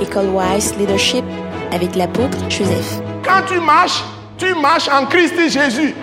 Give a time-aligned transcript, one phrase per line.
[0.00, 1.24] École Wise Leadership
[1.72, 3.00] avec l'apôtre Joseph.
[3.24, 4.02] Quand tu marches,
[4.38, 5.94] tu marches en Christ Jésus.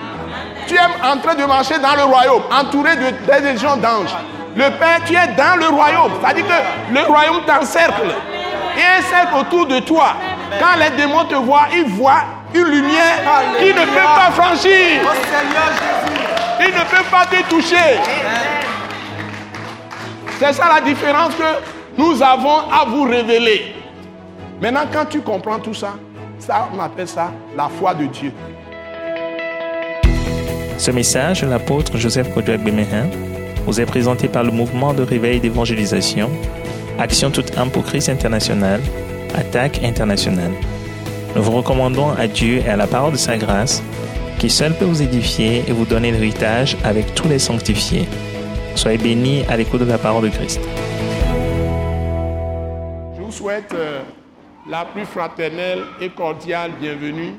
[0.68, 4.16] Tu es en train de marcher dans le royaume, entouré de des d'anges.
[4.56, 6.12] Le Père, tu es dans le royaume.
[6.22, 8.16] C'est-à-dire que le royaume t'encercle.
[8.78, 10.14] Et un cercle autour de toi.
[10.60, 12.24] Quand les démons te voient, ils voient
[12.54, 13.20] une lumière
[13.60, 15.02] qui ne peut pas franchir.
[16.60, 18.00] Ils ne peuvent pas te toucher.
[20.40, 23.83] C'est ça la différence que nous avons à vous révéler.
[24.64, 25.96] Maintenant, quand tu comprends tout ça,
[26.40, 28.32] ça, on appelle ça la foi de Dieu.
[30.78, 33.10] Ce message de l'apôtre Joseph Kodouak Bemehin
[33.66, 36.30] vous est présenté par le mouvement de réveil d'évangélisation,
[36.98, 38.80] Action toute âme pour Christ international,
[39.36, 40.54] Attaque internationale.
[41.36, 43.84] Nous vous recommandons à Dieu et à la parole de sa grâce,
[44.40, 48.08] qui seul peut vous édifier et vous donner l'héritage avec tous les sanctifiés.
[48.76, 50.62] Soyez bénis à l'écoute de la parole de Christ.
[53.18, 54.00] Je vous souhaite euh,
[54.66, 57.34] la plus fraternelle et cordiale bienvenue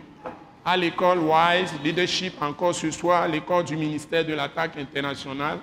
[0.65, 5.59] à l'école Wise Leadership encore ce soir, l'école du ministère de l'attaque internationale.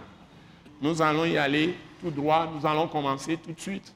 [0.81, 3.93] Nous allons y aller tout droit, nous allons commencer tout de suite.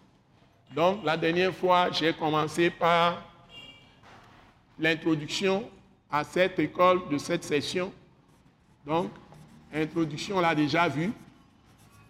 [0.76, 3.24] Donc la dernière fois, j'ai commencé par
[4.78, 5.68] l'introduction
[6.12, 7.92] à cette école de cette session.
[8.86, 9.10] Donc,
[9.74, 11.12] introduction, on l'a déjà vu.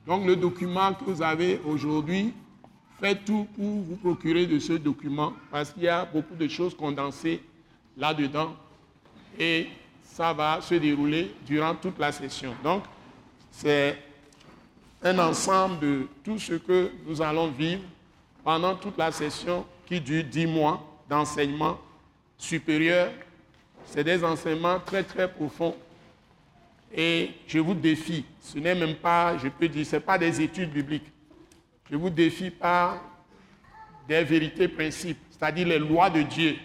[0.05, 2.33] Donc le document que vous avez aujourd'hui,
[2.99, 6.75] faites tout pour vous procurer de ce document parce qu'il y a beaucoup de choses
[6.75, 7.41] condensées
[7.97, 8.55] là-dedans
[9.39, 9.67] et
[10.03, 12.55] ça va se dérouler durant toute la session.
[12.63, 12.83] Donc,
[13.51, 13.97] c'est
[15.03, 17.81] un ensemble de tout ce que nous allons vivre
[18.43, 21.77] pendant toute la session qui dure dix mois d'enseignement
[22.37, 23.11] supérieur.
[23.85, 25.75] C'est des enseignements très très profonds.
[26.95, 30.41] Et je vous défie, ce n'est même pas, je peux dire, ce n'est pas des
[30.41, 31.11] études bibliques.
[31.89, 33.01] Je vous défie par
[34.07, 36.55] des vérités principes, c'est-à-dire les lois de Dieu.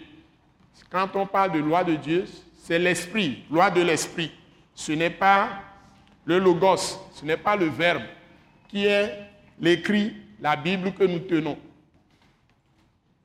[0.89, 2.25] Quand on parle de loi de Dieu,
[2.57, 4.31] c'est l'esprit, loi de l'esprit.
[4.75, 5.61] Ce n'est pas
[6.25, 8.03] le logos, ce n'est pas le verbe
[8.67, 9.17] qui est
[9.59, 11.57] l'écrit, la Bible que nous tenons.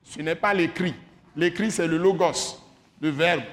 [0.03, 0.93] Ce n'est pas l'écrit.
[1.35, 2.59] L'écrit, c'est le logos,
[3.01, 3.43] le verbe.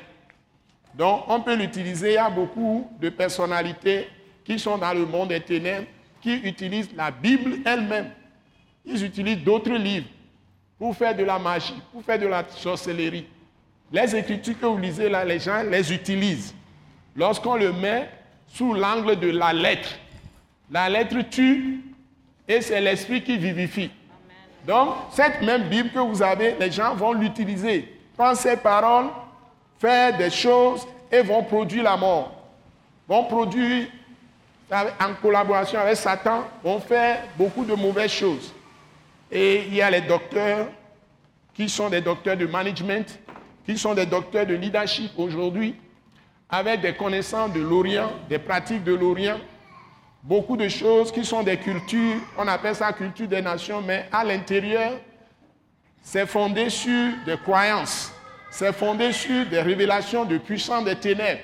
[0.95, 2.11] Donc, on peut l'utiliser.
[2.11, 4.09] Il y a beaucoup de personnalités
[4.45, 5.87] qui sont dans le monde des ténèbres
[6.21, 8.11] qui utilisent la Bible elle-même.
[8.85, 10.07] Ils utilisent d'autres livres
[10.79, 13.27] pour faire de la magie, pour faire de la sorcellerie.
[13.93, 16.55] Les écritures que vous lisez là, les gens les utilisent.
[17.17, 18.09] Lorsqu'on le met
[18.49, 19.89] sous l'angle de la lettre,
[20.71, 21.81] la lettre tue
[22.47, 23.91] et c'est l'esprit qui vivifie.
[24.67, 27.89] Donc, cette même Bible que vous avez, les gens vont l'utiliser.
[28.17, 29.07] Prendre ces paroles,
[29.79, 32.33] faire des choses et vont produire la mort.
[33.07, 33.87] Vont produire,
[34.73, 38.53] en collaboration avec Satan, vont faire beaucoup de mauvaises choses.
[39.35, 40.69] Et il y a les docteurs
[41.53, 43.19] qui sont des docteurs de management,
[43.67, 45.75] qui sont des docteurs de leadership aujourd'hui,
[46.49, 49.39] avec des connaissances de l'Orient, des pratiques de l'Orient,
[50.23, 54.23] beaucoup de choses qui sont des cultures, on appelle ça culture des nations, mais à
[54.23, 54.93] l'intérieur,
[56.01, 58.13] c'est fondé sur des croyances,
[58.51, 61.41] c'est fondé sur des révélations de puissants des ténèbres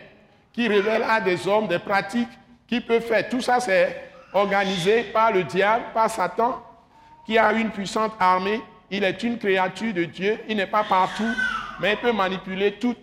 [0.52, 2.28] qui révèlent à des hommes des pratiques
[2.68, 3.28] qui peuvent faire.
[3.28, 4.00] Tout ça, c'est
[4.32, 6.62] organisé par le diable, par Satan,
[7.30, 8.60] qui a une puissante armée.
[8.90, 11.32] Il est une créature de Dieu, il n'est pas partout,
[11.80, 12.98] mais il peut manipuler toutes,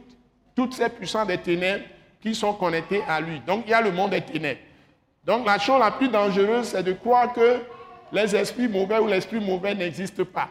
[0.54, 1.86] toutes ces puissances des ténèbres
[2.20, 3.40] qui sont connectées à lui.
[3.48, 4.60] Donc il y a le monde des ténèbres.
[5.24, 7.62] Donc la chose la plus dangereuse, c'est de croire que
[8.12, 10.50] les esprits mauvais ou l'esprit mauvais n'existent pas.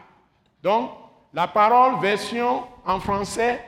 [0.63, 0.89] Donc
[1.31, 3.63] la parole, version en français,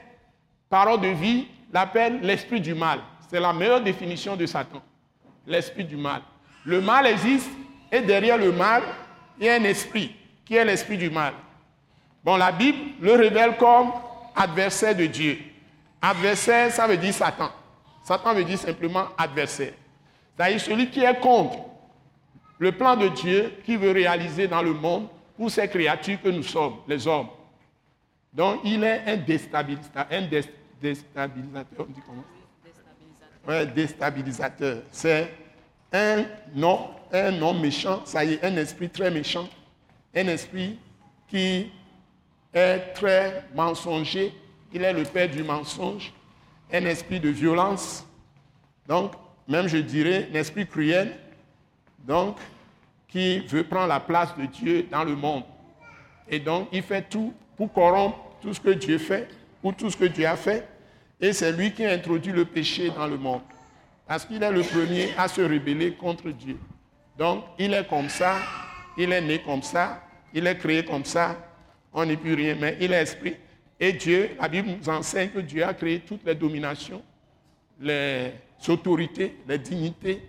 [0.72, 2.98] parole de vie, l'appelle l'esprit du mal.
[3.30, 4.82] C'est la meilleure définition de Satan.
[5.46, 6.22] L'esprit du mal.
[6.66, 7.52] Le mal existe
[7.92, 8.82] et derrière le mal,
[9.40, 11.34] il y a un esprit qui est l'esprit du mal.
[12.24, 13.92] Bon, la Bible le révèle comme
[14.36, 15.38] adversaire de Dieu.
[16.02, 17.50] Adversaire, ça veut dire Satan.
[18.04, 19.74] Satan veut dire simplement adversaire.
[20.36, 21.58] C'est-à-dire celui qui est contre
[22.58, 25.08] le plan de Dieu qui veut réaliser dans le monde
[25.38, 27.28] pour ces créatures que nous sommes, les hommes.
[28.34, 30.06] Donc il est un déstabilisateur.
[30.12, 30.28] Un
[30.82, 32.24] déstabilisateur, on dit comment?
[33.48, 34.84] Ouais, déstabilisateur.
[34.92, 35.34] C'est
[35.94, 39.48] un nom, un nom méchant, ça y est, un esprit très méchant,
[40.16, 40.78] un esprit
[41.28, 41.72] qui
[42.54, 44.34] est très mensonger,
[44.74, 46.14] il est le père du mensonge,
[46.72, 48.06] un esprit de violence,
[48.88, 49.14] donc
[49.48, 51.16] même je dirais un esprit cruel,
[52.00, 52.38] donc
[53.08, 55.44] qui veut prendre la place de Dieu dans le monde.
[56.28, 59.28] Et donc il fait tout pour corrompre tout ce que Dieu fait,
[59.64, 60.68] ou tout ce que Dieu a fait,
[61.20, 63.42] et c'est lui qui introduit le péché dans le monde.
[64.08, 66.58] Parce qu'il est le premier à se rebeller contre Dieu.
[67.20, 68.38] Donc, il est comme ça,
[68.98, 70.02] il est né comme ça,
[70.34, 71.36] il est créé comme ça,
[71.92, 73.36] on n'est plus rien, mais il est esprit.
[73.78, 77.02] Et Dieu, la Bible nous enseigne que Dieu a créé toutes les dominations,
[77.82, 78.32] les
[78.70, 80.22] autorités, les dignités.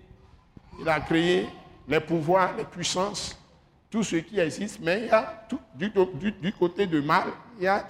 [0.81, 1.47] Il a créé
[1.87, 3.41] les pouvoirs, les puissances,
[3.89, 4.81] tout ce qui existe.
[4.83, 5.47] Mais il y a
[6.43, 7.29] du, côté de mal,
[7.59, 7.89] il y a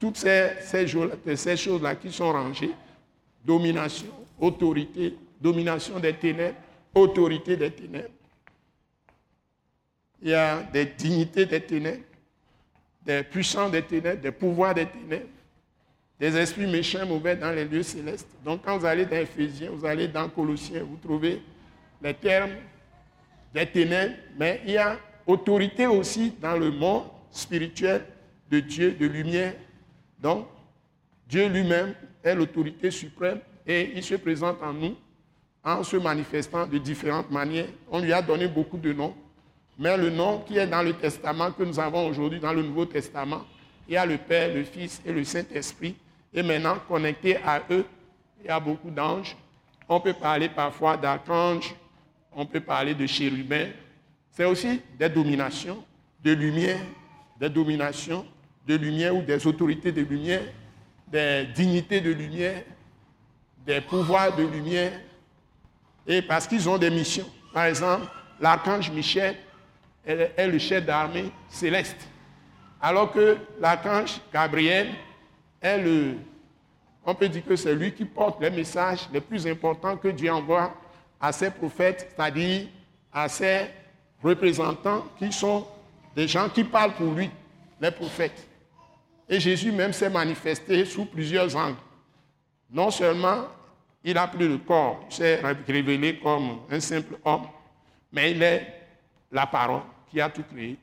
[0.00, 2.72] toutes ces choses-là qui sont rangées.
[3.44, 4.08] Domination,
[4.40, 6.56] autorité, domination des ténèbres,
[6.94, 8.08] autorité des ténèbres.
[10.22, 12.02] Il y a des dignités des ténèbres,
[13.04, 15.26] des puissants des ténèbres, des pouvoirs des ténèbres,
[16.18, 18.28] des esprits méchants mauvais dans les lieux célestes.
[18.44, 21.40] Donc quand vous allez dans Éphésiens, vous allez dans Colossiens, vous trouvez
[22.02, 22.50] les termes
[23.54, 28.04] des ténèbres, mais il y a autorité aussi dans le monde spirituel
[28.50, 29.54] de Dieu, de lumière.
[30.18, 30.46] Donc,
[31.28, 31.94] Dieu lui-même
[32.24, 34.96] est l'autorité suprême et il se présente en nous
[35.62, 37.68] en se manifestant de différentes manières.
[37.90, 39.14] On lui a donné beaucoup de noms,
[39.78, 42.84] mais le nom qui est dans le testament que nous avons aujourd'hui, dans le Nouveau
[42.84, 43.44] Testament,
[43.86, 45.94] il y a le Père, le Fils et le Saint-Esprit.
[46.34, 47.84] Et maintenant, connecté à eux,
[48.40, 49.36] il y a beaucoup d'anges.
[49.88, 51.74] On peut parler parfois d'archanges,
[52.32, 53.68] on peut parler de chérubins.
[54.32, 55.82] C'est aussi des dominations
[56.22, 56.80] de lumière,
[57.40, 58.26] des dominations
[58.66, 60.42] de lumière ou des autorités de lumière,
[61.06, 62.62] des dignités de lumière,
[63.64, 64.92] des pouvoirs de lumière,
[66.06, 67.28] et parce qu'ils ont des missions.
[67.52, 68.06] Par exemple,
[68.40, 69.36] l'archange Michel
[70.08, 72.08] est le chef d'armée céleste,
[72.80, 74.88] alors que l'archange Gabriel
[75.60, 76.14] est le,
[77.04, 80.32] on peut dire que c'est lui qui porte les messages les plus importants que Dieu
[80.32, 80.72] envoie
[81.20, 82.68] à ses prophètes, c'est-à-dire
[83.12, 83.66] à ses
[84.22, 85.66] représentants qui sont
[86.16, 87.30] des gens qui parlent pour lui,
[87.80, 88.46] les prophètes.
[89.28, 91.76] Et Jésus même s'est manifesté sous plusieurs angles.
[92.70, 93.44] Non seulement
[94.02, 97.46] il a pris le corps, il s'est révélé comme un simple homme,
[98.10, 98.66] mais il est
[99.30, 100.76] la parole qui a tout créé.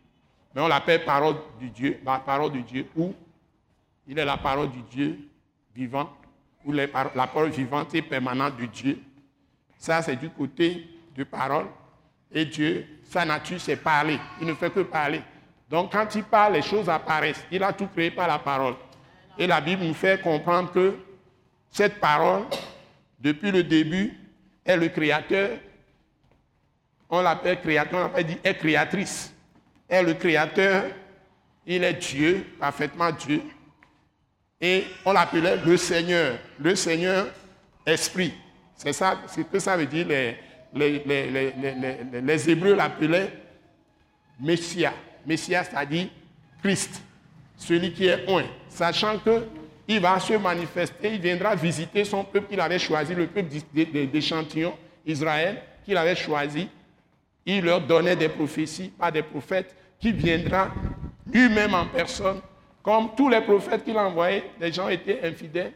[0.54, 3.13] Mais on l'appelle parole du Dieu, la parole du Dieu, ou
[4.07, 5.19] il est la parole du Dieu
[5.75, 6.10] vivant,
[6.63, 9.00] ou la parole vivante et permanente du Dieu.
[9.77, 11.66] Ça, c'est du côté de parole.
[12.31, 14.19] Et Dieu, sa nature, c'est parler.
[14.42, 15.22] Il ne fait que parler.
[15.69, 17.45] Donc, quand il parle, les choses apparaissent.
[17.51, 18.75] Il a tout créé par la parole.
[19.38, 20.98] Et la Bible nous fait comprendre que
[21.69, 22.44] cette parole,
[23.19, 24.18] depuis le début,
[24.66, 25.57] est le créateur.
[27.10, 29.34] On l'appelle créateur, on l'appelle dit est créatrice.
[29.88, 30.86] Est le créateur,
[31.66, 33.42] il est Dieu, parfaitement Dieu.
[34.60, 37.28] Et on l'appelait le Seigneur, le Seigneur
[37.86, 38.34] Esprit.
[38.75, 40.07] C'est ça, c'est que ça veut dire.
[40.74, 43.31] Les, Hébreux l'appelaient
[44.40, 44.94] Messia.
[45.25, 46.08] Messia, c'est-à-dire
[46.62, 47.01] Christ,
[47.58, 48.44] celui qui est un.
[48.69, 53.50] Sachant qu'il va se manifester, il viendra visiter son peuple qu'il avait choisi, le peuple
[54.08, 54.75] d'échantillon,
[55.06, 56.68] Israël, qu'il avait choisi.
[57.46, 60.70] Il leur donnait des prophéties par des prophètes qui viendra
[61.32, 62.42] lui-même en personne.
[62.82, 65.74] Comme tous les prophètes qu'il a envoyés, les gens étaient infidèles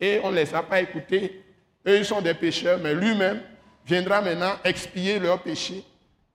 [0.00, 1.42] et on ne les a pas écoutés
[1.86, 3.40] eux, ils sont des pécheurs, mais lui-même
[3.86, 5.84] viendra maintenant expier leurs péchés.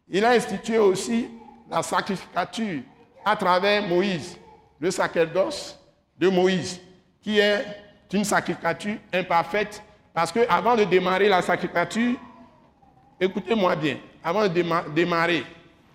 [0.07, 1.29] Il a institué aussi
[1.69, 2.81] la sacrificature
[3.23, 4.37] à travers Moïse,
[4.79, 5.79] le sacerdoce
[6.17, 6.79] de Moïse,
[7.21, 7.63] qui est
[8.13, 9.83] une sacrificature imparfaite,
[10.13, 12.15] parce qu'avant de démarrer la sacrificature,
[13.19, 14.63] écoutez-moi bien, avant de
[14.95, 15.43] démarrer,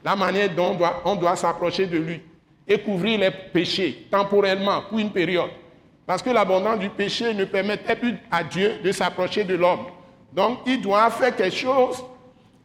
[0.05, 2.23] la manière dont on doit, s'approcher de lui
[2.67, 5.51] et couvrir les péchés temporellement pour une période.
[6.07, 9.87] Parce que l'abondance du péché ne permettait plus à Dieu de s'approcher de l'homme.
[10.33, 12.05] Donc il doit faire quelque chose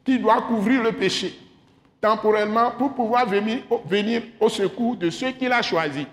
[0.06, 1.34] qui doit couvrir le péché
[2.00, 6.06] temporellement pour pouvoir venir, venir au secours de ceux qu'il a choisis.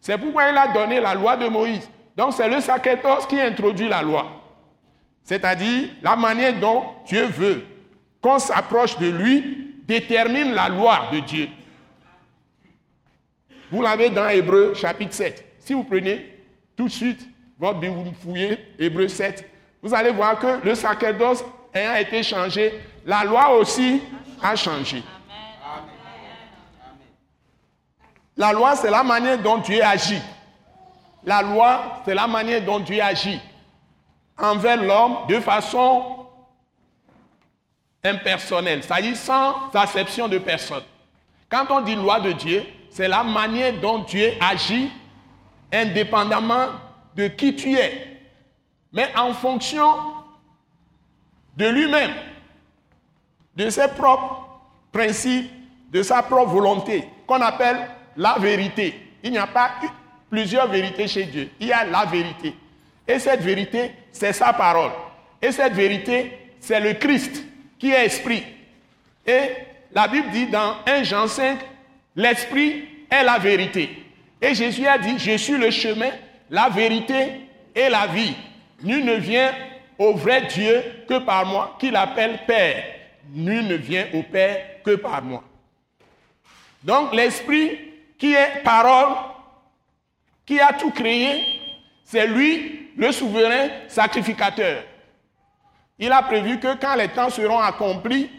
[0.00, 1.90] C'est pourquoi il a donné la loi de Moïse.
[2.16, 4.26] Donc c'est le sacerdoce qui introduit la loi.
[5.24, 7.64] C'est-à-dire la manière dont Dieu veut
[8.20, 11.48] qu'on s'approche de lui détermine la loi de Dieu.
[13.70, 15.44] Vous l'avez dans Hébreu chapitre 7.
[15.58, 16.38] Si vous prenez
[16.76, 19.48] tout de suite, votre Bible, vous fouillez Hébreu 7,
[19.82, 22.74] vous allez voir que le sacerdoce ayant été changé,
[23.04, 24.02] la loi aussi
[24.42, 25.02] a changé.
[28.36, 30.20] La loi, c'est la manière dont Dieu agit.
[31.24, 33.38] La loi, c'est la manière dont Dieu agit
[34.38, 36.19] envers l'homme de façon
[38.04, 40.82] impersonnelle, c'est-à-dire sans acception de personne.
[41.48, 44.90] Quand on dit loi de Dieu, c'est la manière dont Dieu agit
[45.72, 46.68] indépendamment
[47.14, 48.18] de qui tu es,
[48.92, 49.86] mais en fonction
[51.56, 52.12] de lui-même,
[53.56, 54.48] de ses propres
[54.92, 55.50] principes,
[55.92, 57.78] de sa propre volonté, qu'on appelle
[58.16, 59.08] la vérité.
[59.22, 59.72] Il n'y a pas
[60.30, 62.56] plusieurs vérités chez Dieu, il y a la vérité.
[63.06, 64.92] Et cette vérité, c'est sa parole.
[65.42, 67.44] Et cette vérité, c'est le Christ
[67.80, 68.44] qui est esprit.
[69.26, 69.40] Et
[69.92, 71.58] la Bible dit dans 1 Jean 5,
[72.14, 74.04] l'esprit est la vérité.
[74.40, 76.10] Et Jésus a dit, je suis le chemin,
[76.50, 77.40] la vérité
[77.74, 78.34] et la vie.
[78.82, 79.52] Nul ne vient
[79.98, 82.84] au vrai Dieu que par moi, qu'il appelle Père.
[83.32, 85.42] Nul ne vient au Père que par moi.
[86.82, 87.78] Donc l'Esprit
[88.18, 89.16] qui est parole,
[90.46, 91.42] qui a tout créé,
[92.04, 94.82] c'est lui le souverain sacrificateur.
[96.00, 98.30] Il a prévu que quand les temps seront accomplis,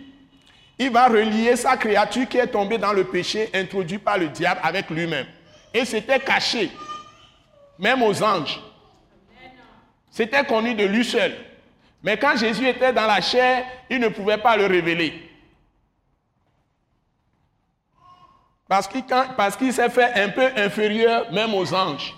[0.80, 4.60] il va relier sa créature qui est tombée dans le péché introduit par le diable
[4.64, 5.28] avec lui-même.
[5.72, 6.72] Et c'était caché,
[7.78, 8.60] même aux anges.
[10.10, 11.34] C'était connu de lui seul.
[12.04, 15.30] Mais quand Jésus était dans la chair, il ne pouvait pas le révéler.
[18.68, 22.16] Parce qu'il s'est fait un peu inférieur même aux anges.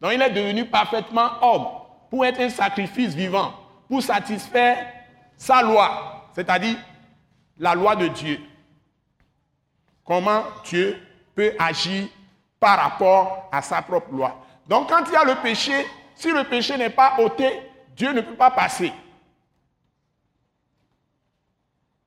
[0.00, 1.66] Donc il est devenu parfaitement homme
[2.10, 3.54] pour être un sacrifice vivant,
[3.90, 4.86] pour satisfaire
[5.36, 6.76] sa loi, c'est-à-dire
[7.58, 8.38] la loi de Dieu.
[10.04, 10.96] Comment Dieu
[11.34, 12.06] peut agir
[12.60, 14.46] par rapport à sa propre loi.
[14.68, 15.72] Donc quand il y a le péché,
[16.14, 17.50] si le péché n'est pas ôté,
[17.96, 18.92] Dieu ne peut pas passer.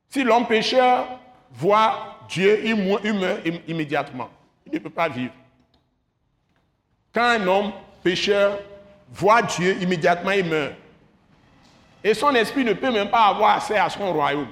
[0.07, 1.05] Si l'homme pécheur
[1.51, 4.29] voit Dieu, il meurt immédiatement.
[4.67, 5.33] Il ne peut pas vivre.
[7.13, 8.57] Quand un homme pécheur
[9.11, 10.75] voit Dieu, immédiatement il meurt.
[12.03, 14.49] Et son esprit ne peut même pas avoir accès à son royaume.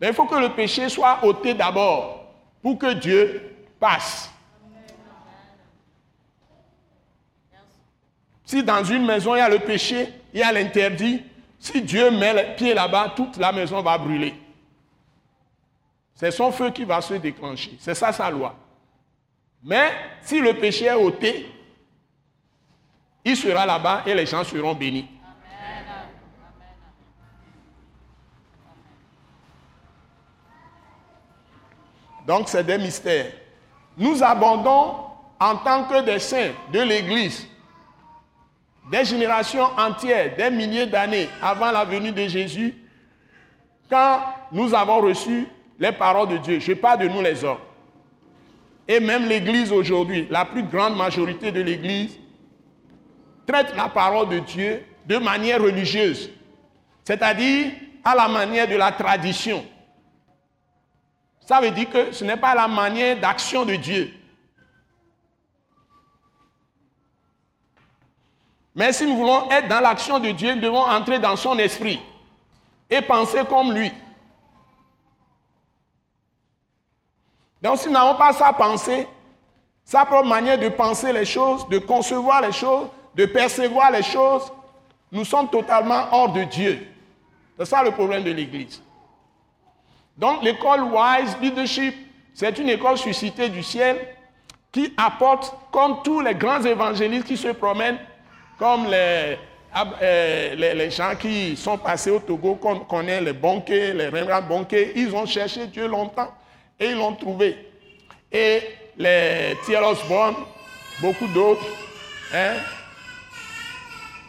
[0.00, 2.26] Mais il faut que le péché soit ôté d'abord
[2.60, 4.30] pour que Dieu passe.
[8.44, 11.22] Si dans une maison il y a le péché, il y a l'interdit,
[11.58, 14.34] si Dieu met le pied là-bas, toute la maison va brûler.
[16.14, 17.76] C'est son feu qui va se déclencher.
[17.78, 18.54] C'est ça sa loi.
[19.62, 19.92] Mais
[20.22, 21.50] si le péché est ôté,
[23.24, 25.08] il sera là-bas et les gens seront bénis.
[32.26, 33.32] Donc c'est des mystères.
[33.96, 34.94] Nous abondons
[35.40, 37.46] en tant que des saints de l'Église,
[38.90, 42.74] des générations entières, des milliers d'années avant la venue de Jésus,
[43.90, 44.20] quand
[44.52, 45.46] nous avons reçu
[45.78, 46.60] les paroles de Dieu.
[46.60, 47.58] Je parle de nous les hommes.
[48.86, 52.18] Et même l'Église aujourd'hui, la plus grande majorité de l'Église
[53.46, 56.30] traite la parole de Dieu de manière religieuse,
[57.04, 57.72] c'est-à-dire
[58.04, 59.64] à la manière de la tradition.
[61.52, 64.10] Ça veut dire que ce n'est pas la manière d'action de Dieu.
[68.74, 72.00] Mais si nous voulons être dans l'action de Dieu, nous devons entrer dans son esprit
[72.88, 73.92] et penser comme lui.
[77.60, 79.06] Donc si nous n'avons pas sa pensée,
[79.84, 84.50] sa propre manière de penser les choses, de concevoir les choses, de percevoir les choses,
[85.10, 86.86] nous sommes totalement hors de Dieu.
[87.58, 88.82] C'est ça le problème de l'Église.
[90.22, 91.96] Donc l'école Wise Leadership,
[92.32, 93.96] c'est une école suscitée du ciel
[94.70, 97.98] qui apporte, comme tous les grands évangélistes qui se promènent,
[98.56, 99.36] comme les,
[100.00, 104.92] euh, les, gens qui sont passés au Togo, qu'on connaît les banquiers, les Rembrandt banquiers,
[104.94, 106.30] ils ont cherché Dieu longtemps
[106.78, 107.56] et ils l'ont trouvé.
[108.30, 108.60] Et
[108.96, 110.36] les Thierry Osborne,
[111.00, 111.66] beaucoup d'autres,
[112.32, 112.58] hein,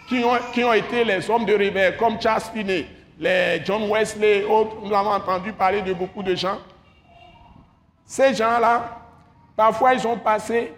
[0.10, 2.88] qui, ont, qui été les hommes de réveil, comme Charles Finney,
[3.24, 6.58] les John Wesley, autres, nous avons entendu parler de beaucoup de gens.
[8.06, 9.00] Ces gens-là,
[9.56, 10.74] parfois ils ont passé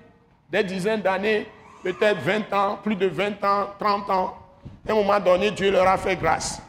[0.52, 1.48] des dizaines d'années,
[1.82, 4.38] peut-être 20 ans, plus de 20 ans, 30 ans.
[4.88, 6.62] À un moment donné, Dieu leur a fait grâce.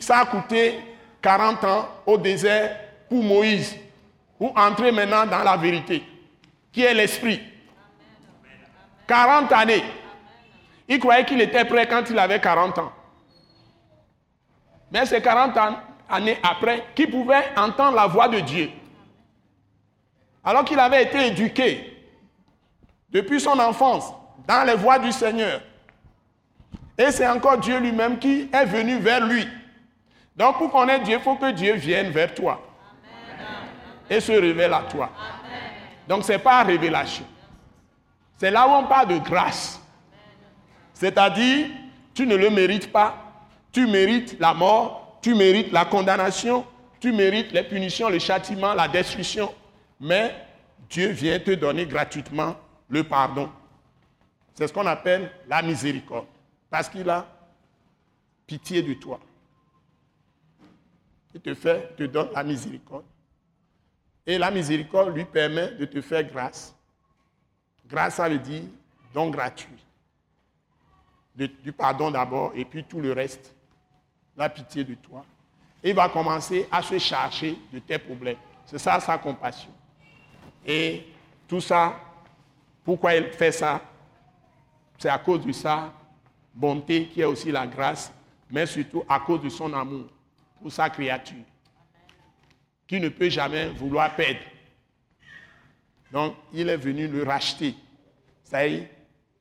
[0.00, 0.80] Ça a coûté
[1.20, 2.74] 40 ans au désert
[3.10, 3.76] pour Moïse,
[4.38, 6.02] pour entrer maintenant dans la vérité,
[6.72, 7.42] qui est l'esprit.
[9.06, 9.84] 40 années.
[10.88, 12.92] Il croyait qu'il était prêt quand il avait 40 ans.
[14.90, 15.56] Mais c'est 40
[16.08, 18.70] années après qu'il pouvait entendre la voix de Dieu.
[20.44, 21.94] Alors qu'il avait été éduqué
[23.10, 24.12] depuis son enfance
[24.46, 25.60] dans les voies du Seigneur.
[26.96, 29.46] Et c'est encore Dieu lui-même qui est venu vers lui.
[30.34, 32.60] Donc pour connaître Dieu, il faut que Dieu vienne vers toi
[34.08, 35.10] et se révèle à toi.
[36.06, 37.24] Donc ce n'est pas révélation.
[38.38, 39.80] C'est là où on parle de grâce.
[40.94, 41.66] C'est-à-dire,
[42.14, 43.27] tu ne le mérites pas,
[43.72, 46.66] tu mérites la mort, tu mérites la condamnation,
[47.00, 49.54] tu mérites les punitions, le châtiment, la destruction.
[50.00, 50.34] Mais
[50.88, 52.56] Dieu vient te donner gratuitement
[52.88, 53.50] le pardon.
[54.54, 56.26] C'est ce qu'on appelle la miséricorde.
[56.70, 57.26] Parce qu'il a
[58.46, 59.20] pitié de toi.
[61.34, 63.04] Il te fait, te donne la miséricorde.
[64.26, 66.74] Et la miséricorde lui permet de te faire grâce.
[67.86, 68.64] Grâce, ça veut dire
[69.14, 69.84] don gratuit.
[71.34, 73.54] du pardon d'abord et puis tout le reste
[74.38, 75.24] la pitié de toi.
[75.82, 78.36] Et il va commencer à se charger de tes problèmes.
[78.64, 79.70] C'est ça sa compassion.
[80.64, 81.04] Et
[81.46, 82.00] tout ça
[82.84, 83.80] Pourquoi il fait ça?
[84.98, 85.92] C'est à cause de sa
[86.54, 88.12] bonté qui est aussi la grâce,
[88.50, 90.06] mais surtout à cause de son amour
[90.60, 91.44] pour sa créature,
[92.86, 94.40] qui ne peut jamais vouloir perdre.
[96.10, 97.74] Donc, il est venu le racheter,
[98.42, 98.86] c'est-à-dire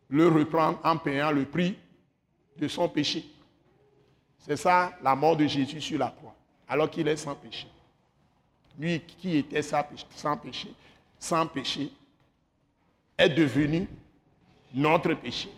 [0.10, 1.78] le reprendre en payant le prix
[2.58, 3.26] de son péché.
[4.48, 6.34] C'est ça la mort de Jésus sur la croix,
[6.70, 7.68] alors qu'il est sans péché.
[8.80, 9.84] Lui qui était sans
[10.38, 10.74] péché,
[11.20, 11.92] sans péché,
[13.18, 13.88] est devenu
[14.74, 15.50] notre péché,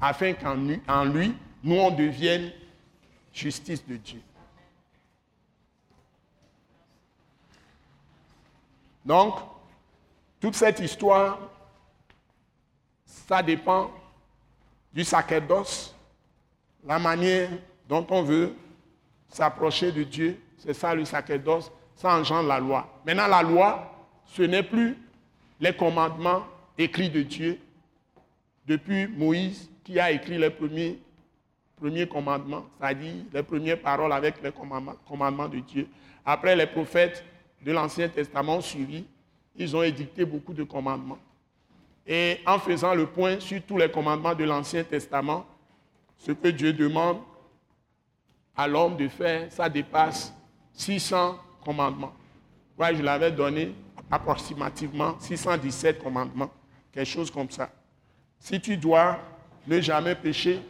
[0.00, 2.52] afin qu'en lui, nous on devienne
[3.32, 4.22] justice de Dieu.
[9.04, 9.34] Donc,
[10.38, 11.40] toute cette histoire,
[13.04, 13.90] ça dépend
[14.92, 15.92] du sacerdoce,
[16.84, 17.50] la manière
[17.92, 18.54] dont on veut
[19.28, 20.40] s'approcher de Dieu.
[20.56, 22.88] C'est ça le sacerdoce, ça engendre la loi.
[23.04, 24.96] Maintenant, la loi, ce n'est plus
[25.60, 26.42] les commandements
[26.78, 27.58] écrits de Dieu
[28.66, 30.98] depuis Moïse qui a écrit les premiers,
[31.76, 35.86] premiers commandements, c'est-à-dire les premières paroles avec les commandements, commandements de Dieu.
[36.24, 37.22] Après, les prophètes
[37.62, 39.04] de l'Ancien Testament ont suivi,
[39.54, 41.18] ils ont édicté beaucoup de commandements.
[42.06, 45.44] Et en faisant le point sur tous les commandements de l'Ancien Testament,
[46.16, 47.18] ce que Dieu demande
[48.56, 50.32] à l'homme de faire, ça dépasse
[50.74, 52.12] 600 commandements.
[52.78, 53.74] Ouais, je l'avais donné
[54.10, 56.50] approximativement 617 commandements,
[56.92, 57.70] quelque chose comme ça.
[58.38, 59.18] Si tu dois
[59.66, 60.60] ne jamais pécher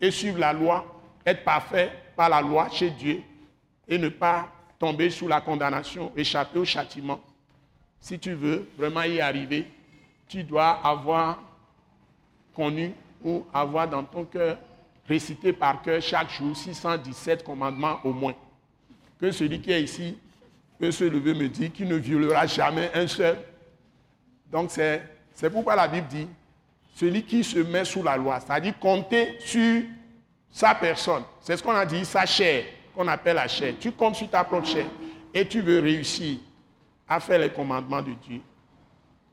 [0.00, 0.84] et suivre la loi,
[1.24, 3.22] être parfait par la loi chez Dieu
[3.86, 7.20] et ne pas tomber sous la condamnation, échapper au châtiment,
[8.00, 9.66] si tu veux vraiment y arriver,
[10.26, 11.38] tu dois avoir
[12.54, 14.58] connu ou avoir dans ton cœur
[15.10, 18.34] récité par cœur chaque jour 617 commandements au moins.
[19.20, 20.16] Que celui qui est ici
[20.78, 23.36] peut se lever me dit qu'il ne violera jamais un seul.
[24.50, 26.28] Donc c'est pourquoi la Bible dit,
[26.94, 29.82] celui qui se met sous la loi, c'est-à-dire compter sur
[30.50, 31.22] sa personne.
[31.40, 33.74] C'est ce qu'on a dit, sa chair, qu'on appelle la chair.
[33.78, 34.86] Tu comptes sur ta propre chair
[35.34, 36.38] et tu veux réussir
[37.08, 38.40] à faire les commandements de Dieu,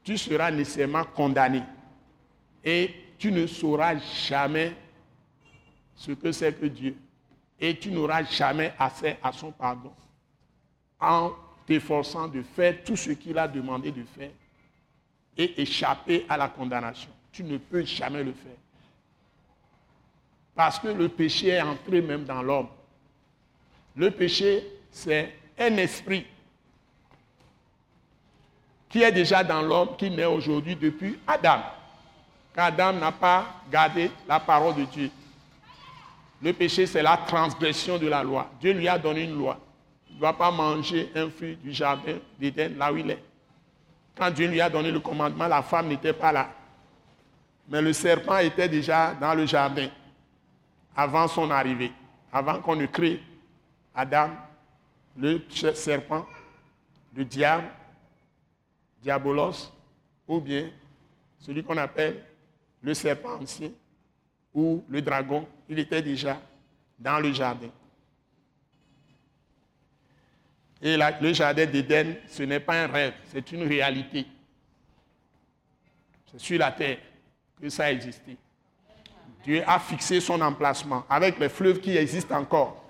[0.03, 1.61] tu seras nécessairement condamné.
[2.63, 3.95] Et tu ne sauras
[4.27, 4.73] jamais
[5.97, 6.95] ce que c'est que Dieu.
[7.59, 9.91] Et tu n'auras jamais accès à son pardon
[10.99, 11.31] en
[11.65, 14.31] t'efforçant de faire tout ce qu'il a demandé de faire
[15.37, 17.09] et échapper à la condamnation.
[17.31, 18.55] Tu ne peux jamais le faire.
[20.55, 22.69] Parce que le péché est entré même dans l'homme.
[23.95, 26.25] Le péché, c'est un esprit
[28.89, 31.61] qui est déjà dans l'homme, qui naît aujourd'hui depuis Adam.
[32.55, 35.11] Car Adam n'a pas gardé la parole de Dieu.
[36.41, 38.49] Le péché, c'est la transgression de la loi.
[38.59, 39.59] Dieu lui a donné une loi.
[40.09, 43.23] Il ne doit pas manger un fruit du jardin d'Éden là où il est.
[44.15, 46.49] Quand Dieu lui a donné le commandement, la femme n'était pas là.
[47.69, 49.89] Mais le serpent était déjà dans le jardin
[50.95, 51.91] avant son arrivée,
[52.31, 53.21] avant qu'on ne crée
[53.93, 54.29] Adam,
[55.15, 55.41] le
[55.73, 56.25] serpent,
[57.15, 57.67] le diable,
[59.01, 59.71] diabolos,
[60.27, 60.69] ou bien
[61.39, 62.23] celui qu'on appelle
[62.81, 63.69] le serpent ancien
[64.53, 66.39] ou le dragon, il était déjà
[66.97, 67.69] dans le jardin.
[70.81, 74.25] Et le jardin d'Éden, ce n'est pas un rêve, c'est une réalité.
[76.31, 76.97] C'est sur la terre
[77.59, 78.37] que ça a existé.
[79.43, 82.83] Dieu a fixé son emplacement avec les fleuves qui existent encore.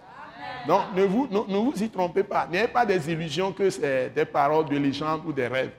[0.67, 2.47] Donc ne vous, ne vous y trompez pas.
[2.47, 5.71] N'ayez pas des illusions que c'est des paroles de légende ou des rêves.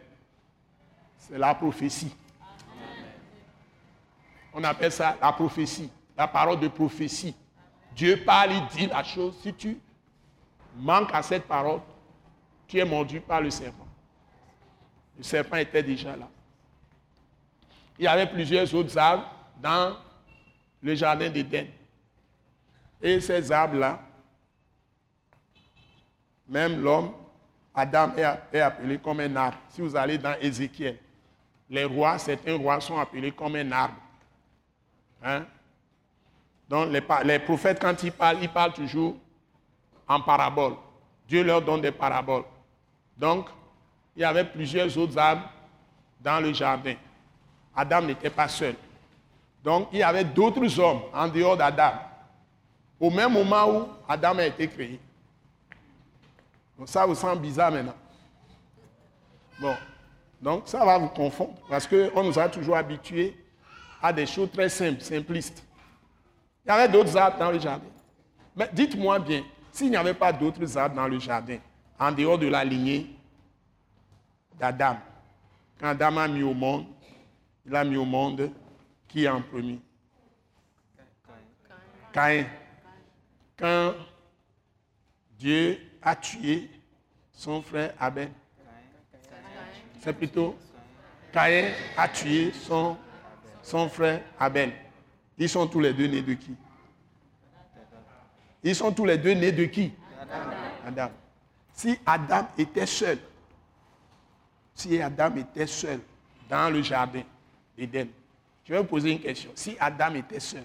[1.19, 2.15] C'est la prophétie.
[4.55, 7.35] On appelle ça la prophétie, la parole de prophétie.
[7.94, 9.38] Dieu parle, il dit la chose.
[9.40, 9.78] Si tu
[10.76, 11.81] manques à cette parole,
[12.66, 13.87] tu es mordu par le serpent.
[15.16, 16.28] Le serpent était déjà là.
[17.96, 19.31] Il y avait plusieurs autres arbres
[19.62, 19.96] dans
[20.83, 21.66] le jardin d'Éden.
[23.00, 24.00] Et ces arbres-là,
[26.48, 27.12] même l'homme,
[27.74, 28.12] Adam
[28.52, 29.59] est appelé comme un arbre.
[29.70, 30.98] Si vous allez dans Ézéchiel,
[31.70, 34.00] les rois, certains rois sont appelés comme un arbre.
[35.22, 35.46] Hein?
[36.68, 36.90] Donc
[37.24, 39.16] les, prophètes, quand ils parlent, ils parlent toujours
[40.07, 40.74] en parabole.
[41.26, 42.44] Dieu leur donne des paraboles.
[43.16, 43.48] Donc,
[44.16, 45.48] il y avait plusieurs autres arbres
[46.20, 46.94] dans le jardin.
[47.74, 48.74] Adam n'était pas seul.
[49.62, 51.92] Donc, il y avait d'autres hommes en dehors d'Adam.
[52.98, 54.98] Au même moment où Adam a été créé.
[56.78, 57.94] Donc, ça vous semble bizarre maintenant.
[59.61, 59.74] Bon,
[60.40, 63.37] donc ça va vous confondre parce qu'on nous a toujours habitués
[64.00, 65.64] à des choses très simples, simplistes.
[66.68, 67.87] Il y avait d'autres arbres dans le jardin.
[68.54, 71.57] Mais dites-moi bien, s'il n'y avait pas d'autres arbres dans le jardin,
[71.98, 73.16] en dehors de la lignée
[74.59, 74.98] d'Adam,
[75.81, 76.85] quand Adam a mis au monde,
[77.64, 78.50] il a mis au monde
[79.07, 79.81] qui est en premier?
[82.12, 82.44] Caïn.
[83.57, 83.94] Quand
[85.38, 86.68] Dieu a tué
[87.33, 88.31] son frère Abel,
[90.00, 90.54] c'est plutôt
[91.33, 92.96] Caïn a tué son,
[93.62, 94.72] son frère Abel.
[95.38, 96.55] Ils sont tous les deux nés de qui?
[98.62, 99.92] Ils sont tous les deux nés de qui?
[100.85, 101.11] Adam.
[101.72, 103.18] Si Adam était seul,
[104.74, 106.01] si Adam était seul
[106.48, 107.22] dans le jardin
[107.77, 108.09] d'Éden,
[108.64, 109.51] je vais vous poser une question.
[109.55, 110.64] Si Adam était seul,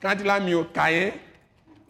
[0.00, 1.12] quand il a mis au Caïn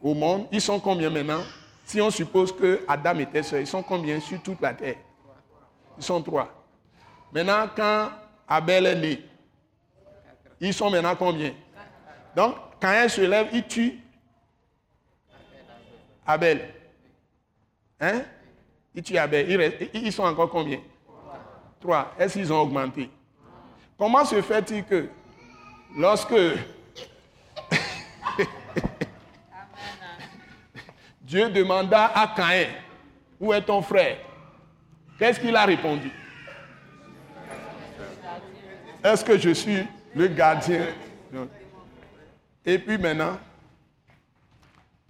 [0.01, 1.43] au monde, ils sont combien maintenant?
[1.85, 4.97] Si on suppose que Adam était seul, ils sont combien sur toute la terre?
[5.99, 6.65] Ils sont trois.
[7.33, 8.11] Maintenant, quand
[8.47, 9.29] Abel est né,
[10.61, 11.53] ils sont maintenant combien?
[12.37, 13.99] Donc, Caïn se lève, il tue
[16.27, 16.75] Abel.
[18.01, 18.23] Hein?
[18.95, 19.89] Il tue Abel.
[19.93, 20.81] Ils sont encore combien?
[21.81, 22.15] Trois.
[22.19, 23.11] Est-ce qu'ils ont augmenté?
[23.99, 25.09] Comment se fait-il que
[25.97, 26.35] lorsque
[31.21, 32.69] Dieu demanda à Caïn,
[33.39, 34.17] où est ton frère?
[35.19, 36.11] Qu'est-ce qu'il a répondu?
[39.03, 40.87] Est-ce que je suis le gardien?
[42.65, 43.39] Et puis maintenant,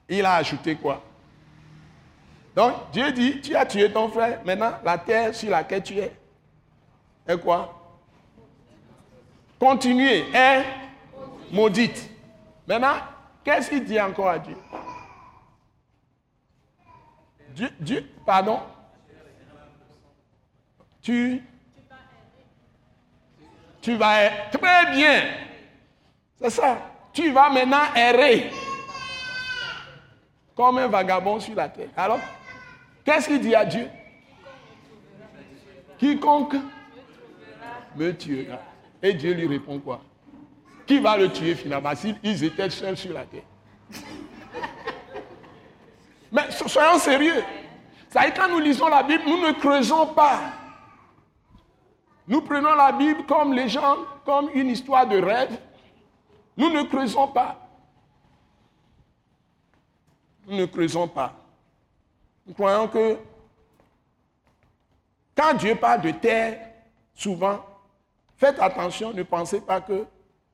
[0.08, 1.02] il a ajouté quoi?
[2.54, 6.12] Donc Dieu dit, tu as tué ton frère, maintenant la terre sur laquelle tu es
[7.26, 7.80] est quoi?
[9.58, 10.64] Continuez, est
[11.50, 12.10] maudite.
[12.66, 12.96] Maintenant,
[13.42, 14.56] qu'est-ce qu'il dit encore à Dieu?
[17.80, 18.60] Dieu, pardon?
[21.00, 21.42] Tu
[23.80, 25.24] tu vas très bien.
[26.40, 26.93] C'est ça.
[27.14, 28.50] Tu vas maintenant errer
[30.54, 31.88] comme un vagabond sur la terre.
[31.96, 32.18] Alors,
[33.04, 33.88] qu'est-ce qu'il dit à Dieu?
[35.96, 36.56] Quiconque
[37.96, 38.58] me tuera.
[39.00, 40.00] Et Dieu lui répond quoi?
[40.86, 41.94] Qui va le tuer finalement?
[41.94, 43.42] S'ils étaient seuls sur la terre
[46.32, 47.44] Mais soyons sérieux.
[48.10, 50.40] Ça quand nous lisons la Bible, nous ne creusons pas.
[52.26, 55.56] Nous prenons la Bible comme les gens, comme une histoire de rêve.
[56.56, 57.56] Nous ne creusons pas.
[60.46, 61.32] Nous ne creusons pas.
[62.46, 63.18] Nous croyons que
[65.36, 66.60] quand Dieu parle de terre,
[67.14, 67.64] souvent,
[68.36, 70.06] faites attention, ne pensez pas que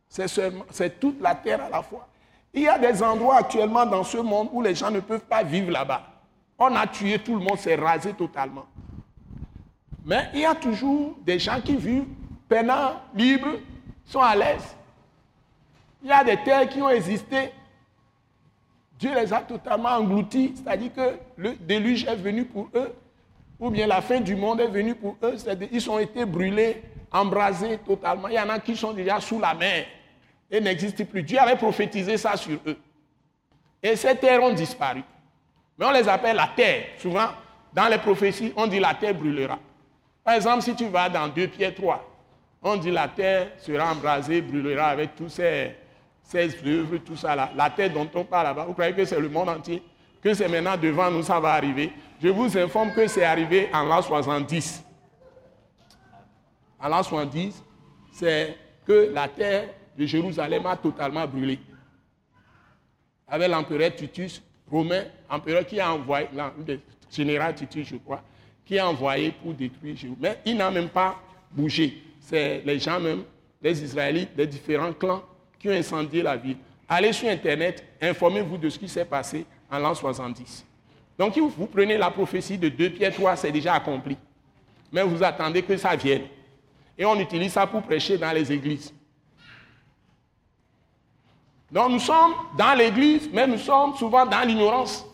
[0.08, 2.08] c'est toute la terre à la fois.
[2.52, 5.42] Il y a des endroits actuellement dans ce monde où les gens ne peuvent pas
[5.42, 6.02] vivre là-bas.
[6.58, 8.66] On a tué tout le monde, c'est rasé totalement.
[10.04, 12.06] Mais il y a toujours des gens qui vivent
[12.48, 13.58] peinants, libres,
[14.04, 14.76] sont à l'aise.
[16.02, 17.52] Il y a des terres qui ont existé.
[18.98, 22.94] Dieu les a totalement engloutis, c'est-à-dire que le déluge est venu pour eux,
[23.58, 25.34] ou bien la fin du monde est venue pour eux,
[25.72, 28.28] ils ont été brûlés, embrasés totalement.
[28.28, 29.86] Il y en a qui sont déjà sous la mer
[30.50, 31.22] et n'existent plus.
[31.22, 32.78] Dieu avait prophétisé ça sur eux.
[33.82, 35.02] Et ces terres ont disparu.
[35.78, 36.84] Mais on les appelle la terre.
[36.98, 37.28] Souvent,
[37.72, 39.58] dans les prophéties, on dit la terre brûlera.
[40.24, 42.06] Par exemple, si tu vas dans 2 Pierre 3,
[42.62, 45.74] on dit la terre sera embrasée, brûlera avec tous ces,
[46.30, 47.50] ces œuvres, tout ça là.
[47.56, 49.82] La terre dont on parle là-bas, vous croyez que c'est le monde entier?
[50.22, 51.90] Que c'est maintenant devant nous, ça va arriver
[52.22, 54.84] Je vous informe que c'est arrivé en l'an 70.
[56.78, 57.64] En l'an 70,
[58.12, 61.58] c'est que la terre de Jérusalem a totalement brûlé.
[63.26, 64.40] Avec l'empereur Titus,
[64.70, 66.28] romain, empereur qui a envoyé,
[66.66, 66.78] le
[67.10, 68.22] général Titus, je crois,
[68.64, 70.16] qui a envoyé pour détruire Jérusalem.
[70.20, 71.16] Mais il n'a même pas
[71.50, 72.02] bougé.
[72.20, 73.24] C'est les gens même,
[73.60, 75.22] les Israélites, les différents clans
[75.60, 76.56] qui ont incendié la ville.
[76.88, 80.64] Allez sur Internet, informez-vous de ce qui s'est passé en l'an 70.
[81.16, 84.16] Donc, vous prenez la prophétie de 2 Pierre 3, c'est déjà accompli.
[84.90, 86.22] Mais vous attendez que ça vienne.
[86.98, 88.92] Et on utilise ça pour prêcher dans les églises.
[91.70, 95.06] Donc, nous sommes dans l'église, mais nous sommes souvent dans l'ignorance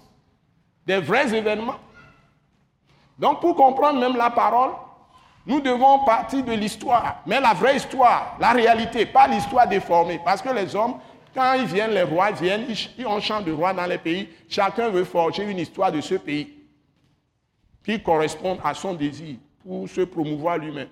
[0.87, 1.77] des vrais événements.
[3.19, 4.73] Donc pour comprendre même la parole,
[5.47, 10.21] nous devons partir de l'histoire, mais la vraie histoire, la réalité, pas l'histoire déformée.
[10.25, 10.97] Parce que les hommes,
[11.33, 12.67] quand ils viennent, les rois viennent,
[12.99, 16.17] ils ont chant de roi dans les pays, chacun veut forger une histoire de ce
[16.17, 16.53] pays
[17.85, 20.89] qui corresponde à son désir pour se promouvoir lui-même.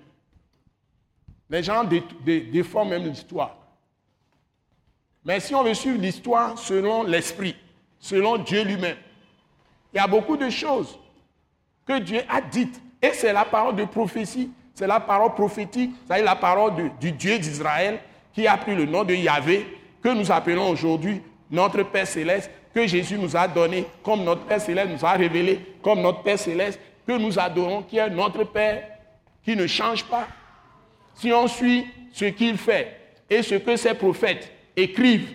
[1.51, 1.85] Les gens
[2.25, 3.57] déforment même l'histoire.
[5.25, 7.57] Mais si on veut suivre l'histoire selon l'esprit,
[7.99, 8.97] selon Dieu lui-même,
[9.93, 10.97] il y a beaucoup de choses
[11.87, 12.81] que Dieu a dites.
[13.05, 17.39] Et c'est la parole de prophétie, c'est la parole prophétique, c'est la parole du Dieu
[17.39, 18.01] d'Israël
[18.33, 19.67] qui a pris le nom de Yahvé,
[20.03, 24.59] que nous appelons aujourd'hui notre Père céleste, que Jésus nous a donné, comme notre Père
[24.59, 28.89] céleste nous a révélé, comme notre Père céleste, que nous adorons, qui est notre Père,
[29.45, 30.27] qui ne change pas.
[31.15, 35.31] si on suit ce qu'il fait et ce que ses prophètes écrivent,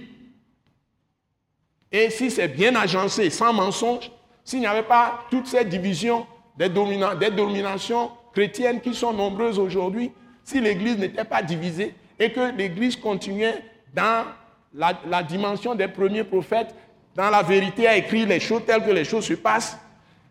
[1.92, 4.10] et si c'est bien agencé, sans mensonge,
[4.44, 6.26] s'il n'y avait pas toutes ces divisions
[6.60, 10.12] des, dominations chrétiennes qui sont nombreuses aujourd'hui,
[10.44, 14.26] si l'Église n'était pas divisée et que l'Église continuait dans
[14.74, 16.76] la, dimension des premiers prophètes,
[17.16, 19.78] dans la vérité à écrire les choses telles que les choses se passent,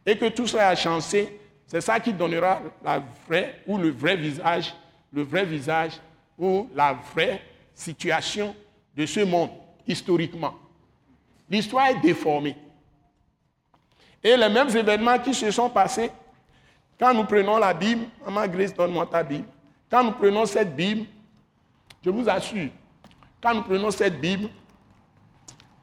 [0.04, 4.16] et que tout cela a changé, c'est ça qui donnera la vraie ou le vrai
[4.16, 4.74] visage,
[5.12, 5.92] le vrai visage
[6.38, 7.42] ou la vraie
[7.74, 8.54] situation
[8.96, 9.50] de ce monde
[9.86, 10.54] historiquement.
[11.50, 12.56] L'histoire est déformée.
[14.22, 16.10] Et les mêmes événements qui se sont passés,
[16.98, 19.46] quand nous prenons la Bible, Maman Grace, donne-moi ta Bible.
[19.90, 21.06] Quand nous prenons cette Bible,
[22.04, 22.68] je vous assure,
[23.40, 24.48] quand nous prenons cette Bible,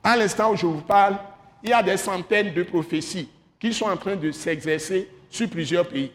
[0.03, 1.17] à l'instant où je vous parle,
[1.63, 5.87] il y a des centaines de prophéties qui sont en train de s'exercer sur plusieurs
[5.87, 6.11] pays.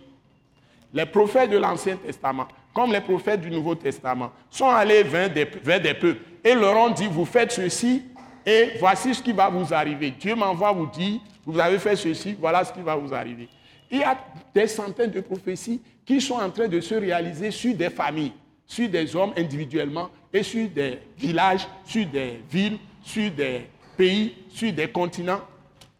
[0.92, 5.80] Les prophètes de l'Ancien Testament, comme les prophètes du Nouveau Testament, sont allés des, vers
[5.80, 8.02] des peuples et leur ont dit, vous faites ceci
[8.44, 10.10] et voici ce qui va vous arriver.
[10.10, 13.48] Dieu m'envoie vous dire, vous avez fait ceci, voilà ce qui va vous arriver.
[13.90, 14.16] Il y a
[14.54, 18.32] des centaines de prophéties qui sont en train de se réaliser sur des familles,
[18.66, 24.72] sur des hommes individuellement et sur des villages, sur des villes, sur des pays, sur
[24.72, 25.40] des continents.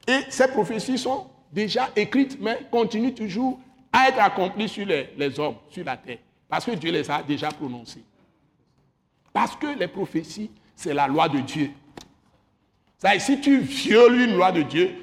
[0.07, 3.59] Et ces prophéties sont déjà écrites, mais continuent toujours
[3.93, 7.23] à être accomplies sur les, les hommes, sur la terre, parce que Dieu les a
[7.23, 8.05] déjà prononcées.
[9.33, 11.71] Parce que les prophéties, c'est la loi de Dieu.
[13.19, 14.95] Si tu violes une loi de Dieu,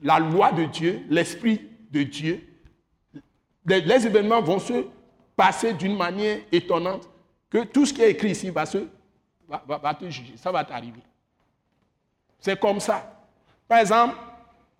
[0.00, 2.46] la loi de Dieu, l'esprit de Dieu,
[3.64, 4.86] les, événements vont se
[5.36, 7.08] passer d'une manière étonnante
[7.48, 8.78] que tout ce qui est écrit ici va, se,
[9.48, 11.00] va, te juger, ça va t'arriver.
[12.40, 13.24] C'est comme ça.
[13.68, 14.16] Par exemple,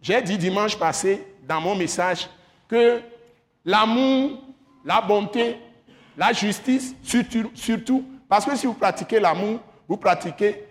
[0.01, 2.29] j'ai dit dimanche passé dans mon message
[2.67, 3.01] que
[3.65, 4.43] l'amour,
[4.85, 5.59] la bonté,
[6.17, 10.65] la justice, surtout, parce que si vous pratiquez l'amour, vous pratiquez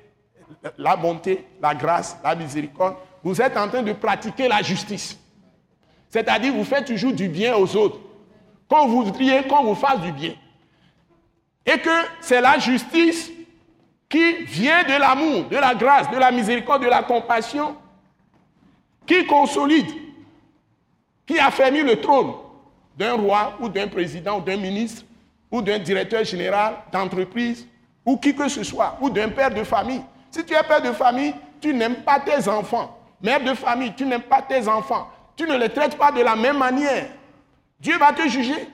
[0.78, 5.18] la bonté, la grâce, la miséricorde, vous êtes en train de pratiquer la justice.
[6.10, 8.00] C'est-à-dire, vous faites toujours du bien aux autres.
[8.68, 10.34] Quand vous voudriez qu'on vous fasse du bien.
[11.66, 11.90] Et que
[12.22, 13.32] c'est la justice
[14.10, 17.78] qui vient de l'amour, de la grâce, de la miséricorde, de la compassion,
[19.06, 19.90] qui consolide,
[21.26, 22.34] qui affermit le trône
[22.98, 25.04] d'un roi ou d'un président ou d'un ministre
[25.50, 27.68] ou d'un directeur général d'entreprise
[28.06, 30.02] ou qui que ce soit, ou d'un père de famille.
[30.32, 32.98] Si tu es père de famille, tu n'aimes pas tes enfants.
[33.22, 35.10] Mère de famille, tu n'aimes pas tes enfants.
[35.36, 37.08] Tu ne les traites pas de la même manière.
[37.80, 38.68] Dieu va te juger.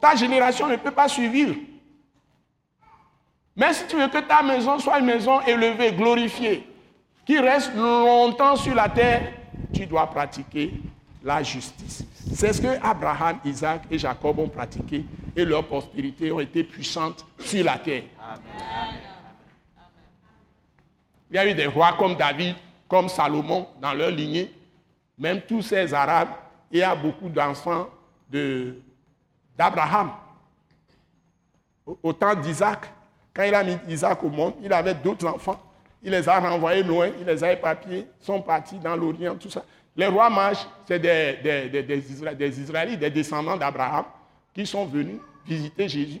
[0.00, 1.56] Ta génération ne peut pas suivre.
[3.56, 6.68] Mais si tu veux que ta maison soit une maison élevée, glorifiée,
[7.24, 9.32] qui reste longtemps sur la terre,
[9.72, 10.72] tu dois pratiquer
[11.24, 12.04] la justice.
[12.34, 17.24] C'est ce que Abraham, Isaac et Jacob ont pratiqué et leur postérité ont été puissantes
[17.40, 18.04] sur la terre.
[21.30, 22.56] Il y a eu des rois comme David
[22.88, 24.52] comme Salomon dans leur lignée,
[25.18, 26.28] même tous ces Arabes,
[26.70, 27.88] il y a beaucoup d'enfants
[29.56, 30.10] d'Abraham.
[32.02, 32.90] Au, temps d'Isaac,
[33.32, 35.60] quand il a mis Isaac au monde, il avait d'autres enfants.
[36.02, 39.64] Il les a renvoyés loin, il les a éparpillés, sont partis dans l'Orient, tout ça.
[39.96, 44.04] Les rois mages, c'est des, des, des, Israélites, des descendants d'Abraham,
[44.52, 46.20] qui sont venus visiter Jésus.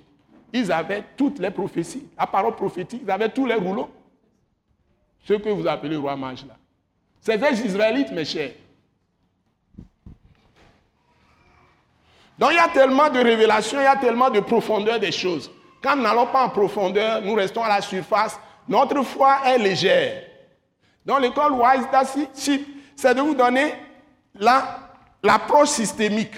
[0.52, 3.90] Ils avaient toutes les prophéties, la parole prophétique, ils avaient tous les rouleaux.
[5.26, 6.54] Ce que vous appelez roi mage là.
[7.20, 8.52] C'est des Israélites, mes chers.
[12.38, 15.50] Donc il y a tellement de révélations, il y a tellement de profondeur des choses.
[15.82, 18.38] Quand nous n'allons pas en profondeur, nous restons à la surface.
[18.68, 20.22] Notre foi est légère.
[21.04, 21.86] Donc l'école Wise
[22.94, 23.74] c'est de vous donner
[25.22, 26.34] l'approche systémique,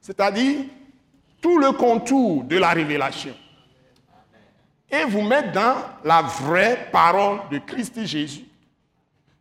[0.00, 0.64] c'est-à-dire
[1.40, 3.34] tout le contour de la révélation
[4.90, 8.44] et vous mettre dans la vraie parole de Christ Jésus,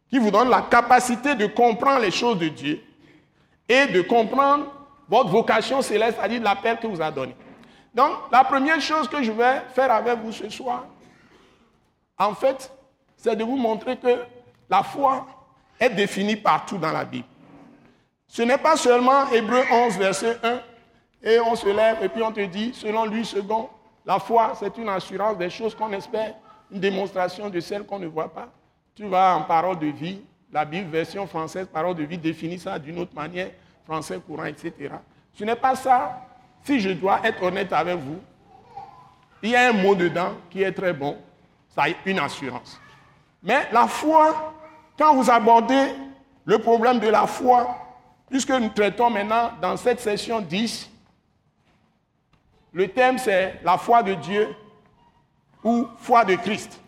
[0.10, 2.82] qui vous donne la capacité de comprendre les choses de Dieu
[3.68, 4.66] et de comprendre
[5.08, 7.36] votre vocation céleste, c'est-à-dire l'appel que vous a donné.
[7.94, 10.86] Donc, la première chose que je vais faire avec vous ce soir,
[12.18, 12.72] en fait,
[13.16, 14.24] c'est de vous montrer que
[14.70, 15.26] la foi
[15.80, 17.28] est définie partout dans la Bible.
[18.28, 20.60] Ce n'est pas seulement Hébreu 11, verset 1,
[21.24, 23.70] et on se lève et puis on te dit, selon lui, second,
[24.06, 26.36] la foi, c'est une assurance des choses qu'on espère,
[26.72, 28.50] une démonstration de celles qu'on ne voit pas.
[28.94, 32.78] Tu vas en parole de vie, la Bible version française, parole de vie, définit ça
[32.78, 33.50] d'une autre manière,
[33.84, 34.74] français courant, etc.
[35.34, 36.22] Ce n'est pas ça.
[36.64, 38.20] Si je dois être honnête avec vous,
[39.44, 41.18] il y a un mot dedans qui est très bon,
[41.70, 42.80] ça a une assurance.
[43.44, 44.54] Mais la foi,
[44.98, 45.94] quand vous abordez
[46.46, 47.78] le problème de la foi,
[48.30, 50.90] puisque nous traitons maintenant dans cette session 10,
[52.76, 54.54] le thème c'est la foi de Dieu
[55.64, 56.80] ou foi de Christ.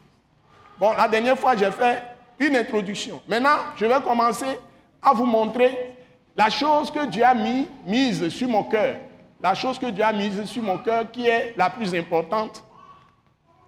[0.78, 2.04] Bon, la dernière fois, j'ai fait
[2.38, 3.22] une introduction.
[3.28, 4.60] Maintenant, je vais commencer
[5.02, 5.96] à vous montrer
[6.36, 8.98] la chose que Dieu a mis, mise sur mon cœur.
[9.42, 12.64] La chose que Dieu a mise sur mon cœur qui est la plus importante.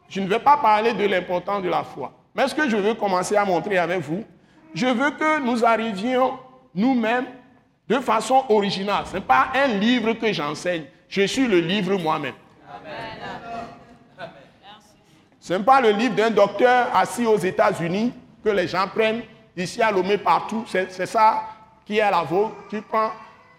[0.09, 2.11] Je ne vais pas parler de l'importance de la foi.
[2.35, 4.23] Mais ce que je veux commencer à montrer avec vous,
[4.75, 6.37] je veux que nous arrivions
[6.75, 7.25] nous-mêmes
[7.87, 9.05] de façon originale.
[9.07, 10.85] Ce n'est pas un livre que j'enseigne.
[11.09, 12.35] Je suis le livre moi-même.
[15.39, 19.23] Ce n'est pas le livre d'un docteur assis aux États-Unis que les gens prennent
[19.57, 20.63] ici à Lomé partout.
[20.67, 21.43] C'est ça
[21.85, 22.53] qui est à la vôtre.
[22.69, 23.11] Tu prends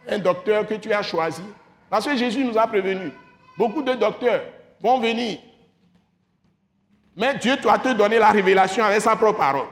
[0.08, 1.42] un docteur que tu as choisi.
[1.90, 3.12] Parce que Jésus nous a prévenus.
[3.58, 4.42] Beaucoup de docteurs
[4.80, 5.38] vont venir.
[7.16, 9.66] Mais Dieu doit te donner la révélation avec sa propre parole.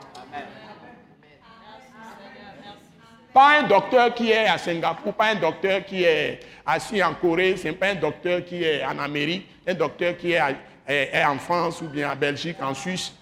[3.39, 7.57] Pas un docteur qui est à Singapour, pas un docteur qui est assis en Corée,
[7.57, 10.57] ce n'est pas un docteur qui est en Amérique, un docteur qui est,
[10.89, 13.15] est en France ou bien en Belgique, en Suisse.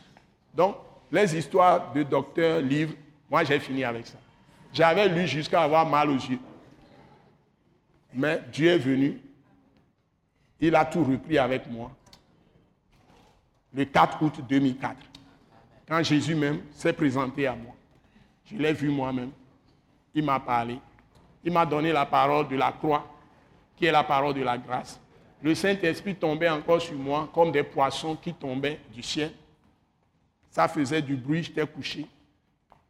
[0.55, 0.77] Donc,
[1.13, 2.95] les histoires de docteurs, livres,
[3.31, 4.17] moi j'ai fini avec ça.
[4.73, 6.41] J'avais lu jusqu'à avoir mal aux yeux.
[8.15, 9.21] Mais Dieu est venu.
[10.59, 11.91] Il a tout repris avec moi.
[13.75, 14.97] Le 4 août 2004.
[15.87, 17.75] Quand Jésus même s'est présenté à moi.
[18.47, 19.33] Je l'ai vu moi-même.
[20.17, 20.81] Il m'a parlé.
[21.45, 23.07] Il m'a donné la parole de la croix,
[23.77, 24.99] qui est la parole de la grâce.
[25.43, 29.31] Le Saint-Esprit tombait encore sur moi comme des poissons qui tombaient du ciel.
[30.51, 32.07] Ça faisait du bruit, j'étais couché.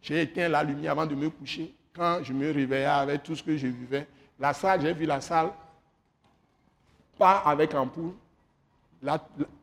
[0.00, 1.74] J'ai éteint la lumière avant de me coucher.
[1.92, 4.06] Quand je me réveillais avec tout ce que je vivais,
[4.38, 5.50] la salle, j'ai vu la salle,
[7.18, 8.12] pas avec ampoule,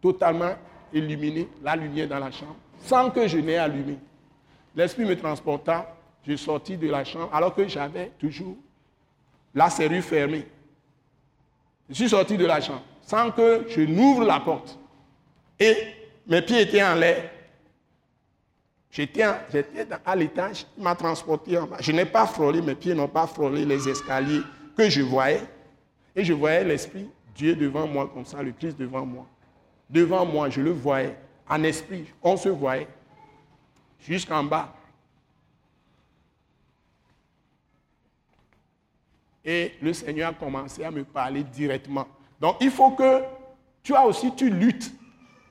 [0.02, 0.54] totalement
[0.92, 3.98] illuminée, la lumière dans la chambre, sans que je n'ai allumé.
[4.76, 8.56] L'esprit me transporta, je sortis de la chambre alors que j'avais toujours
[9.54, 10.48] la serrure fermée.
[11.90, 14.80] Je suis sorti de la chambre sans que je n'ouvre la porte.
[15.60, 15.76] Et
[16.26, 17.30] mes pieds étaient en l'air.
[18.90, 21.78] J'étais à l'étage, il m'a transporté en bas.
[21.80, 24.42] Je n'ai pas frôlé, mes pieds n'ont pas frôlé les escaliers
[24.78, 25.42] que je voyais.
[26.16, 29.26] Et je voyais l'Esprit, Dieu devant moi comme ça, le Christ devant moi.
[29.90, 31.18] Devant moi, je le voyais.
[31.50, 32.88] En esprit, on se voyait.
[34.00, 34.74] Jusqu'en bas.
[39.46, 42.08] Et le Seigneur a commencé à me parler directement.
[42.40, 43.22] Donc il faut que
[43.84, 44.92] toi aussi tu luttes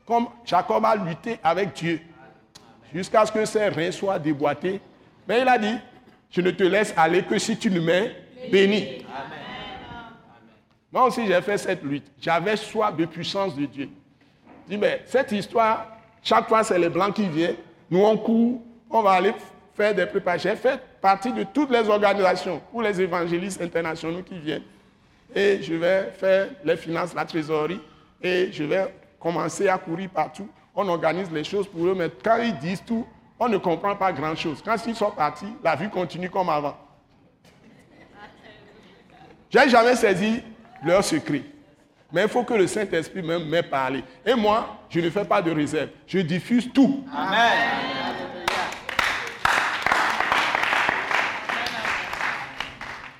[0.07, 2.01] comme Jacob a lutté avec Dieu
[2.93, 4.81] jusqu'à ce que ses reins soient déboîtés.
[5.27, 5.77] Mais il a dit,
[6.31, 8.15] je ne te laisse aller que si tu ne m'es
[8.51, 9.05] béni.
[10.91, 12.07] Moi aussi, j'ai fait cette lutte.
[12.21, 13.89] J'avais soif de puissance de Dieu.
[14.67, 15.87] Je dis, mais cette histoire,
[16.23, 17.57] chaque fois, c'est les Blancs qui viennent.
[17.91, 19.33] Nous, on court, on va aller
[19.75, 20.51] faire des préparations.
[20.51, 24.63] J'ai fait partie de toutes les organisations ou les évangélistes internationaux qui viennent.
[25.35, 27.81] Et je vais faire les finances, la trésorerie.
[28.23, 32.39] Et je vais commencer à courir partout on organise les choses pour eux, mais quand
[32.39, 33.07] ils disent tout,
[33.39, 34.63] on ne comprend pas grand-chose.
[34.65, 36.77] Quand ils sont partis, la vie continue comme avant.
[39.51, 40.43] J'ai jamais saisi
[40.85, 41.43] leur secret.
[42.11, 44.05] Mais il faut que le Saint-Esprit m'ait parlé.
[44.25, 45.91] Et moi, je ne fais pas de réserve.
[46.07, 47.05] Je diffuse tout.
[47.15, 48.52] Amen.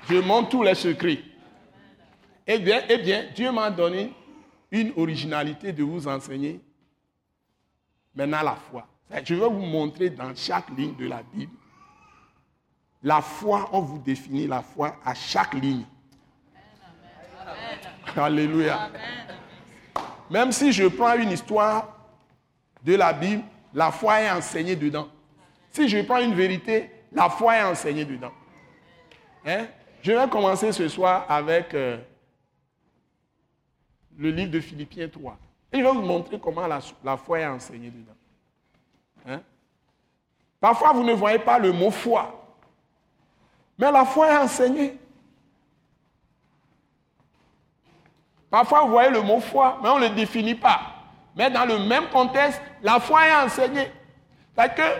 [0.09, 1.19] Je montre tous les secrets.
[2.45, 4.13] Eh bien, eh bien Dieu m'a donné
[4.71, 6.59] une originalité de vous enseigner
[8.15, 8.87] Maintenant, la foi.
[9.23, 11.51] Je vais vous montrer dans chaque ligne de la Bible.
[13.01, 15.85] La foi, on vous définit la foi à chaque ligne.
[18.15, 18.89] Alléluia.
[20.29, 21.97] Même si je prends une histoire
[22.83, 25.09] de la Bible, la foi est enseignée dedans.
[25.71, 28.31] Si je prends une vérité, la foi est enseignée dedans.
[29.45, 29.67] Hein?
[30.03, 31.97] Je vais commencer ce soir avec euh,
[34.17, 35.37] le livre de Philippiens 3.
[35.71, 36.81] Et je vais vous montrer comment la,
[37.15, 38.11] foi est enseignée dedans.
[39.25, 39.41] Hein?
[40.59, 42.37] Parfois, vous ne voyez pas le mot foi.
[43.77, 44.97] Mais la foi est enseignée.
[48.49, 50.81] Parfois, vous voyez le mot foi, mais on ne le définit pas.
[51.33, 53.89] Mais dans le même contexte, la foi est enseignée.
[54.53, 54.99] Parce que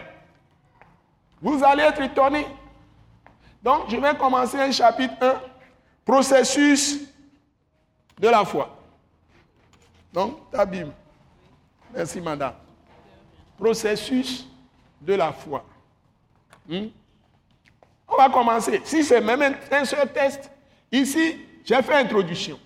[1.42, 2.48] vous allez être étonnés.
[3.64, 5.42] Donc, je vais commencer un chapitre 1,
[6.04, 7.00] processus
[8.20, 8.78] de la foi.
[10.12, 10.92] Donc, ta Bible.
[11.94, 12.54] Merci, madame.
[13.58, 14.46] Processus
[15.00, 15.64] de la foi.
[16.68, 16.88] Hmm?
[18.08, 18.82] On va commencer.
[18.84, 20.52] Si c'est même un seul test,
[20.92, 22.60] ici, j'ai fait introduction.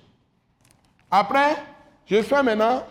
[1.12, 1.56] Après,
[2.08, 2.84] je fais maintenant,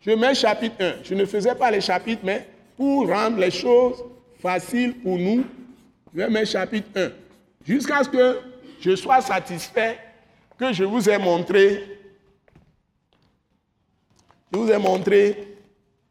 [0.00, 1.02] je mets chapitre 1.
[1.04, 4.02] Je ne faisais pas les chapitres, mais pour rendre les choses
[4.40, 5.44] faciles pour nous,
[6.12, 7.10] je vais mettre chapitre 1.
[7.64, 8.40] Jusqu'à ce que
[8.80, 9.98] je sois satisfait
[10.58, 12.00] que je vous ai montré
[14.52, 15.56] Je vous ai montré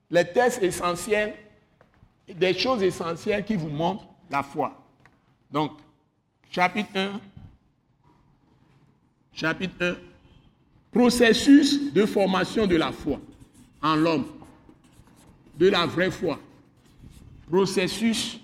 [0.09, 1.35] les tests essentiels,
[2.27, 4.73] des choses essentielles qui vous montrent la foi.
[5.51, 5.73] Donc,
[6.49, 7.19] chapitre 1,
[9.33, 9.95] chapitre 1,
[10.91, 13.19] processus de formation de la foi
[13.81, 14.27] en l'homme,
[15.57, 16.39] de la vraie foi.
[17.49, 18.39] Processus,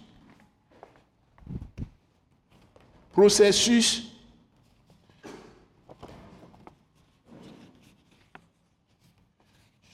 [3.15, 4.11] processus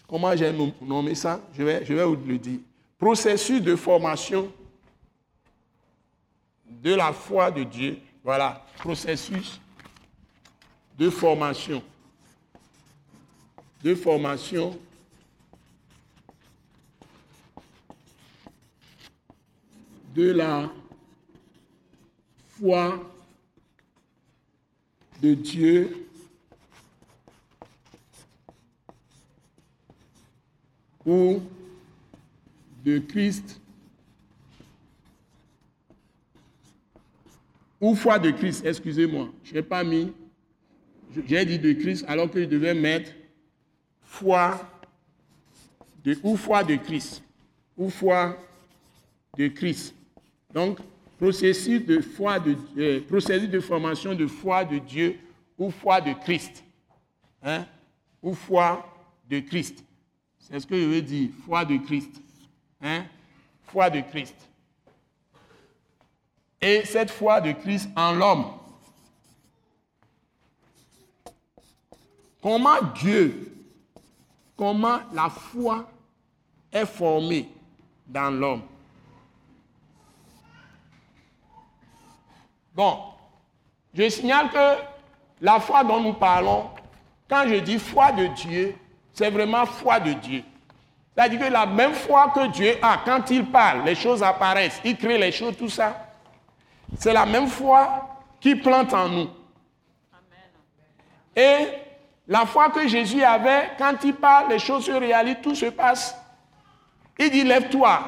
[0.07, 0.51] Comment j'ai
[0.81, 1.39] nommé ça?
[1.57, 2.59] Je vais, je vais vous le dire.
[2.97, 4.51] Processus de formation
[6.65, 7.97] de la foi de Dieu.
[8.21, 9.61] Voilà, processus
[10.97, 11.81] de formation.
[13.81, 14.77] De formation
[20.13, 20.69] de la
[22.49, 23.10] foi
[25.21, 26.07] de Dieu.
[31.05, 31.41] Ou
[32.83, 33.61] de Christ.
[37.79, 40.13] Ou foi de Christ, excusez-moi, je n'ai pas mis,
[41.27, 43.11] j'ai dit de Christ alors que je devais mettre
[44.03, 44.69] foi
[46.03, 47.23] de, ou foi de Christ,
[47.75, 48.37] ou foi
[49.35, 49.95] de Christ.
[50.53, 50.77] Donc,
[51.21, 55.19] processus de, foi de, euh, processus de formation de foi de Dieu
[55.55, 56.63] ou foi de Christ.
[57.43, 57.67] Hein?
[58.23, 58.83] Ou foi
[59.29, 59.83] de Christ.
[60.39, 62.09] C'est ce que je veux dire, foi de Christ.
[62.81, 63.05] Hein?
[63.67, 64.35] Foi de Christ.
[66.59, 68.45] Et cette foi de Christ en l'homme.
[72.41, 73.53] Comment Dieu,
[74.57, 75.87] comment la foi
[76.71, 77.47] est formée
[78.07, 78.63] dans l'homme?
[82.73, 82.99] Bon,
[83.93, 84.81] je signale que
[85.41, 86.69] la foi dont nous parlons,
[87.29, 88.75] quand je dis foi de Dieu,
[89.13, 90.43] c'est vraiment foi de Dieu.
[91.13, 94.97] C'est-à-dire que la même foi que Dieu a, quand il parle, les choses apparaissent, il
[94.97, 96.07] crée les choses, tout ça,
[96.97, 98.07] c'est la même foi
[98.39, 99.29] qui plante en nous.
[101.35, 101.67] Et
[102.27, 106.17] la foi que Jésus avait, quand il parle, les choses se réalisent, tout se passe.
[107.19, 108.01] Il dit, lève-toi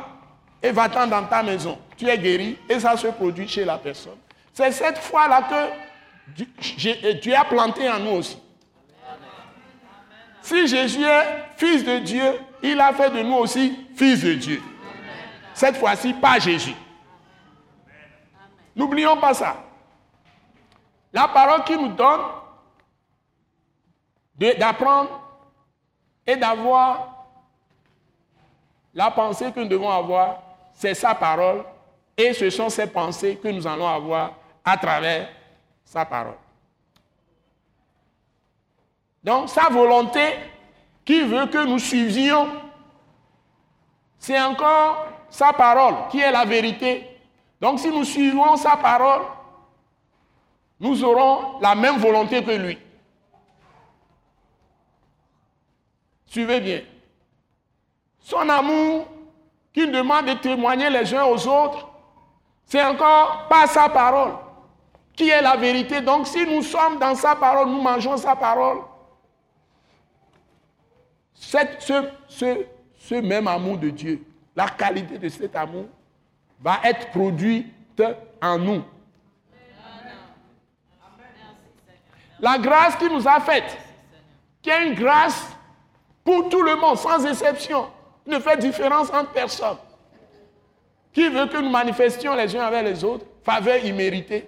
[0.62, 1.78] et va-t'en dans ta maison.
[1.98, 4.18] Tu es guéri et ça se produit chez la personne.
[4.54, 8.40] C'est cette foi-là que Dieu a planté en nous aussi.
[10.42, 14.62] Si Jésus est fils de Dieu, il a fait de nous aussi fils de Dieu.
[15.54, 16.76] Cette fois-ci, pas Jésus.
[18.76, 19.56] N'oublions pas ça.
[21.12, 22.22] La parole qui nous donne
[24.36, 25.22] d'apprendre
[26.26, 27.26] et d'avoir
[28.94, 30.42] la pensée que nous devons avoir,
[30.74, 31.64] c'est sa parole.
[32.16, 34.34] Et ce sont ces pensées que nous allons avoir
[34.64, 35.30] à travers
[35.84, 36.38] sa parole.
[39.24, 40.36] Donc sa volonté
[41.06, 42.48] qui veut que nous suivions,
[44.18, 47.08] c'est encore sa parole qui est la vérité.
[47.60, 49.22] Donc si nous suivons sa parole,
[50.80, 52.78] nous aurons la même volonté que lui.
[56.26, 56.82] Suivez bien.
[58.20, 59.08] Son amour
[59.74, 61.88] qu'il demande de témoigner les uns aux autres,
[62.66, 64.34] c'est encore pas sa parole
[65.16, 66.02] qui est la vérité.
[66.02, 68.80] Donc si nous sommes dans sa parole, nous mangeons sa parole,
[71.36, 74.24] ce, même amour de Dieu,
[74.56, 75.86] la qualité de cet amour
[76.60, 78.02] va être produite
[78.42, 78.84] en nous.
[82.40, 83.78] La grâce qui nous a faite,
[84.62, 85.48] qui est une grâce
[86.24, 87.88] pour tout le monde, sans exception,
[88.26, 89.78] ne fait différence entre personne.
[91.14, 94.48] Qui veut que nous manifestions les uns avec les autres, faveur imméritée.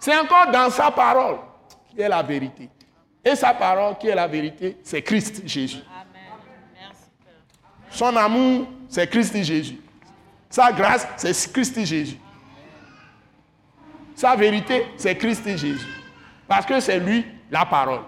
[0.00, 1.36] C'est encore dans sa parole
[1.90, 2.70] qui est la vérité.
[3.22, 5.82] Et sa parole, qui est la vérité, c'est Christ Jésus.
[7.90, 9.78] Son amour, c'est Christ Jésus.
[10.48, 12.18] Sa grâce, c'est Christ Jésus.
[14.14, 15.86] Sa vérité, c'est Christ Jésus.
[16.48, 18.00] Parce que c'est lui la parole.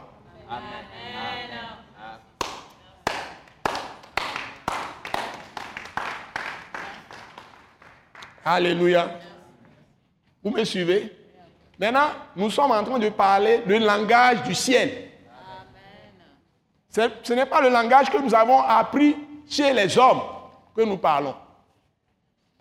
[8.44, 9.20] Alléluia.
[10.42, 11.21] Vous me suivez?
[11.82, 15.08] Maintenant, nous sommes en train de parler le langage du ciel.
[16.88, 19.16] Ce n'est pas le langage que nous avons appris
[19.50, 20.20] chez les hommes
[20.76, 21.34] que nous parlons,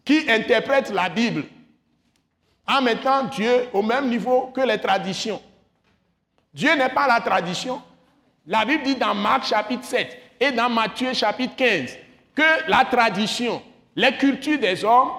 [0.04, 1.44] qui interprètent la Bible
[2.68, 5.40] en mettant Dieu au même niveau que les traditions.
[6.52, 7.80] Dieu n'est pas la tradition.
[8.48, 11.96] La Bible dit dans Marc chapitre 7 et dans Matthieu chapitre 15
[12.34, 13.62] que la tradition,
[13.96, 15.12] les cultures des hommes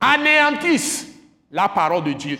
[0.00, 1.17] anéantissent
[1.50, 2.38] la parole de Dieu.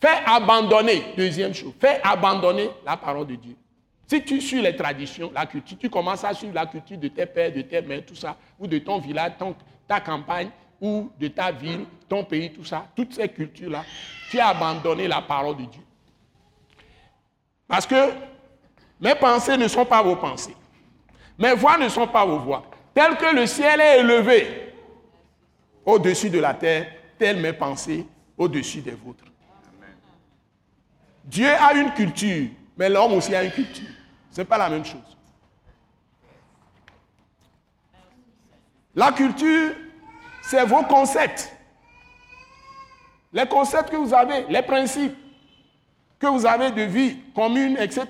[0.00, 3.56] Fais abandonner, deuxième chose, fais abandonner la parole de Dieu.
[4.06, 7.24] Si tu suis les traditions, la culture, tu commences à suivre la culture de tes
[7.24, 9.32] pères, de tes mères, tout ça, ou de ton village,
[9.88, 13.82] ta campagne, ou de ta ville, ton pays, tout ça, toutes ces cultures-là,
[14.30, 15.82] tu as abandonné la parole de Dieu.
[17.66, 18.12] Parce que
[19.00, 20.54] mes pensées ne sont pas vos pensées.
[21.38, 22.62] Mes voix ne sont pas vos voix.
[22.94, 24.72] Tel que le ciel est élevé
[25.84, 26.86] au-dessus de la terre,
[27.18, 28.06] telles mes pensées
[28.38, 29.24] au-dessus des vôtres.
[31.24, 33.88] Dieu a une culture, mais l'homme aussi a une culture.
[34.30, 35.16] Ce n'est pas la même chose.
[38.94, 39.72] La culture,
[40.42, 41.50] c'est vos concepts.
[43.32, 45.16] Les concepts que vous avez, les principes
[46.20, 48.06] que vous avez de vie commune, etc.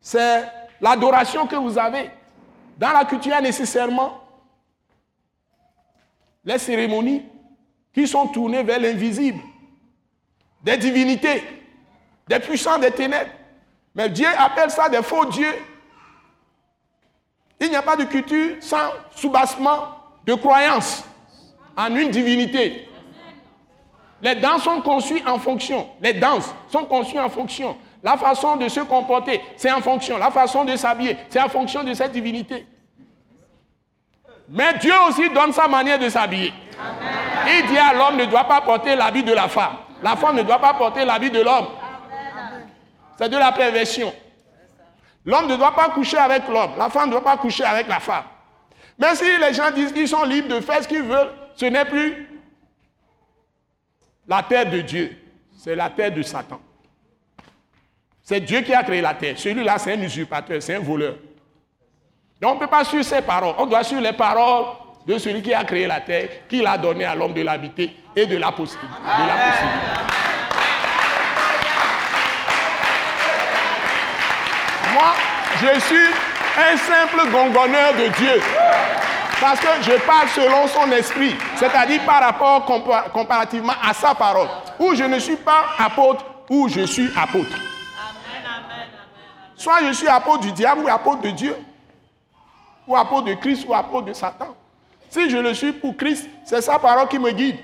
[0.00, 0.44] C'est
[0.80, 2.10] l'adoration que vous avez.
[2.80, 4.24] Dans la culture, nécessairement
[6.42, 7.22] les cérémonies
[7.92, 9.38] qui sont tournées vers l'invisible,
[10.62, 11.42] des divinités,
[12.26, 13.32] des puissants des ténèbres.
[13.94, 15.54] Mais Dieu appelle ça des faux dieux.
[17.60, 19.88] Il n'y a pas de culture sans soubassement
[20.24, 21.04] de croyance
[21.76, 22.88] en une divinité.
[24.22, 25.86] Les danses sont conçues en fonction.
[26.00, 27.76] Les danses sont conçues en fonction.
[28.02, 30.16] La façon de se comporter, c'est en fonction.
[30.16, 32.66] La façon de s'habiller, c'est en fonction de cette divinité.
[34.48, 36.52] Mais Dieu aussi donne sa manière de s'habiller.
[37.46, 39.76] Il dit à l'homme ne doit pas porter l'habit de la femme.
[40.02, 41.66] La femme ne doit pas porter l'habit de l'homme.
[43.18, 44.12] C'est de la perversion.
[45.26, 46.72] L'homme ne doit pas coucher avec l'homme.
[46.78, 48.24] La femme ne doit pas coucher avec la femme.
[48.98, 51.84] Mais si les gens disent qu'ils sont libres de faire ce qu'ils veulent, ce n'est
[51.84, 52.28] plus
[54.26, 55.16] la terre de Dieu.
[55.58, 56.60] C'est la terre de Satan.
[58.30, 59.34] C'est Dieu qui a créé la terre.
[59.36, 61.14] Celui-là, c'est un usurpateur, c'est un voleur.
[62.40, 63.56] Donc on ne peut pas suivre ses paroles.
[63.58, 64.66] On doit suivre les paroles
[65.04, 68.26] de celui qui a créé la terre, qui l'a donné à l'homme de l'habiter et
[68.26, 68.94] de la possibilité.
[74.92, 75.12] Moi,
[75.56, 75.96] je suis
[76.56, 78.40] un simple gongonneur de Dieu.
[79.40, 82.64] Parce que je parle selon son esprit, c'est-à-dire par rapport
[83.12, 84.46] comparativement à sa parole.
[84.78, 87.58] Ou je ne suis pas apôtre, ou je suis apôtre.
[89.60, 91.54] Soit je suis apôtre du diable ou apôtre de Dieu,
[92.86, 94.56] ou apôtre de Christ ou apôtre de Satan.
[95.10, 97.58] Si je le suis pour Christ, c'est sa parole qui me guide.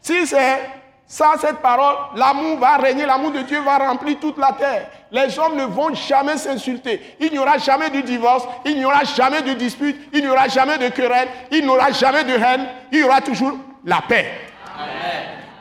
[0.00, 0.70] Si c'est
[1.06, 4.88] ça, cette parole, l'amour va régner, l'amour de Dieu va remplir toute la terre.
[5.10, 7.16] Les hommes ne vont jamais s'insulter.
[7.20, 10.48] Il n'y aura jamais de divorce, il n'y aura jamais de dispute, il n'y aura
[10.48, 14.30] jamais de querelle, il n'y aura jamais de haine, il y aura toujours la paix.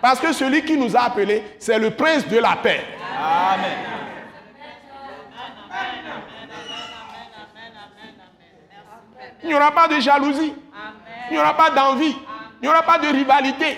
[0.02, 2.82] Parce que celui qui nous a appelés, c'est le prince de la paix.
[3.18, 3.78] Amen.
[9.44, 10.54] Il n'y aura pas de jalousie.
[11.30, 12.16] Il n'y aura pas d'envie.
[12.62, 13.78] Il n'y aura pas de rivalité.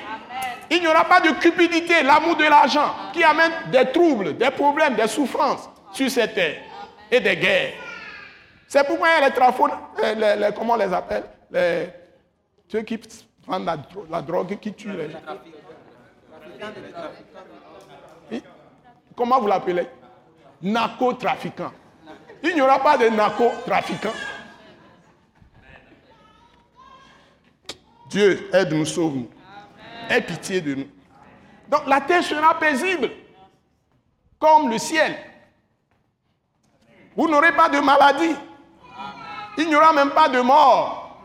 [0.70, 4.96] Il n'y aura pas de cupidité, l'amour de l'argent, qui amène des troubles, des problèmes,
[4.96, 6.58] des souffrances sur cette terre
[7.12, 7.74] et des guerres.
[8.68, 9.70] C'est pourquoi il y a les trafos,
[10.56, 11.26] comment on les appelle?
[11.52, 11.90] Les,
[12.72, 13.00] Ceux qui
[13.46, 13.70] vendent
[14.10, 15.20] la, drogue, qui tuent les gens.
[19.16, 19.88] Comment vous l'appelez?
[20.62, 21.72] Narcotrafiquants.
[22.42, 24.14] Il n'y aura pas de narcotrafiquants.
[28.10, 29.30] Dieu, aide-nous, sauve-nous.
[30.10, 30.88] Aie pitié de nous.
[31.70, 33.10] Donc la terre sera paisible,
[34.40, 35.16] comme le ciel.
[37.16, 38.36] Vous n'aurez pas de maladie.
[39.58, 41.22] Il n'y aura même pas de mort.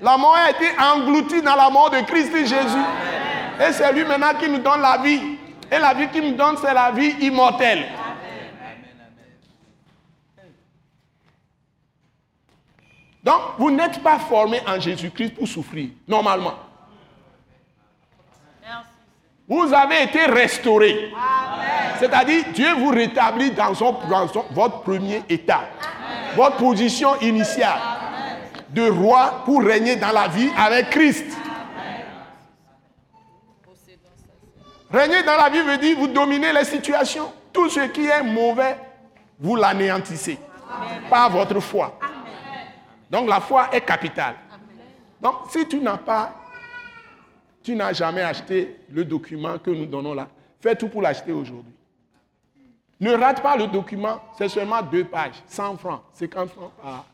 [0.00, 2.84] La mort a été engloutie dans la mort de Christ et Jésus.
[3.60, 5.20] Et c'est lui maintenant qui nous donne la vie.
[5.70, 7.86] Et la vie qu'il nous donne, c'est la vie immortelle.
[13.22, 16.54] Donc, vous n'êtes pas formé en Jésus-Christ pour souffrir, normalement.
[19.46, 21.12] Vous avez été restauré.
[21.98, 25.68] C'est-à-dire, Dieu vous rétablit dans, votre premier état,
[26.36, 27.80] votre position initiale
[28.70, 31.24] de roi pour régner dans la vie avec Christ.
[34.90, 37.30] Régner dans la vie veut dire vous dominez les situations.
[37.52, 38.76] Tout ce qui est mauvais,
[39.38, 40.38] vous l'anéantissez
[41.10, 41.98] par votre foi.
[43.10, 44.34] Donc la foi est capitale.
[45.20, 46.34] Donc si tu n'as pas,
[47.62, 50.28] tu n'as jamais acheté le document que nous donnons là,
[50.60, 51.72] fais tout pour l'acheter aujourd'hui.
[53.00, 57.04] Ne rate pas le document, c'est seulement deux pages, 100 francs, 50 francs par,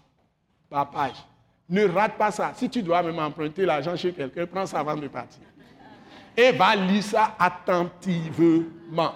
[0.71, 1.25] par page.
[1.69, 2.53] Ne rate pas ça.
[2.55, 5.43] Si tu dois même emprunter l'argent chez quelqu'un, prends ça avant de partir.
[6.37, 9.15] Et va lire ça attentivement.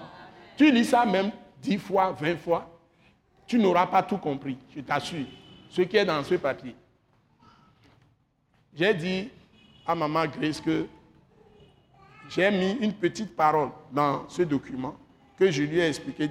[0.56, 2.68] Tu lis ça même 10 fois, 20 fois,
[3.46, 5.26] tu n'auras pas tout compris, je t'assure
[5.70, 6.74] ce qui est dans ce papier.
[8.74, 9.30] J'ai dit
[9.86, 10.86] à Maman Grace que
[12.28, 14.94] j'ai mis une petite parole dans ce document
[15.38, 16.28] que je lui ai expliqué.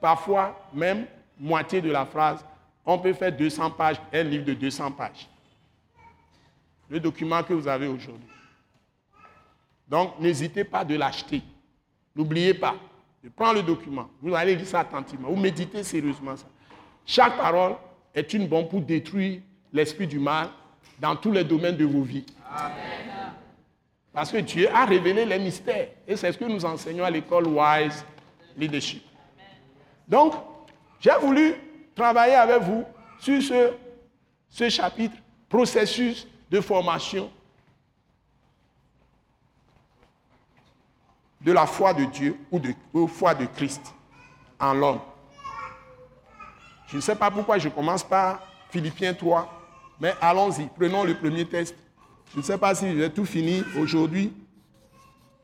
[0.00, 1.06] Parfois, même
[1.38, 2.44] moitié de la phrase,
[2.84, 5.28] on peut faire 200 pages, un livre de 200 pages.
[6.90, 8.33] Le document que vous avez aujourd'hui.
[9.88, 11.42] Donc, n'hésitez pas de l'acheter.
[12.16, 12.74] N'oubliez pas
[13.22, 14.08] de prendre le document.
[14.20, 15.28] Vous allez lire ça attentivement.
[15.28, 16.46] Vous méditez sérieusement ça.
[17.04, 17.76] Chaque parole
[18.14, 19.40] est une bombe pour détruire
[19.72, 20.48] l'esprit du mal
[20.98, 22.24] dans tous les domaines de vos vies.
[24.12, 25.88] Parce que Dieu a révélé les mystères.
[26.06, 28.04] Et c'est ce que nous enseignons à l'école Wise
[28.56, 29.02] Leadership.
[30.06, 30.34] Donc,
[31.00, 31.54] j'ai voulu
[31.94, 32.84] travailler avec vous
[33.18, 33.72] sur ce,
[34.48, 35.16] ce chapitre,
[35.48, 37.30] processus de formation
[41.44, 43.94] de la foi de Dieu ou de la foi de Christ
[44.58, 45.00] en l'homme.
[46.88, 48.40] Je ne sais pas pourquoi je commence par
[48.70, 49.62] Philippiens 3,
[50.00, 51.74] mais allons-y, prenons le premier test.
[52.32, 54.32] Je ne sais pas si j'ai tout fini aujourd'hui.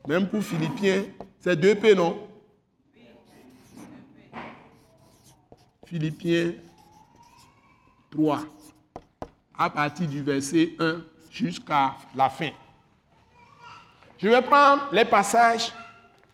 [0.07, 1.03] Même pour Philippiens,
[1.39, 2.27] c'est 2 P, non?
[5.85, 6.53] Philippiens
[8.11, 8.39] 3,
[9.57, 12.49] à partir du verset 1 jusqu'à la fin.
[14.17, 15.71] Je vais prendre les passages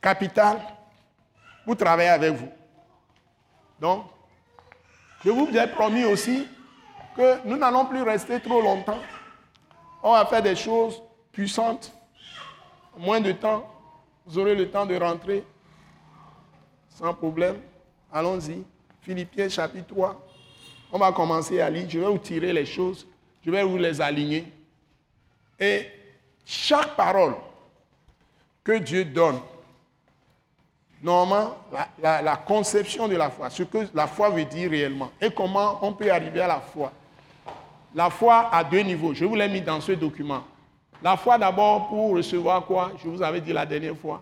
[0.02, 0.60] capitaux
[1.66, 2.50] pour travailler avec vous.
[3.80, 4.06] Donc,
[5.24, 6.48] je vous ai promis aussi
[7.16, 9.00] que nous n'allons plus rester trop longtemps
[10.04, 11.93] on va faire des choses puissantes.
[12.98, 13.70] moins de temps,
[14.26, 15.43] vous aurez le temps de rentrer
[16.89, 17.58] sans problème.
[18.12, 18.64] Allons-y.
[19.02, 20.28] Philippiens chapitre 3.
[20.91, 21.88] On va commencer à lire.
[21.89, 23.06] Je vais vous tirer les choses.
[23.45, 24.45] Je vais vous les aligner.
[25.60, 25.88] Et
[26.45, 27.36] chaque parole
[28.64, 29.39] que Dieu donne,
[31.02, 31.56] normalement,
[32.02, 35.93] la, conception de la foi, ce que la foi veut dire réellement, et comment on
[35.93, 36.91] peut arriver à la foi.
[37.93, 39.14] La foi à deux niveaux.
[39.14, 40.43] Je vous l'ai mis dans ce document.
[41.02, 42.91] La foi d'abord pour recevoir quoi?
[43.04, 44.22] Je vous avais dit la dernière fois.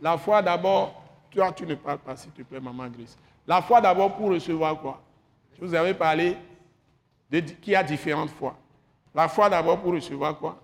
[0.00, 3.16] La foi d'abord, toi tu ne parles pas s'il te plaît, maman Gris.
[3.46, 5.00] La foi d'abord pour recevoir quoi?
[5.58, 6.36] Je vous avais parlé
[7.30, 8.56] de qu'il y a différentes foi.
[9.14, 10.60] La foi d'abord pour recevoir quoi?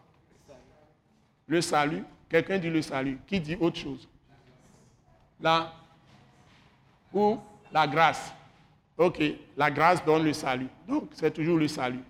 [1.47, 2.05] Le salut.
[2.28, 3.18] Quelqu'un dit le salut.
[3.26, 4.09] Qui dit autre chose?
[5.43, 5.72] Là,
[7.12, 7.38] ou
[7.72, 8.32] la grâce.
[8.97, 9.22] Ok,
[9.57, 10.68] la grâce donne le salut.
[10.86, 12.03] Donc, c'est toujours le salut.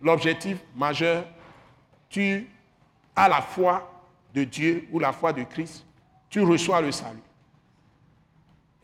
[0.00, 1.26] L'objectif majeur,
[2.08, 2.48] tu
[3.16, 3.90] as la foi
[4.32, 5.84] de Dieu ou la foi de Christ,
[6.30, 7.22] tu reçois le salut.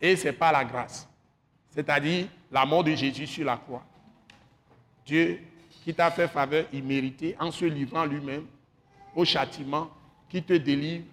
[0.01, 1.07] Et ce n'est pas la grâce.
[1.69, 3.83] C'est-à-dire la mort de Jésus sur la croix.
[5.05, 5.41] Dieu
[5.83, 8.45] qui t'a fait faveur imméritée en se livrant lui-même
[9.15, 9.89] au châtiment
[10.27, 11.05] qui te délivre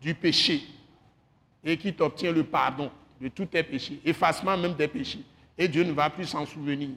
[0.00, 0.62] du péché
[1.64, 2.90] et qui t'obtient le pardon
[3.20, 5.24] de tous tes péchés, effacement même des péchés.
[5.56, 6.90] Et Dieu ne va plus s'en souvenir.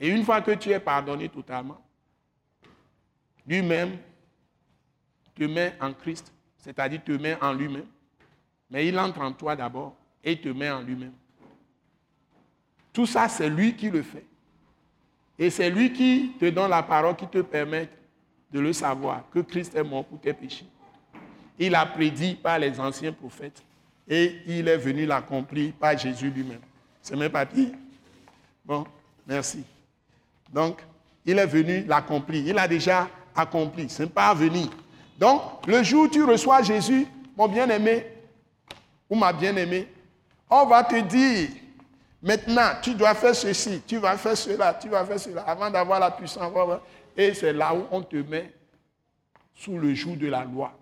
[0.00, 1.80] Et une fois que tu es pardonné totalement,
[3.46, 3.98] lui-même
[5.34, 7.86] te met en Christ, c'est-à-dire te met en lui-même.
[8.70, 11.14] Mais il entre en toi d'abord et te met en lui-même.
[12.92, 14.26] Tout ça, c'est lui qui le fait.
[15.38, 17.88] Et c'est lui qui te donne la parole qui te permet
[18.50, 20.66] de le savoir, que Christ est mort pour tes péchés.
[21.58, 23.62] Il a prédit par les anciens prophètes
[24.08, 26.60] et il est venu l'accomplir par Jésus lui-même.
[27.02, 27.72] C'est mes papiers
[28.64, 28.84] Bon,
[29.26, 29.64] merci.
[30.52, 30.82] Donc,
[31.24, 32.46] il est venu l'accomplir.
[32.46, 33.88] Il a déjà accompli.
[33.88, 34.68] Ce n'est pas à venir.
[35.18, 37.06] Donc, le jour où tu reçois Jésus,
[37.36, 38.06] mon bien-aimé,
[39.08, 39.88] ou ma bien-aimée,
[40.50, 41.48] on va te dire,
[42.22, 45.98] maintenant, tu dois faire ceci, tu vas faire cela, tu vas faire cela, avant d'avoir
[45.98, 46.52] la puissance.
[47.16, 48.52] Et c'est là où on te met
[49.54, 50.72] sous le joug de la loi.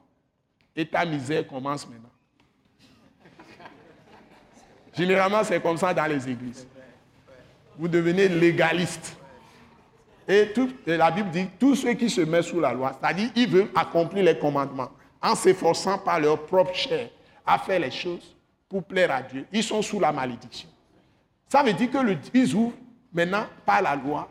[0.77, 2.11] Et ta misère commence maintenant.
[4.93, 6.67] Généralement, c'est comme ça dans les églises.
[7.79, 9.17] Vous devenez légaliste.
[10.29, 10.53] Et,
[10.87, 14.25] la Bible dit, tous ceux qui se mettent sous la loi, c'est-à-dire ils veulent accomplir
[14.25, 14.91] les commandements
[15.23, 17.11] en s'efforçant par leur propre chair
[17.45, 18.35] à faire les choses
[18.69, 20.69] pour plaire à Dieu, ils sont sous la malédiction.
[21.49, 21.89] Ça veut dire
[22.33, 22.77] qu'ils ouvrent
[23.13, 24.29] maintenant par la loi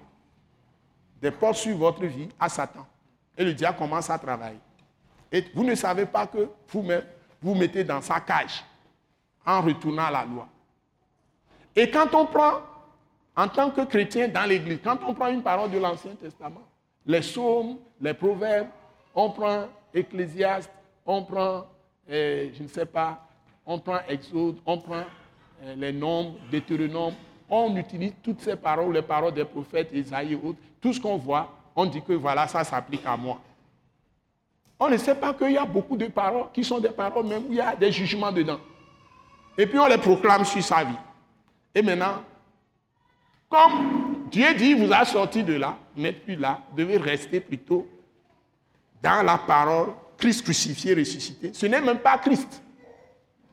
[1.22, 2.86] des portes sur votre vie à Satan.
[3.38, 4.60] Et le diable commence à travailler.
[5.32, 6.91] Et vous ne savez pas que vous
[7.41, 8.63] vous mettez dans sa cage
[9.45, 10.47] en retournant à la loi.
[11.76, 12.61] Et quand on prend
[13.36, 16.63] en tant que chrétien dans l'Église, quand on prend une parole de l'Ancien Testament,
[17.05, 18.69] les psaumes, les proverbes,
[19.13, 20.71] on prend Ecclésiaste,
[21.05, 21.65] on prend,
[22.09, 23.26] euh, je ne sais pas,
[23.65, 25.03] on prend Exode, on prend
[25.63, 27.13] euh, les nombres, Deutéronome,
[27.49, 31.17] on utilise toutes ces paroles, les paroles des prophètes, Isaïe et autres, tout ce qu'on
[31.17, 33.39] voit, on dit que voilà, ça s'applique à moi.
[34.80, 37.43] On ne sait pas qu'il y a beaucoup de paroles qui sont des paroles même
[37.45, 38.59] où il y a des jugements dedans.
[39.57, 40.97] Et puis on les proclame sur sa vie.
[41.73, 42.23] Et maintenant,
[43.49, 47.88] comme Dieu dit, vous a sorti de là, n'êtes plus là, vous devez rester plutôt
[49.01, 51.53] dans la parole, Christ crucifié, ressuscité.
[51.53, 52.61] Ce n'est même pas Christ.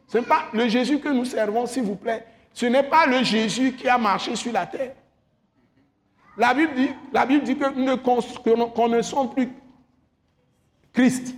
[0.08, 2.26] Ce n'est pas le Jésus que nous servons, s'il vous plaît.
[2.52, 4.94] Ce n'est pas le Jésus qui a marché sur la terre.
[6.36, 9.48] La Bible dit que nous ne connaissons plus
[10.92, 11.34] Christ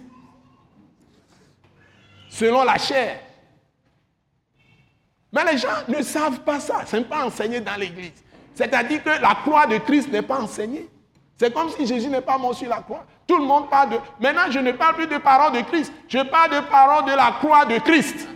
[2.29, 3.21] selon la chair.
[5.33, 6.85] Mais les gens ne savent pas ça.
[6.87, 8.13] Ce n'est pas enseigné dans l'Église.
[8.55, 10.89] C'est-à-dire que la croix de Christ n'est pas enseignée.
[11.37, 13.05] C'est comme si Jésus n'est pas mort sur la croix.
[13.27, 13.97] Tout le monde parle de...
[14.21, 15.93] Maintenant, je ne parle plus de parole de Christ.
[16.09, 18.29] Je parle de parole de la croix de Christ.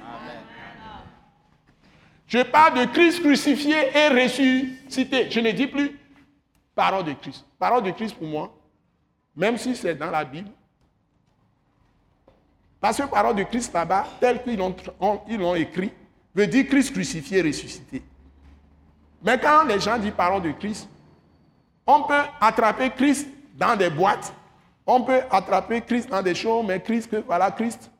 [2.26, 5.30] Je parle de Christ crucifié et ressuscité.
[5.30, 5.98] Je ne dis plus
[6.74, 7.44] parole de Christ.
[7.58, 8.52] Parole de Christ pour moi,
[9.34, 10.50] même si c'est dans la Bible,
[12.80, 15.92] parce que parole de Christ là-bas, tel qu'ils l'ont écrit,
[16.34, 18.02] veut dire Christ crucifié, ressuscité.
[19.22, 20.88] Mais quand les gens disent parole de Christ,
[21.86, 23.26] on peut attraper Christ
[23.56, 24.32] dans des boîtes,
[24.86, 27.90] on peut attraper Christ dans des choses, mais Christ, voilà Christ,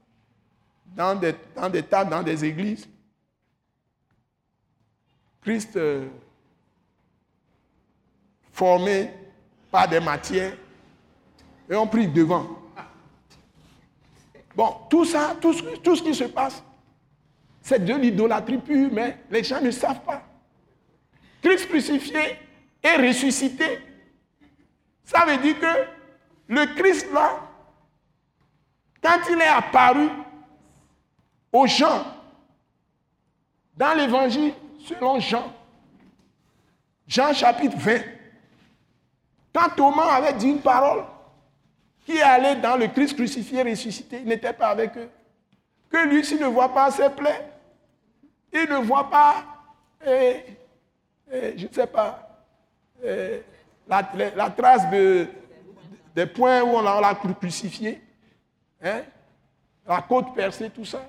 [0.94, 2.88] dans des, tables, dans des églises.
[5.42, 6.08] Christ euh,
[8.52, 9.10] formé
[9.70, 10.56] par des matières,
[11.68, 12.57] et on prie devant.
[14.58, 16.64] Bon, tout ça, tout ce, tout ce qui se passe,
[17.62, 20.20] c'est de l'idolâtrie pure, mais les gens ne savent pas.
[21.40, 22.36] Christ crucifié
[22.82, 23.78] et ressuscité,
[25.04, 25.86] ça veut dire que
[26.48, 27.38] le Christ là,
[29.00, 30.08] quand il est apparu
[31.52, 32.04] aux gens,
[33.76, 34.54] dans l'évangile
[34.88, 35.52] selon Jean,
[37.06, 38.00] Jean chapitre 20,
[39.54, 41.04] quand Thomas avait dit une parole,
[42.08, 45.10] qui est allé dans le Christ crucifié, ressuscité, n'était pas avec eux.
[45.90, 47.46] Que lui, s'il ne voit pas ses plaies,
[48.50, 49.44] il ne voit pas,
[50.06, 52.46] je ne sais pas,
[53.86, 55.26] la, trace de,
[56.16, 58.00] des points où on l'a crucifié,
[58.82, 59.02] hein,
[59.86, 61.02] la côte percée, tout ça.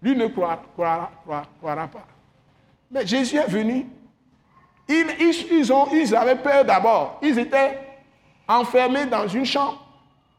[0.00, 0.62] Lui ne croira,
[1.26, 1.42] pas.
[2.90, 3.84] Mais Jésus est venu.
[4.88, 7.18] ils, ont, ils avaient peur d'abord.
[7.20, 7.78] Ils étaient
[8.48, 9.87] enfermés dans une chambre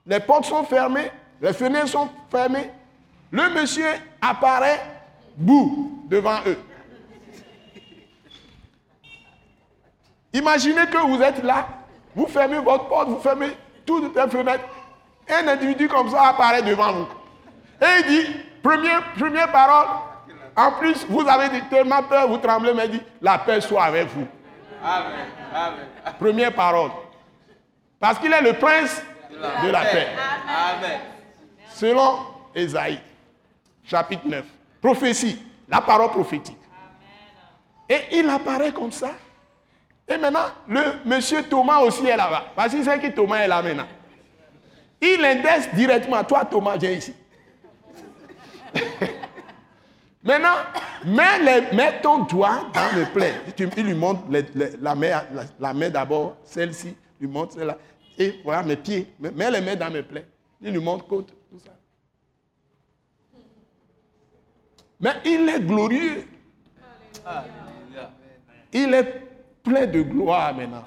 [0.09, 2.71] les portes sont fermées, les fenêtres sont fermées.
[3.31, 3.87] Le monsieur
[4.19, 4.81] apparaît,
[5.37, 6.57] bout, devant eux.
[10.33, 11.67] Imaginez que vous êtes là,
[12.15, 13.55] vous fermez votre porte, vous fermez
[13.85, 14.65] toutes les fenêtres.
[15.29, 17.07] Un individu comme ça apparaît devant vous.
[17.79, 18.31] Et il dit,
[18.63, 19.87] première, première parole,
[20.55, 24.07] en plus, vous avez tellement peur, vous tremblez, mais il dit, la paix soit avec
[24.07, 24.27] vous.
[24.83, 25.77] Amen.
[26.19, 26.89] Première parole.
[27.99, 29.03] Parce qu'il est le prince
[29.39, 30.07] de la paix.
[31.73, 32.19] Selon
[32.53, 32.99] Esaïe,
[33.85, 34.45] chapitre 9.
[34.81, 36.57] Prophétie, la parole prophétique.
[37.87, 39.11] Et il apparaît comme ça.
[40.07, 42.45] Et maintenant, le monsieur Thomas aussi est là-bas.
[42.55, 43.87] Parce qu'il sait que Thomas est là maintenant.
[45.01, 46.23] Il indexe directement.
[46.23, 47.13] Toi, Thomas, viens ici.
[50.23, 50.55] maintenant,
[51.05, 53.31] mets, ton doigt dans le plein.
[53.77, 54.21] Il lui montre
[54.81, 55.23] la main,
[55.59, 57.77] la main d'abord, celle-ci, lui montre celle-là.
[58.19, 59.07] Et voilà mes pieds.
[59.17, 60.27] Mets les mains dans mes plaies.
[60.61, 61.71] Il lui montre côte, tout ça.
[64.99, 66.27] Mais il est glorieux.
[68.73, 69.21] Il est
[69.63, 70.83] plein de gloire maintenant.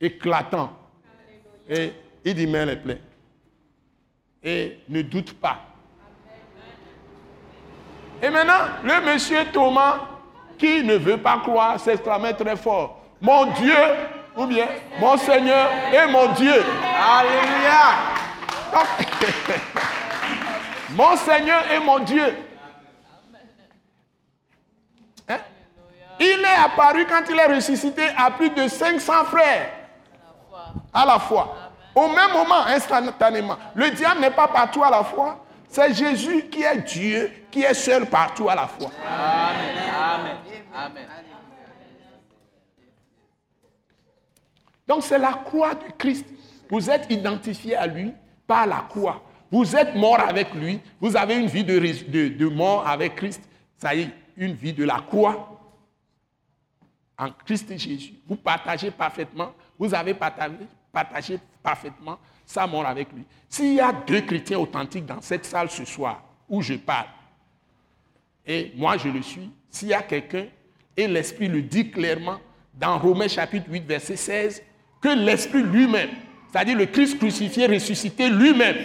[0.00, 0.72] Éclatant.
[1.68, 1.92] Et
[2.24, 3.02] il dit mets les plaies.
[4.40, 5.60] Et ne doute pas.
[8.22, 10.06] Et maintenant, le monsieur Thomas,
[10.56, 13.04] qui ne veut pas croire, s'exclamait très fort.
[13.20, 13.74] Mon Dieu
[14.38, 14.68] ou bien
[15.00, 16.64] mon Seigneur et mon Dieu.
[16.84, 17.82] Alléluia.
[20.90, 22.36] mon Seigneur et mon Dieu.
[25.28, 25.38] Hein?
[26.20, 29.70] Il est apparu quand il est ressuscité à plus de 500 frères
[30.94, 31.54] à la fois.
[31.94, 33.56] Au même moment, instantanément.
[33.74, 35.44] Le diable n'est pas partout à la fois.
[35.68, 38.90] C'est Jésus qui est Dieu, qui est seul partout à la fois.
[39.04, 39.76] Amen.
[40.00, 40.36] Amen.
[40.74, 41.27] Amen.
[44.88, 46.26] Donc c'est la croix de Christ.
[46.70, 48.12] Vous êtes identifié à lui
[48.46, 49.22] par la croix.
[49.50, 50.80] Vous êtes mort avec lui.
[51.00, 53.42] Vous avez une vie de, mort avec Christ.
[53.76, 55.60] Ça y est, une vie de la croix
[57.18, 58.14] en Christ Jésus.
[58.26, 59.52] Vous partagez parfaitement.
[59.78, 63.24] Vous avez partagé parfaitement sa mort avec lui.
[63.48, 67.08] S'il y a deux chrétiens authentiques dans cette salle ce soir où je parle,
[68.46, 70.46] et moi je le suis, s'il y a quelqu'un,
[70.96, 72.38] et l'Esprit le dit clairement
[72.74, 74.62] dans Romains chapitre 8, verset 16,
[75.00, 76.10] que l'Esprit lui-même,
[76.50, 78.76] c'est-à-dire le Christ crucifié, ressuscité lui-même,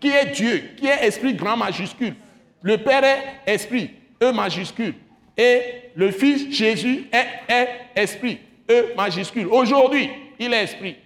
[0.00, 2.14] qui est Dieu, qui est Esprit grand majuscule.
[2.62, 3.90] Le Père est Esprit,
[4.22, 4.94] E majuscule.
[5.36, 5.60] Et
[5.94, 8.38] le Fils Jésus est, Esprit.
[8.70, 9.46] E majuscule.
[9.46, 10.08] Aujourd'hui,
[10.38, 10.96] il est esprit.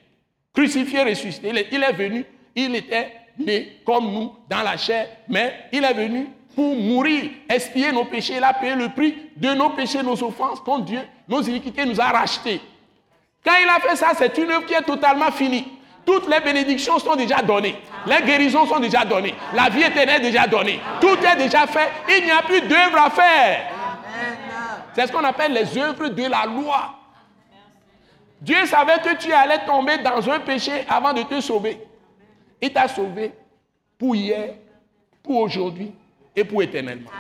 [0.55, 1.51] Crucifié, ressuscité.
[1.51, 6.27] Il est, venu, il était né comme nous dans la chair, mais il est venu
[6.55, 8.35] pour mourir, expier nos péchés.
[8.37, 12.01] Il a payé le prix de nos péchés, nos offenses contre Dieu, nos iniquités nous
[12.01, 12.61] a rachetés.
[13.45, 15.67] Quand il a fait ça, c'est une œuvre qui est totalement finie.
[16.05, 17.77] Toutes les bénédictions sont déjà données.
[18.07, 19.35] Les guérisons sont déjà données.
[19.55, 20.81] La vie éternelle est déjà donnée.
[21.01, 21.91] Tout est déjà fait.
[22.09, 23.71] Il n'y a plus d'œuvre à faire.
[24.95, 26.95] C'est ce qu'on appelle les œuvres de la loi.
[28.41, 31.79] Dieu savait que tu allais tomber dans un péché avant de te sauver.
[32.61, 33.33] Il t'a sauvé
[33.99, 34.55] pour hier,
[35.23, 35.93] pour aujourd'hui
[36.35, 37.11] et pour éternellement.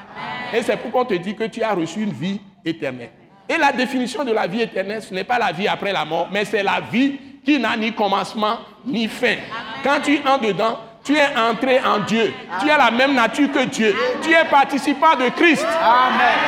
[0.52, 3.10] Et c'est pourquoi on te dit que tu as reçu une vie éternelle.
[3.48, 6.28] Et la définition de la vie éternelle, ce n'est pas la vie après la mort,
[6.30, 9.36] mais c'est la vie qui n'a ni commencement ni fin.
[9.82, 12.34] Quand tu entres dedans, tu es entré en Dieu.
[12.60, 13.96] Tu as la même nature que Dieu.
[14.22, 15.66] Tu es participant de Christ.
[15.80, 16.38] Amen.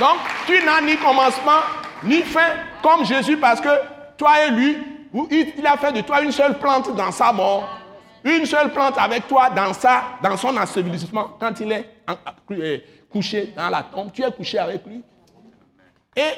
[0.00, 1.60] Donc, tu n'as ni commencement
[2.02, 2.50] ni fin
[2.82, 3.68] comme Jésus parce que
[4.16, 4.76] toi et lui,
[5.30, 7.68] il a fait de toi une seule plante dans sa mort
[8.24, 11.90] une seule plante avec toi dans, sa, dans son ensevelissement, quand il est
[12.52, 12.78] euh,
[13.10, 15.02] couché dans la tombe, tu es couché avec lui.
[16.16, 16.30] Et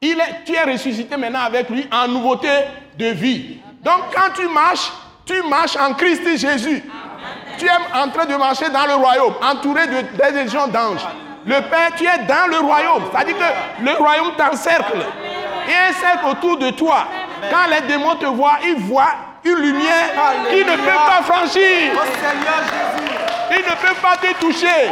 [0.00, 2.48] il est, tu es ressuscité maintenant avec lui en nouveauté
[2.96, 3.58] de vie.
[3.82, 4.92] Donc quand tu marches,
[5.26, 6.82] tu marches en Christ Jésus.
[7.58, 11.06] Tu es en train de marcher dans le royaume, entouré de, des légions d'anges.
[11.46, 13.04] Le Père, tu es dans le royaume.
[13.10, 15.04] C'est-à-dire que le royaume t'encercle.
[15.68, 17.06] Et un cercle autour de toi.
[17.50, 19.14] Quand les démons te voient, ils voient
[19.44, 20.10] une lumière
[20.50, 21.92] qui ne peut pas franchir.
[23.50, 24.90] Il ne peut pas te toucher.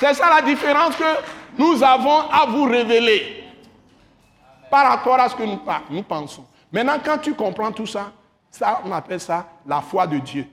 [0.00, 1.04] C'est ça la différence que
[1.58, 3.44] nous avons à vous révéler
[4.70, 5.60] par rapport à ce que nous,
[5.90, 6.44] nous pensons.
[6.72, 8.12] Maintenant, quand tu comprends tout ça,
[8.50, 10.46] ça, on appelle ça la foi de Dieu.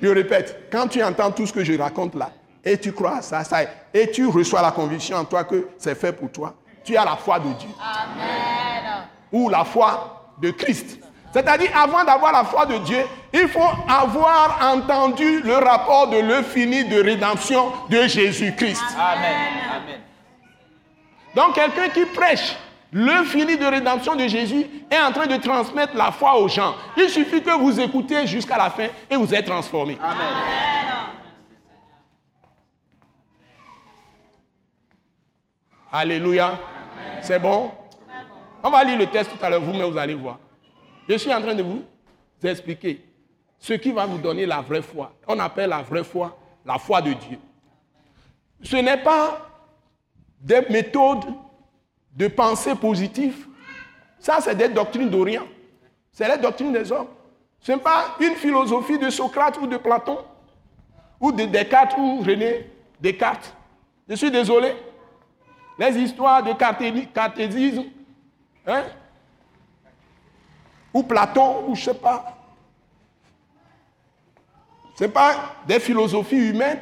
[0.00, 2.30] Je répète, quand tu entends tout ce que je raconte là,
[2.64, 3.58] et tu crois à ça, ça
[3.94, 7.16] et tu reçois la conviction en toi que c'est fait pour toi, tu as la
[7.16, 7.70] foi de Dieu.
[7.80, 9.06] Amen.
[9.32, 10.98] Ou la foi de Christ.
[11.32, 16.84] C'est-à-dire, avant d'avoir la foi de Dieu, il faut avoir entendu le rapport de l'infini
[16.84, 18.84] de rédemption de Jésus-Christ.
[18.98, 20.00] Amen.
[21.34, 22.54] Donc, quelqu'un qui prêche
[22.92, 26.74] l'infini de rédemption de Jésus est en train de transmettre la foi aux gens.
[26.98, 29.96] Il suffit que vous écoutez jusqu'à la fin et vous êtes transformés.
[30.02, 30.16] Amen.
[35.90, 36.58] Alléluia.
[37.22, 37.70] C'est bon?
[38.64, 40.38] On va lire le texte tout à l'heure, vous, mais vous allez voir.
[41.08, 41.82] Je suis en train de vous
[42.42, 43.04] expliquer
[43.58, 45.12] ce qui va vous donner la vraie foi.
[45.28, 47.38] On appelle la vraie foi la foi de Dieu.
[48.62, 49.48] Ce n'est pas
[50.40, 51.24] des méthodes
[52.14, 53.46] de pensée positive.
[54.18, 55.46] Ça, c'est des doctrines d'Orient.
[56.12, 57.08] C'est les doctrines des hommes.
[57.60, 60.18] Ce n'est pas une philosophie de Socrate ou de Platon,
[61.20, 62.68] ou de Descartes ou René
[63.00, 63.54] Descartes.
[64.08, 64.74] Je suis désolé
[65.78, 67.84] les histoires de cartésisme,
[68.66, 68.84] hein?
[70.92, 72.38] ou Platon, ou je ne sais pas.
[74.94, 76.80] Ce n'est pas des philosophies humaines.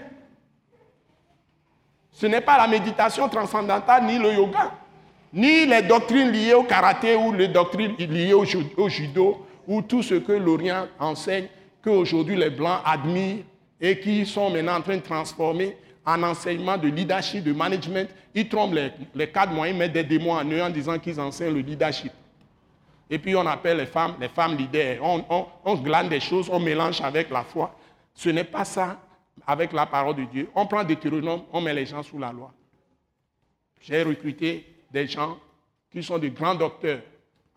[2.13, 4.73] Ce n'est pas la méditation transcendantale, ni le yoga,
[5.33, 8.45] ni les doctrines liées au karaté ou les doctrines liées au,
[8.77, 11.47] au judo, ou tout ce que l'Orient enseigne,
[11.83, 13.45] qu'aujourd'hui les Blancs admirent
[13.81, 18.49] et qui sont maintenant en train de transformer en enseignement de leadership, de management, ils
[18.49, 21.61] trompent les, les cadres moyens, mettent des démons en eux en disant qu'ils enseignent le
[21.61, 22.13] leadership.
[23.11, 24.99] Et puis on appelle les femmes les femmes leaders.
[25.03, 27.75] On, on, glane des choses, on mélange avec la foi.
[28.15, 29.01] Ce n'est pas ça
[29.47, 30.49] avec la parole de Dieu.
[30.55, 32.53] On prend des Deutéronome, on met les gens sous la loi.
[33.81, 35.39] J'ai recruté des gens
[35.91, 37.01] qui sont de grands docteurs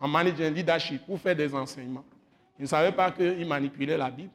[0.00, 2.04] en management leadership pour faire des enseignements.
[2.58, 4.30] Ils ne savaient pas qu'ils manipulaient la Bible.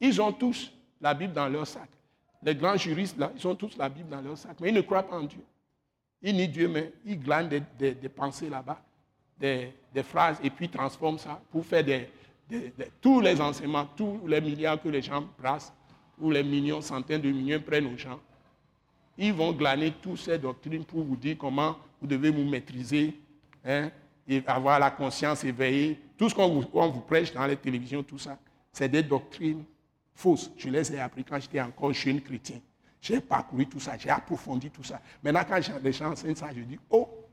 [0.00, 1.88] Ils ont tous la Bible dans leur sac.
[2.44, 4.82] Les grands juristes, là, ils ont tous la Bible dans leur sac, mais ils ne
[4.82, 5.42] croient pas en Dieu.
[6.20, 8.80] Ils nient Dieu, mais ils glanent des, pensées là-bas,
[9.38, 9.72] des,
[10.02, 11.84] phrases, et puis transforment ça pour faire
[13.00, 15.72] tous les enseignements, tous les milliards que les gens brassent,
[16.20, 18.20] ou les millions, centaines de millions prennent aux gens.
[19.16, 23.18] Ils vont glaner toutes ces doctrines pour vous dire comment vous devez vous maîtriser,
[23.64, 23.90] hein,
[24.28, 25.98] et avoir la conscience éveillée.
[26.18, 26.48] Tout ce qu'on
[26.90, 28.38] vous prêche dans les télévisions, tout ça,
[28.70, 29.64] c'est des doctrines
[30.14, 30.50] fausses.
[30.56, 32.60] Je les ai appris quand j'étais encore jeune chrétien.
[33.00, 35.00] J'ai parcouru tout ça, j'ai approfondi tout ça.
[35.22, 37.24] Maintenant, quand les gens enseignent ça, je dis, oh,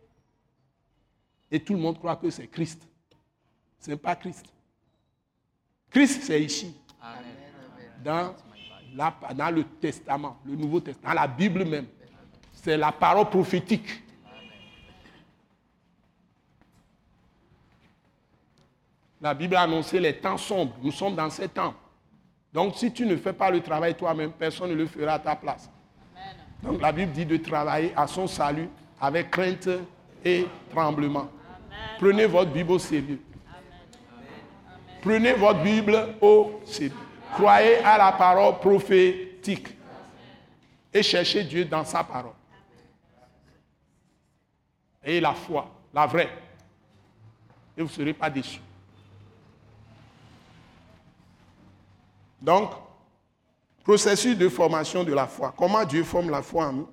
[1.50, 2.88] et tout le monde croit que c'est Christ.
[3.80, 4.46] Ce n'est pas Christ.
[5.90, 6.76] Christ, c'est ici.
[8.04, 8.36] Dans,
[8.94, 11.88] dans le Testament, le Nouveau Testament, dans la Bible même.
[12.54, 14.04] C'est la parole prophétique.
[19.20, 20.76] La Bible a annoncé les temps sombres.
[20.82, 21.76] Nous sommes dans ces temps.
[22.54, 25.36] Donc si tu ne fais pas le travail toi-même, personne ne le fera à ta
[25.36, 25.70] place.
[26.62, 29.70] Donc la Bible dit de travailler à son salut avec crainte
[30.24, 31.30] et tremblement.
[31.98, 33.22] Prenez votre Bible au sérieux.
[35.02, 36.94] Prenez votre Bible au sérieux.
[37.34, 39.70] Croyez à la parole prophétique
[40.94, 42.34] et cherchez Dieu dans sa parole.
[45.04, 46.30] Et la foi, la vraie.
[47.76, 48.60] Et vous ne serez pas déçus.
[52.42, 52.72] Donc,
[53.84, 55.54] processus de formation de la foi.
[55.56, 56.90] Comment Dieu forme la foi en nous?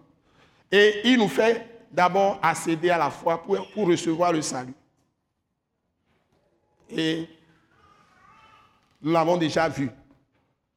[0.71, 4.75] Et il nous fait d'abord accéder à la foi pour, recevoir le salut.
[6.91, 7.29] Et
[9.01, 9.91] nous l'avons déjà vu.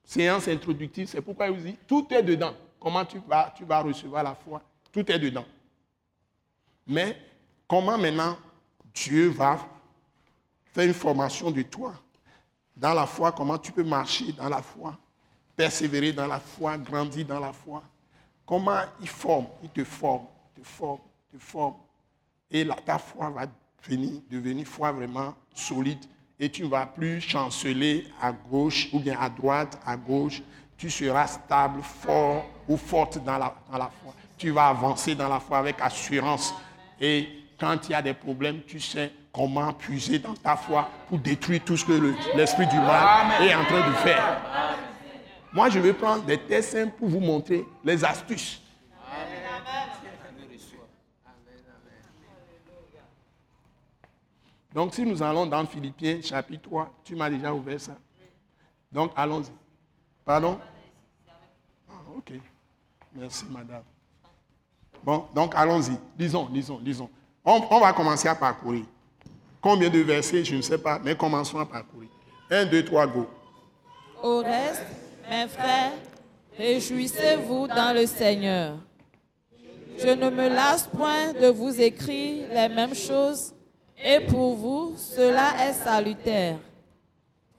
[0.03, 2.53] Séance introductive, c'est pourquoi il vous dit, tout est dedans.
[2.79, 4.61] Comment tu vas recevoir la foi?
[4.91, 5.45] Tout est dedans.
[6.87, 7.17] Mais
[7.67, 8.37] comment maintenant
[8.93, 9.59] Dieu va
[10.73, 11.93] faire une formation de toi?
[12.81, 14.97] Dans la foi, comment tu peux marcher dans la foi,
[15.55, 17.83] persévérer dans la foi, grandir dans la foi.
[18.43, 20.25] Comment il forme, il te forme,
[20.55, 20.99] te forme,
[21.31, 21.75] te forme.
[22.49, 23.45] Et ta foi va
[23.83, 26.03] devenir, devenir foi vraiment solide.
[26.39, 30.41] Et tu ne vas plus chanceler à gauche ou bien à droite, à gauche.
[30.75, 34.15] Tu seras stable, fort ou forte dans la, dans la foi.
[34.39, 36.51] Tu vas avancer dans la foi avec assurance.
[36.99, 37.29] Et
[37.59, 41.63] quand il y a des problèmes, tu sais comment puiser dans ta foi pour détruire
[41.63, 44.41] tout ce que l'esprit du mal est en train de faire.
[45.53, 48.61] Moi, je vais prendre des tests simples pour vous montrer les astuces.
[54.73, 57.97] Donc, si nous allons dans Philippiens chapitre 3, tu m'as déjà ouvert ça.
[58.89, 59.51] Donc, allons-y.
[60.23, 60.59] Pardon?
[61.89, 62.33] Ah, Ok.
[63.13, 63.83] Merci, madame.
[65.03, 65.97] Bon, donc allons-y.
[66.17, 67.09] Lisons, lisons, lisons.
[67.43, 68.85] on va commencer à parcourir.
[69.61, 72.09] Combien de versets, je ne sais pas, mais commençons à parcourir.
[72.49, 73.27] Un, deux, trois, go.
[74.23, 74.85] Au reste,
[75.29, 75.93] mes frères,
[76.57, 78.77] réjouissez-vous dans le Seigneur.
[79.99, 83.53] Je ne me lasse point de vous écrire les mêmes choses,
[84.03, 86.57] et pour vous, cela est salutaire.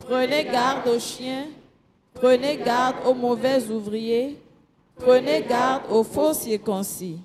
[0.01, 1.47] Prenez garde aux chiens,
[2.15, 4.37] prenez garde aux mauvais ouvriers,
[4.97, 7.21] prenez garde aux faux circoncis.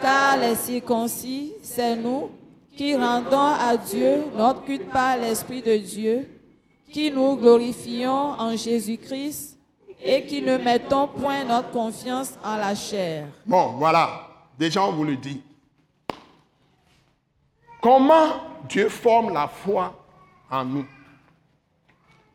[0.00, 2.30] Car les circoncis, c'est nous
[2.76, 6.28] qui rendons à Dieu notre culte par l'Esprit de Dieu,
[6.90, 9.58] qui nous glorifions en Jésus-Christ
[10.02, 13.28] et qui ne mettons point notre confiance en la chair.
[13.46, 15.42] Bon, voilà, déjà on vous le dit.
[17.80, 18.34] Comment
[18.68, 19.94] Dieu forme la foi
[20.50, 20.86] en nous?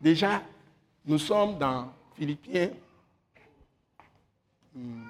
[0.00, 0.42] Déjà,
[1.04, 2.70] nous sommes dans Philippiens.
[4.74, 5.04] Hmm,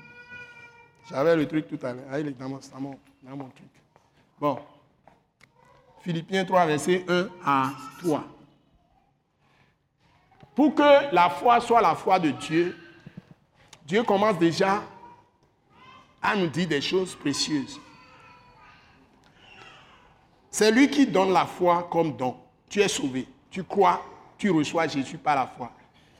[1.08, 2.04] j'avais le truc tout à l'heure.
[2.10, 2.60] Ah, il est dans mon,
[3.22, 3.68] dans mon truc.
[4.40, 4.58] Bon,
[6.00, 7.70] Philippiens 3, verset 1 à
[8.00, 8.24] 3.
[10.54, 12.76] Pour que la foi soit la foi de Dieu,
[13.86, 14.82] Dieu commence déjà
[16.20, 17.80] à nous dire des choses précieuses.
[20.50, 22.36] C'est lui qui donne la foi comme don.
[22.68, 23.28] Tu es sauvé.
[23.50, 24.04] Tu crois,
[24.36, 25.70] tu reçois Jésus par la foi.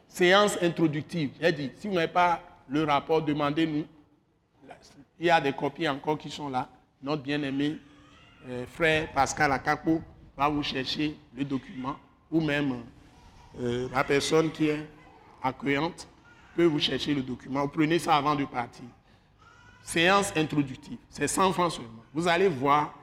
[0.07, 1.33] Séance introductive.
[1.41, 3.85] J'ai dit, si vous n'avez pas le rapport, demandez-nous.
[5.19, 6.69] Il y a des copies encore qui sont là.
[7.03, 7.79] Notre bien-aimé
[8.49, 10.01] euh, frère Pascal Akapo
[10.37, 11.97] va vous chercher le document,
[12.31, 12.83] ou même
[13.61, 14.87] euh, la personne qui est
[15.43, 16.09] accueillante
[16.55, 17.63] peut vous chercher le document.
[17.63, 18.85] Vous prenez ça avant de partir.
[19.83, 22.05] Séance introductive, c'est 100 francs seulement.
[22.13, 22.95] Vous allez voir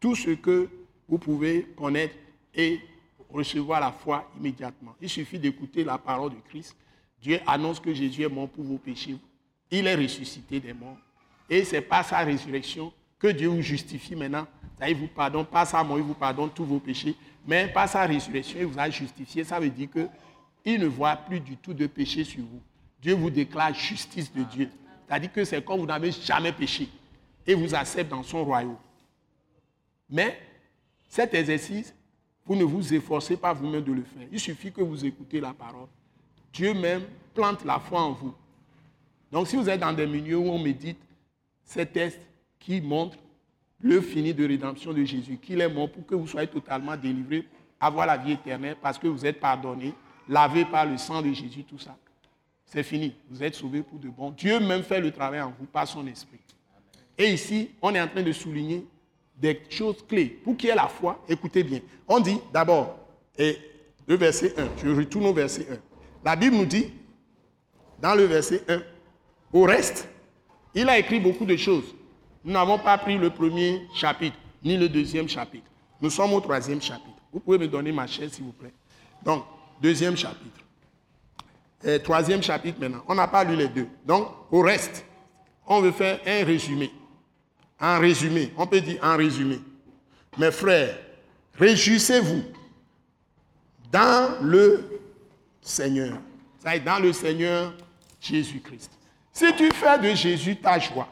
[0.00, 0.68] tout ce que
[1.08, 2.14] vous pouvez connaître
[2.54, 2.80] et
[3.30, 4.94] recevoir la foi immédiatement.
[5.00, 6.76] Il suffit d'écouter la parole de Christ.
[7.20, 9.16] Dieu annonce que Jésus est mort pour vos péchés.
[9.70, 10.98] Il est ressuscité des morts.
[11.48, 12.92] Et c'est par sa résurrection
[13.24, 14.46] que Dieu vous justifie maintenant
[14.86, 17.16] il vous pardonne, pas ça, moi, il vous pardonne tous vos péchés.
[17.46, 19.42] Mais par sa résurrection, il vous a justifié.
[19.42, 22.60] Ça veut dire qu'il ne voit plus du tout de péché sur vous.
[23.00, 24.70] Dieu vous déclare justice de Dieu.
[25.06, 26.88] C'est-à-dire que c'est comme vous n'avez jamais péché.
[27.46, 28.76] Et vous accepte dans son royaume.
[30.10, 30.38] Mais
[31.08, 31.94] cet exercice,
[32.44, 34.26] vous ne vous efforcez pas vous-même de le faire.
[34.30, 35.88] Il suffit que vous écoutez la parole.
[36.52, 37.04] Dieu même
[37.34, 38.34] plante la foi en vous.
[39.32, 40.98] Donc si vous êtes dans des milieux où on médite
[41.64, 42.20] ces tests
[42.64, 43.18] qui montrent
[43.80, 47.46] le fini de rédemption de Jésus, qu'il est mort pour que vous soyez totalement délivrés,
[47.78, 49.92] avoir la vie éternelle, parce que vous êtes pardonnés,
[50.26, 51.94] lavés par le sang de Jésus, tout ça.
[52.64, 53.14] C'est fini.
[53.28, 54.30] Vous êtes sauvés pour de bon.
[54.30, 56.38] Dieu même fait le travail en vous par son esprit.
[57.18, 58.86] Et ici, on est en train de souligner
[59.36, 60.26] des choses clés.
[60.26, 61.80] Pour qui est la foi, écoutez bien.
[62.08, 62.98] On dit d'abord,
[63.36, 63.58] et
[64.06, 65.76] le verset 1, je retourne au verset 1.
[66.24, 66.90] La Bible nous dit,
[68.00, 68.82] dans le verset 1,
[69.52, 70.08] au reste,
[70.74, 71.94] il a écrit beaucoup de choses.
[72.44, 75.66] Nous n'avons pas pris le premier chapitre, ni le deuxième chapitre.
[76.00, 77.08] Nous sommes au troisième chapitre.
[77.32, 78.74] Vous pouvez me donner ma chaise, s'il vous plaît.
[79.24, 79.44] Donc,
[79.80, 80.60] deuxième chapitre.
[81.86, 83.02] euh, troisième chapitre maintenant.
[83.08, 83.88] On n'a pas lu les deux.
[84.06, 85.04] Donc, au reste,
[85.66, 86.90] on veut faire un résumé.
[87.80, 88.52] Un résumé.
[88.56, 89.58] On peut dire un résumé.
[90.38, 90.98] Mes frères,
[91.58, 92.42] réjouissez-vous
[93.90, 95.00] dans le
[95.60, 96.18] Seigneur.
[96.58, 97.72] Ça dans le Seigneur
[98.20, 98.90] Jésus-Christ.
[99.32, 101.08] Si tu fais de Jésus ta joie,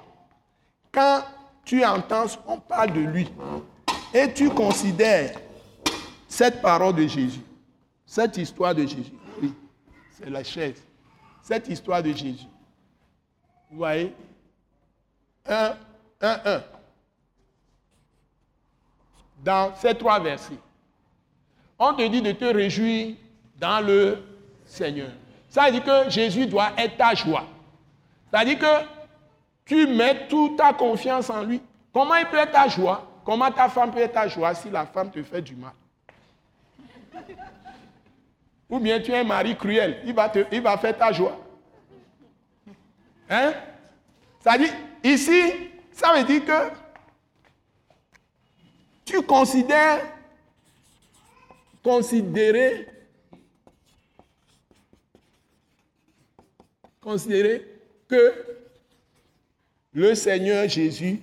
[0.92, 1.24] quand
[1.64, 3.28] tu entends, on parle de lui,
[4.12, 5.40] et tu considères
[6.28, 7.40] cette parole de Jésus,
[8.04, 9.54] cette histoire de Jésus, oui,
[10.10, 10.82] c'est la chaise,
[11.42, 12.46] cette histoire de Jésus.
[13.70, 14.14] Vous voyez?
[15.46, 15.74] Un,
[16.20, 16.62] un, un.
[19.42, 20.58] Dans ces trois versets,
[21.78, 23.16] on te dit de te réjouir
[23.58, 24.18] dans le
[24.66, 25.10] Seigneur.
[25.48, 27.44] Ça veut dire que Jésus doit être ta joie.
[28.30, 29.01] Ça veut dire que
[29.72, 31.62] tu mets toute ta confiance en lui.
[31.94, 33.08] Comment il peut être ta joie?
[33.24, 35.72] Comment ta femme peut être ta joie si la femme te fait du mal?
[38.68, 41.38] Ou bien tu es un mari cruel, il va, te, il va faire ta joie.
[43.30, 43.54] Hein?
[44.40, 44.70] Ça dit,
[45.04, 46.70] ici, ça veut dire que
[49.06, 50.04] tu considères,
[51.82, 52.88] considérer,
[57.00, 57.66] considérer
[58.06, 58.51] que
[59.92, 61.20] le Seigneur Jésus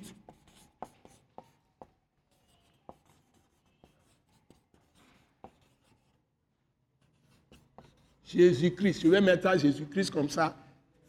[8.25, 10.55] Jésus-Christ, je vais mettre Jésus-Christ comme ça,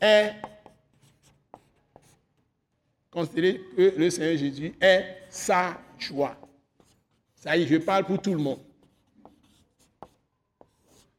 [0.00, 0.32] est
[3.10, 6.34] considéré que le Seigneur Jésus est sa joie.
[7.34, 8.60] Ça y est, je parle pour tout le monde.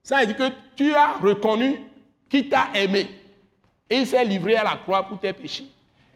[0.02, 1.80] Ça veut dire que tu as reconnu
[2.28, 3.08] qu'il t'a aimé
[3.88, 5.68] et il s'est livré à la croix pour tes péchés.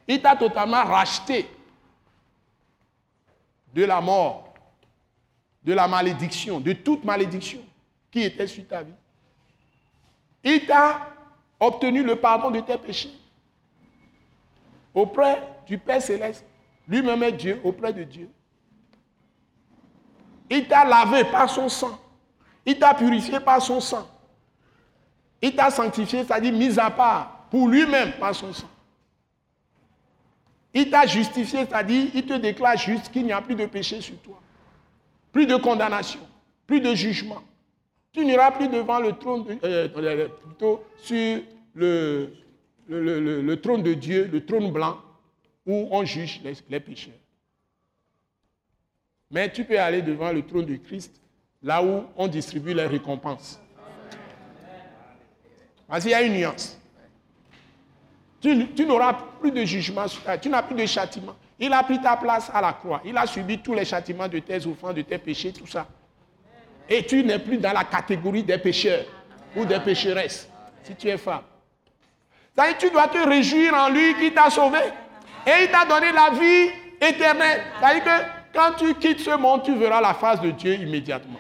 [0.07, 1.49] Il t'a totalement racheté
[3.73, 4.53] de la mort,
[5.63, 7.59] de la malédiction, de toute malédiction
[8.11, 8.93] qui était sur ta vie.
[10.43, 11.07] Il t'a
[11.59, 13.13] obtenu le pardon de tes péchés
[14.93, 16.45] auprès du Père céleste.
[16.87, 18.29] Lui-même est Dieu, auprès de Dieu.
[20.49, 21.99] Il t'a lavé par son sang.
[22.65, 24.07] Il t'a purifié par son sang.
[25.41, 28.69] Il t'a sanctifié, c'est-à-dire mis à part pour lui-même par son sang.
[30.77, 34.17] Il t'a justifié, c'est-à-dire il te déclare juste qu'il n'y a plus de péché sur
[34.17, 34.41] toi.
[35.31, 36.19] Plus de condamnation,
[36.67, 37.41] plus de jugement.
[38.11, 41.39] Tu n'iras plus devant le trône, de, euh, euh, plutôt sur
[41.73, 42.33] le,
[42.89, 44.97] le, trône de Dieu, le trône blanc,
[45.65, 47.13] où on juge les, pécheurs.
[49.31, 51.21] Mais tu peux aller devant le trône de Christ,
[51.63, 53.61] là où on distribue les récompenses.
[55.87, 56.77] Parce qu'il y a une nuance.
[58.75, 61.35] Tu, n'auras plus de jugement toi, tu n'as plus de châtiment.
[61.59, 63.01] Il a pris ta place à la croix.
[63.03, 65.87] Il a subi tous les châtiments de tes offranses, de tes péchés, tout ça.
[66.87, 69.05] Et tu n'es plus dans la catégorie des pécheurs
[69.55, 70.47] ou des pécheresses,
[70.83, 71.41] si tu es femme.
[72.77, 74.77] tu dois te réjouir en lui qui t'a sauvé.
[75.47, 76.69] Et il t'a donné la vie
[77.01, 77.63] éternelle.
[77.79, 81.39] C'est-à-dire que quand tu quittes ce monde, tu verras la face de Dieu immédiatement.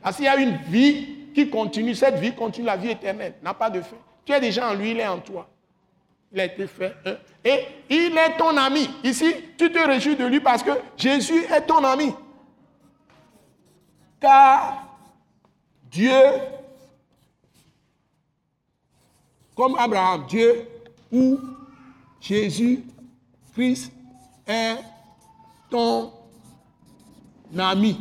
[0.00, 1.96] Parce qu'il y a une vie qui continue.
[1.96, 3.34] Cette vie continue, la vie éternelle.
[3.42, 3.96] N'a pas de fin.
[4.24, 5.48] Tu es déjà en lui, il est en toi.
[6.34, 6.92] Il a été fait.
[7.44, 8.90] Et il est ton ami.
[9.04, 12.12] Ici, tu te réjouis de lui parce que Jésus est ton ami.
[14.20, 14.84] Car
[15.88, 16.10] Dieu,
[19.54, 20.66] comme Abraham, Dieu
[21.12, 21.38] ou
[22.20, 22.82] Jésus,
[23.52, 23.92] Christ
[24.44, 24.78] est
[25.70, 26.10] ton
[27.56, 28.00] ami.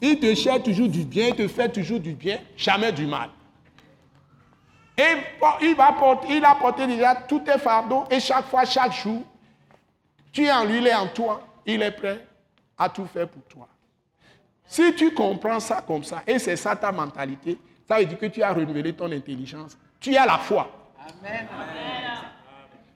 [0.00, 3.30] Il te cherche toujours du bien, il te fait toujours du bien, jamais du mal.
[4.96, 5.02] Et
[5.62, 9.22] il, va porter, il a porté déjà tous tes fardeaux et chaque fois, chaque jour,
[10.32, 12.24] tu es en lui, il est en toi, il est prêt
[12.78, 13.68] à tout faire pour toi.
[14.66, 18.26] Si tu comprends ça comme ça, et c'est ça ta mentalité, ça veut dire que
[18.26, 19.76] tu as renouvelé ton intelligence.
[20.00, 20.70] Tu as la foi.
[21.22, 21.46] Amen.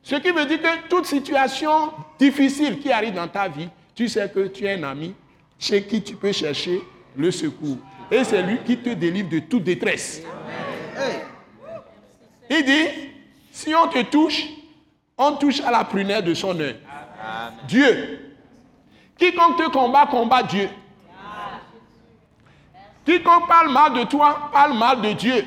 [0.03, 4.31] Ce qui veut dire que toute situation difficile qui arrive dans ta vie, tu sais
[4.31, 5.15] que tu es un ami
[5.59, 6.81] chez qui tu peux chercher
[7.15, 7.77] le secours.
[8.11, 10.23] Et c'est lui qui te délivre de toute détresse.
[12.51, 12.87] Il dit,
[13.53, 14.45] si on te touche,
[15.17, 16.77] on touche à la prunelle de son œil.
[17.67, 18.37] Dieu.
[19.19, 20.69] Quiconque te combat, combat Dieu.
[23.05, 25.45] Quiconque parle mal de toi, parle mal de Dieu.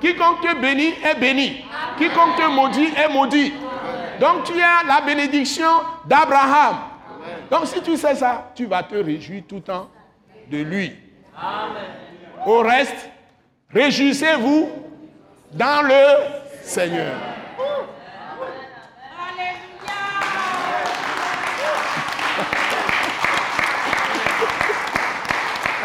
[0.00, 1.64] Quiconque te bénit est béni.
[1.96, 3.52] Quiconque te maudit est maudit.
[4.20, 5.70] Donc tu as la bénédiction
[6.04, 6.76] d'Abraham.
[7.50, 9.88] Donc si tu sais ça, tu vas te réjouir tout le temps
[10.50, 10.92] de lui.
[12.44, 13.10] Au reste,
[13.72, 14.68] réjouissez-vous
[15.52, 16.04] dans le
[16.62, 17.14] Seigneur.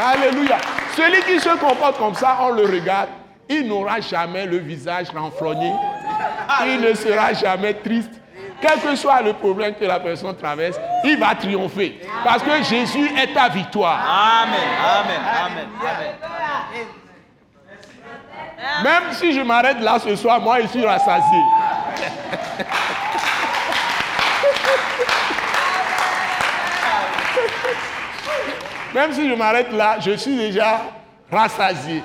[0.04, 0.58] Alléluia.
[0.96, 3.10] Celui qui se comporte comme ça, on le regarde.
[3.48, 5.72] il n'aura jamais le visage renfrogné.
[6.66, 8.12] Il ne sera jamais triste.
[8.62, 12.00] Quel que soit le problème que la personne traverse, il va triompher.
[12.24, 14.00] Parce que Jésus est ta victoire.
[14.44, 14.60] Amen.
[15.00, 15.22] Amen.
[15.46, 15.68] Amen.
[15.82, 16.41] Amen.
[18.84, 21.40] Même si je m'arrête là ce soir, moi je suis rassasié.
[28.94, 30.82] Même si je m'arrête là, je suis déjà
[31.32, 32.04] rassasié.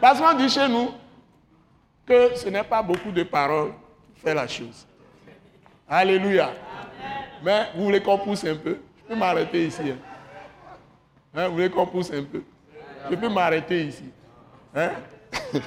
[0.00, 0.90] Parce qu'on dit chez nous
[2.06, 3.72] que ce n'est pas beaucoup de paroles
[4.14, 4.86] qui fait la chose.
[5.88, 6.50] Alléluia.
[7.42, 8.78] Mais vous voulez qu'on pousse un peu?
[8.96, 9.82] Je peux m'arrêter ici.
[9.82, 9.98] Hein?
[11.34, 12.42] Hein, vous voulez qu'on pousse un peu?
[13.10, 14.10] Je peux m'arrêter ici.
[14.74, 14.90] Hein?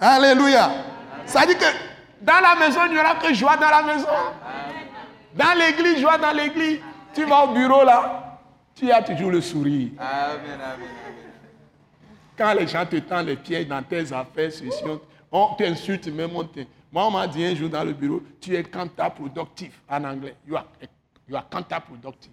[0.00, 0.70] Alléluia.
[1.26, 1.64] Ça dit que
[2.20, 4.08] dans la maison, il n'y aura que joie dans la maison.
[5.34, 6.80] Dans l'église, joie dans l'église.
[7.14, 8.40] Tu vas au bureau là,
[8.74, 9.90] tu as toujours le sourire.
[9.98, 10.60] Amen.
[10.60, 10.88] Amen.
[12.36, 14.50] Quand les gens te tendent les pieds dans tes affaires,
[15.30, 16.30] on t'insulte même.
[16.34, 16.48] On
[16.92, 20.34] Moi, on m'a dit un jour dans le bureau, tu es counterproductif en anglais.
[20.46, 20.66] You are,
[21.28, 22.32] you are counterproductive.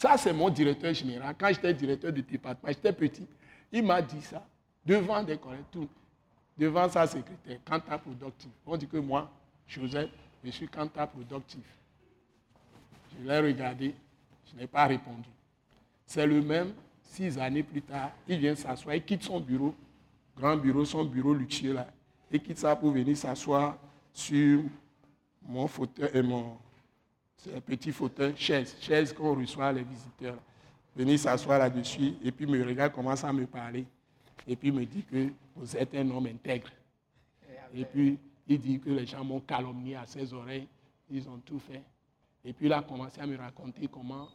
[0.00, 1.34] Ça, c'est mon directeur général.
[1.38, 3.26] Quand j'étais directeur du département, j'étais petit,
[3.70, 4.42] il m'a dit ça
[4.82, 5.88] devant des collègues,
[6.56, 8.50] devant sa secrétaire, counterproductif.
[8.64, 9.30] On dit que moi,
[9.68, 10.08] Joseph,
[10.42, 11.60] je suis counterproductif.
[13.12, 13.94] Je l'ai regardé,
[14.50, 15.28] je n'ai pas répondu.
[16.06, 16.72] C'est le même,
[17.02, 19.74] six années plus tard, il vient s'asseoir, il quitte son bureau,
[20.34, 21.86] grand bureau, son bureau luxueux là,
[22.32, 23.76] il quitte ça pour venir s'asseoir
[24.14, 24.62] sur
[25.46, 26.56] mon fauteuil et mon
[27.66, 30.38] petit fauteuil, chaise, chaise qu'on reçoit les visiteurs.
[30.94, 33.84] Venir s'asseoir là-dessus et puis me regarde, commence à me parler.
[34.46, 36.70] Et puis me dit que vous êtes un homme intègre.
[37.74, 38.18] Et puis
[38.48, 40.66] il dit que les gens m'ont calomnié à ses oreilles,
[41.08, 41.82] ils ont tout fait.
[42.44, 44.28] Et puis il a commencé à me raconter comment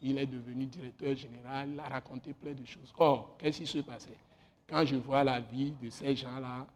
[0.00, 2.92] il est devenu directeur général, il a raconté plein de choses.
[2.96, 4.16] Or, qu'est-ce qui se passait?
[4.68, 6.66] Quand je vois la vie de ces gens-là,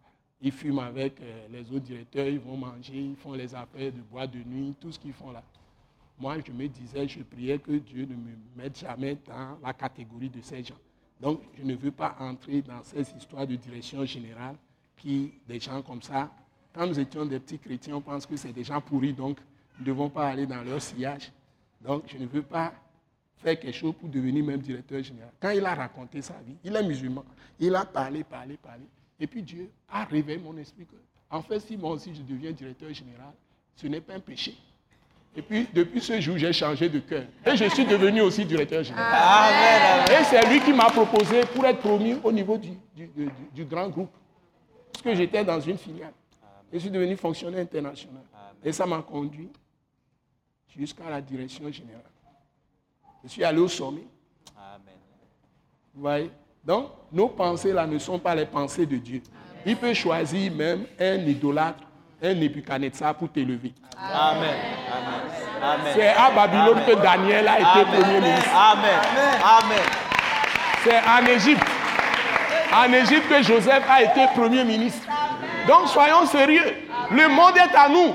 [0.41, 4.01] ils fument avec euh, les autres directeurs, ils vont manger, ils font les affaires de
[4.01, 5.43] bois de nuit, tout ce qu'ils font là.
[6.23, 10.31] Moi, je me disais, je priais que Dieu ne me mette jamais dans la catégorie
[10.31, 10.79] de ces gens.
[11.21, 14.55] Donc, je ne veux pas entrer dans ces histoires de direction générale
[14.97, 16.31] qui, des gens comme ça,
[16.73, 19.39] quand nous étions des petits chrétiens, on pense que c'est des gens pourris, donc
[19.77, 21.33] nous ne devons pas aller dans leur sillage.
[21.81, 22.73] Donc, je ne veux pas
[23.39, 25.33] faire quelque chose pour devenir même directeur général.
[25.41, 27.25] Quand il a raconté sa vie, il est musulman,
[27.59, 28.85] il a parlé, parlé, parlé.
[29.19, 30.95] Et puis Dieu a réveillé mon esprit que,
[31.29, 33.33] en fait, si moi aussi je deviens directeur général,
[33.75, 34.55] ce n'est pas un péché.
[35.35, 37.25] Et puis, depuis ce jour, j'ai changé de cœur.
[37.47, 40.11] Et je suis devenu aussi directeur général.
[40.11, 42.71] Et c'est lui qui m'a proposé pour être promu au niveau du,
[43.55, 44.11] du, grand groupe.
[44.93, 46.13] Parce que j'étais dans une filiale.
[46.71, 48.23] Je suis devenu fonctionnaire international.
[48.63, 49.49] Et ça m'a conduit
[50.77, 52.03] jusqu'à la direction générale.
[53.25, 54.07] Je suis allé au sommet.
[54.57, 54.95] Amen.
[55.95, 56.31] Vous voyez?
[56.63, 59.23] Donc, nos pensées là ne sont pas les pensées de Dieu.
[59.65, 61.83] Il peut choisir même un idolâtre,
[62.23, 63.73] un Nebuchadnezzar pour t'élever.
[63.99, 64.55] Amen.
[65.63, 65.93] Amen.
[65.95, 68.51] C'est à Babylone que Daniel a été premier ministre.
[68.55, 69.01] Amen.
[69.45, 69.83] Amen.
[70.85, 71.67] C'est en Égypte.
[72.73, 75.07] En Égypte que Joseph a été premier ministre.
[75.67, 76.77] Donc soyons sérieux.
[77.11, 78.15] Le monde est à nous.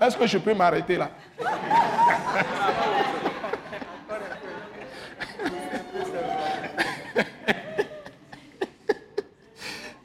[0.00, 1.10] Est-ce que je peux m'arrêter là?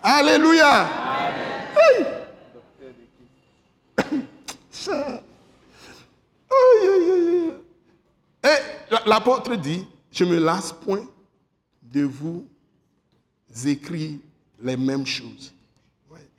[0.10, 0.88] Alléluia.
[8.42, 8.48] Et
[9.06, 11.06] l'apôtre dit, je me lasse point
[11.84, 12.48] de vous
[13.66, 14.20] écrire
[14.62, 15.54] les mêmes choses.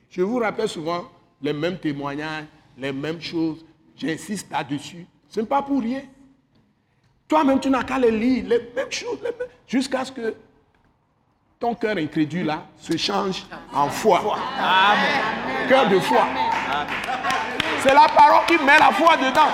[0.09, 1.05] Je vous rappelle souvent
[1.43, 2.47] les mêmes témoignages,
[2.79, 3.67] les mêmes choses.
[3.95, 5.07] J'insiste là-dessus.
[5.29, 6.05] Ce n'est pas pour rien.
[7.29, 9.19] Toi-même, tu n'as qu'à les lire, les mêmes choses,
[9.67, 10.35] jusqu'à ce que
[11.59, 14.37] ton cœur incrédule là se change en foi.
[14.59, 15.69] Amen.
[15.69, 16.27] Cœur de foi.
[17.81, 19.49] C'est la parole qui met la foi dedans.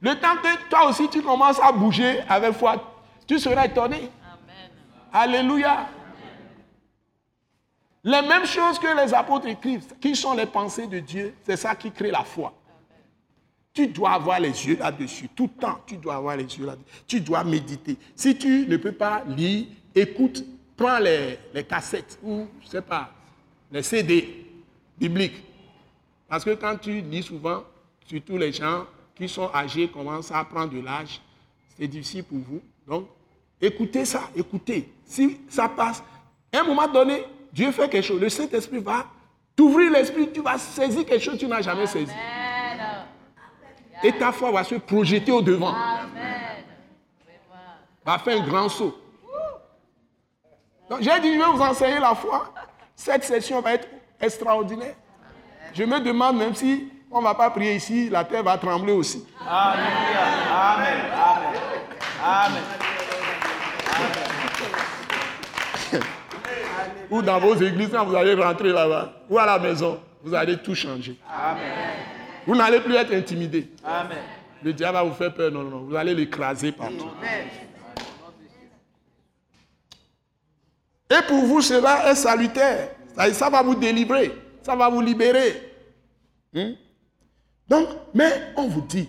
[0.00, 2.76] Le temps que toi aussi tu commences à bouger avec foi,
[3.26, 4.10] tu seras étonné.
[5.12, 5.86] Alléluia.
[8.04, 11.74] Les mêmes choses que les apôtres écrivent, qui sont les pensées de Dieu, c'est ça
[11.74, 12.52] qui crée la foi.
[13.76, 15.28] Tu dois avoir les yeux là-dessus.
[15.36, 17.04] Tout le temps, tu dois avoir les yeux là-dessus.
[17.06, 17.98] Tu dois méditer.
[18.14, 20.42] Si tu ne peux pas lire, écoute,
[20.74, 21.38] prends les,
[21.68, 23.10] cassettes ou, je ne sais pas,
[23.70, 24.46] les CD
[24.98, 25.44] bibliques.
[26.26, 27.64] Parce que quand tu lis souvent,
[28.06, 31.20] surtout les gens qui sont âgés commencent à prendre de l'âge,
[31.76, 32.62] c'est difficile pour vous.
[32.88, 33.08] Donc,
[33.60, 34.90] écoutez ça, écoutez.
[35.04, 36.02] Si ça passe,
[36.50, 38.22] à un moment donné, Dieu fait quelque chose.
[38.22, 39.04] Le Saint-Esprit va
[39.54, 42.12] t'ouvrir l'esprit, tu vas saisir quelque chose que tu n'as jamais saisi.
[44.06, 45.74] Et ta foi va se projeter au devant.
[48.04, 48.96] Va faire un grand saut.
[50.88, 52.52] Donc j'ai dit, je vais vous enseigner la foi.
[52.94, 53.88] Cette session va être
[54.20, 54.94] extraordinaire.
[55.74, 58.92] Je me demande même si on ne va pas prier ici, la terre va trembler
[58.92, 59.26] aussi.
[59.40, 59.90] Alléluia.
[60.54, 61.00] Amen.
[62.24, 62.62] Amen.
[65.92, 66.00] Amen.
[67.10, 70.58] Ou dans vos églises, quand vous allez rentrer là-bas, ou à la maison, vous allez
[70.58, 71.16] tout changer.
[72.46, 73.68] Vous n'allez plus être intimidé.
[73.84, 74.18] Amen.
[74.62, 77.10] Le diable va vous faire peur, non, non, vous allez l'écraser partout.
[81.10, 82.90] Et pour vous, cela est salutaire.
[83.14, 84.32] Ça, ça va vous délivrer,
[84.62, 85.72] ça va vous libérer.
[86.54, 86.74] Hein?
[87.68, 89.08] Donc, mais on vous dit,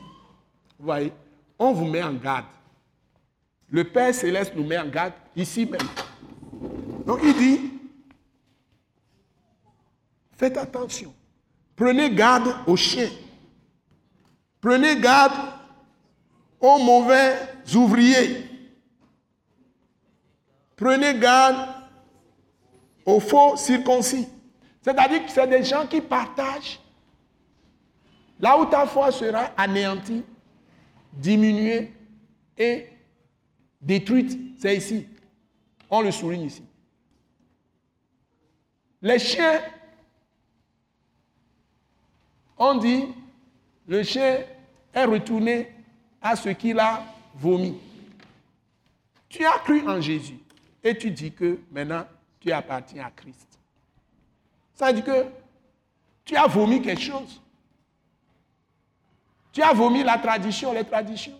[0.80, 1.14] vous voyez,
[1.60, 2.46] on vous met en garde.
[3.70, 5.82] Le Père céleste nous met en garde ici même.
[7.06, 7.72] Donc il dit,
[10.38, 11.14] faites attention.
[11.76, 13.10] Prenez garde aux chiens.
[14.62, 15.34] Prenez garde
[16.60, 17.36] aux mauvais
[17.76, 18.46] ouvriers.
[20.76, 21.70] Prenez garde
[23.06, 24.28] aux faux circoncis.
[24.82, 26.80] C'est-à-dire que c'est des gens qui partagent.
[28.40, 30.24] Là où ta foi sera anéantie,
[31.14, 31.92] diminuée
[32.58, 32.88] et
[33.82, 35.08] détruite, c'est ici.
[35.90, 36.64] On le souligne ici.
[39.02, 39.62] Les chiens,
[42.58, 43.06] on dit,
[43.88, 44.40] le chien
[44.94, 45.72] est retourné
[46.22, 47.04] à ce qu'il a
[47.36, 47.78] vomi.
[49.30, 50.40] Tu as cru en Jésus
[50.84, 52.06] et tu dis que maintenant
[52.40, 53.48] tu appartiens à Christ.
[54.74, 55.26] Ça veut dire que
[56.24, 57.42] tu as vomi quelque chose.
[59.52, 61.40] Tu as vomi la tradition, les traditions.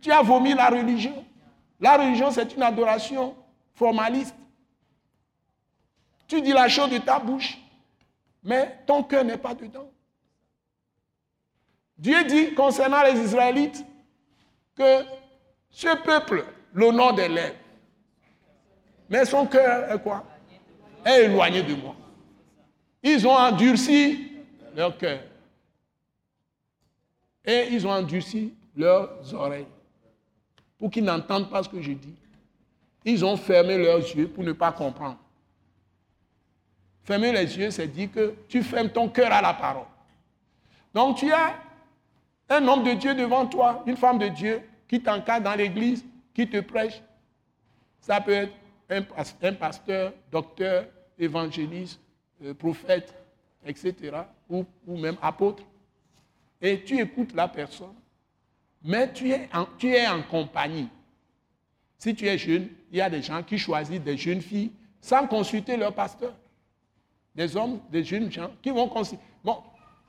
[0.00, 1.24] Tu as vomi la religion.
[1.80, 3.36] La religion, c'est une adoration
[3.74, 4.34] formaliste.
[6.26, 7.58] Tu dis la chose de ta bouche,
[8.42, 9.90] mais ton cœur n'est pas dedans.
[12.02, 13.84] Dieu dit concernant les Israélites
[14.74, 15.04] que
[15.70, 17.54] ce peuple l'honneur des lèvres,
[19.08, 20.24] mais son cœur est quoi?
[21.04, 21.94] Est éloigné de moi.
[23.04, 24.32] Ils ont endurci
[24.74, 25.20] leur cœur.
[27.44, 29.68] Et ils ont endurci leurs oreilles
[30.78, 32.16] pour qu'ils n'entendent pas ce que je dis.
[33.04, 35.18] Ils ont fermé leurs yeux pour ne pas comprendre.
[37.04, 39.86] Fermer les yeux, c'est dire que tu fermes ton cœur à la parole.
[40.92, 41.61] Donc tu as
[42.52, 46.04] un homme de Dieu devant toi, une femme de Dieu qui t'encadre dans l'église,
[46.34, 47.02] qui te prêche.
[48.00, 48.48] Ça peut
[48.88, 50.86] être un, pasteur, docteur,
[51.18, 52.00] évangéliste,
[52.44, 53.14] euh, prophète,
[53.64, 53.94] etc.,
[54.50, 55.62] ou, même apôtre.
[56.60, 57.94] Et tu écoutes la personne,
[58.82, 59.48] mais tu es,
[59.78, 60.88] tu es en compagnie.
[61.98, 65.26] Si tu es jeune, il y a des gens qui choisissent des jeunes filles sans
[65.26, 66.34] consulter leur pasteur
[67.34, 69.24] des hommes, des jeunes gens qui vont considérer.
[69.42, 69.58] Bon,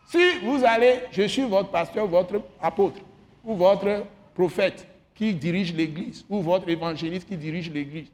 [0.06, 3.00] si vous allez, je suis votre pasteur, votre apôtre,
[3.44, 8.12] ou votre prophète qui dirige l'église, ou votre évangéliste qui dirige l'église,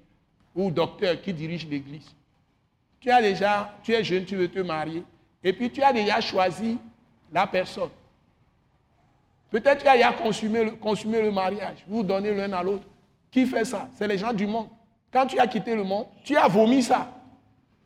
[0.55, 2.13] ou docteur qui dirige l'église.
[2.99, 5.03] Tu as déjà, tu es jeune, tu veux te marier,
[5.43, 6.77] et puis tu as déjà choisi
[7.31, 7.89] la personne.
[9.49, 12.83] Peut-être tu as déjà consumé le, consumé le mariage, vous donnez l'un à l'autre.
[13.31, 13.87] Qui fait ça?
[13.93, 14.67] C'est les gens du monde.
[15.11, 17.11] Quand tu as quitté le monde, tu as vomi ça.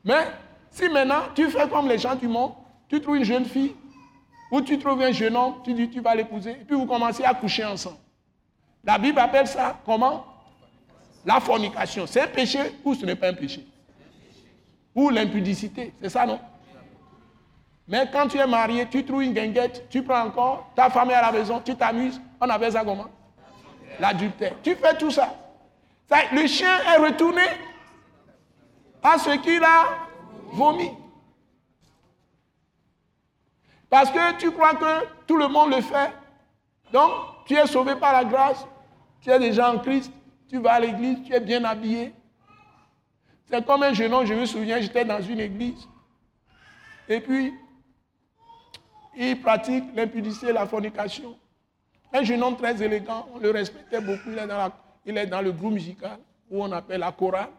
[0.04, 0.28] Mais
[0.72, 2.54] si maintenant tu fais comme les gens du monde,
[2.90, 3.74] tu trouves une jeune fille
[4.54, 7.24] ou tu trouves un jeune homme, tu dis tu vas l'épouser, et puis vous commencez
[7.24, 7.98] à coucher ensemble.
[8.84, 10.26] La Bible appelle ça comment?
[11.26, 12.06] La fornication.
[12.06, 13.66] C'est un péché ou ce n'est pas un péché?
[14.94, 16.40] Ou l'impudicité, c'est ça non?
[17.88, 21.16] Mais quand tu es marié, tu trouves une guinguette, tu prends encore, ta femme est
[21.16, 23.08] à la maison, tu t'amuses, on appelle ça comment?
[24.00, 24.54] L'adultère.
[24.62, 25.34] Tu fais tout ça.
[26.32, 27.42] Le chien est retourné
[29.02, 29.86] à ce qu'il a
[30.52, 30.92] vomi.
[33.94, 36.10] Parce que tu crois que tout le monde le fait.
[36.92, 37.12] Donc,
[37.46, 38.66] tu es sauvé par la grâce.
[39.22, 40.12] Tu es déjà en Christ.
[40.50, 41.22] Tu vas à l'église.
[41.24, 42.12] Tu es bien habillé.
[43.46, 45.88] C'est comme un jeune homme, je me souviens, j'étais dans une église.
[47.08, 47.54] Et puis,
[49.16, 51.38] il pratique l'impudicité et la fornication.
[52.12, 54.32] Un jeune homme très élégant, on le respectait beaucoup.
[55.06, 56.18] Il est dans, le groupe musical
[56.50, 57.52] où on appelle la chorale.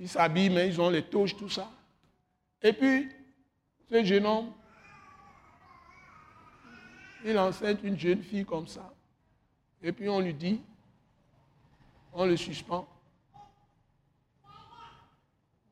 [0.00, 1.68] Ils s'habillent, mais ils ont les touches, tout ça.
[2.62, 3.10] Et puis,
[3.90, 4.52] ce jeune homme,
[7.24, 8.92] il enseigne une jeune fille comme ça.
[9.82, 10.60] Et puis on lui dit,
[12.12, 12.86] on le suspend.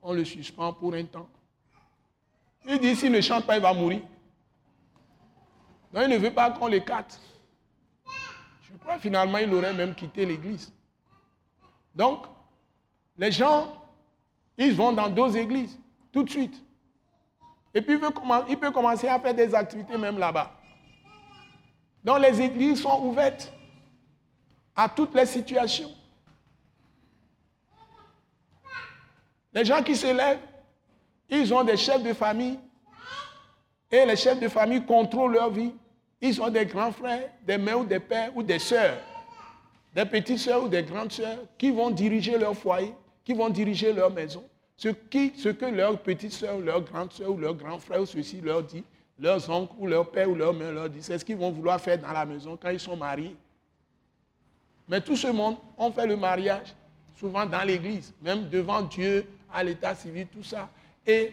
[0.02, 1.28] On le suspend pour un temps.
[2.68, 4.02] Il dit, s'il ne chante pas, il va mourir.
[5.94, 7.20] Il ne veut pas qu'on le cate.
[8.62, 10.72] Je crois finalement il aurait même quitté l'église.
[11.94, 12.26] Donc,
[13.16, 13.82] les gens
[14.58, 15.78] ils vont dans d'autres églises,
[16.12, 16.62] tout de suite.
[17.74, 17.98] Et puis,
[18.48, 20.55] il peut commencer à faire des activités même là-bas.
[22.06, 23.52] Donc les églises sont ouvertes
[24.76, 25.90] à toutes les situations.
[29.52, 30.38] Les gens qui se lèvent,
[31.28, 32.60] ils ont des chefs de famille
[33.90, 35.72] et les chefs de famille contrôlent leur vie.
[36.20, 38.98] Ils ont des grands frères, des mères ou des pères ou des sœurs,
[39.92, 43.92] des petites sœurs ou des grandes sœurs qui vont diriger leur foyer, qui vont diriger
[43.92, 44.44] leur maison.
[44.76, 48.62] Ce, que leur petite sœur, leur grande sœur ou leur grand frère ou ceci leur
[48.62, 48.84] dit,
[49.18, 51.80] leurs oncles ou leur père ou leur mère leur dit, c'est ce qu'ils vont vouloir
[51.80, 53.36] faire dans la maison quand ils sont mariés.
[54.88, 56.74] Mais tout ce monde, on fait le mariage,
[57.18, 60.68] souvent dans l'église, même devant Dieu, à l'état civil, tout ça.
[61.06, 61.32] Et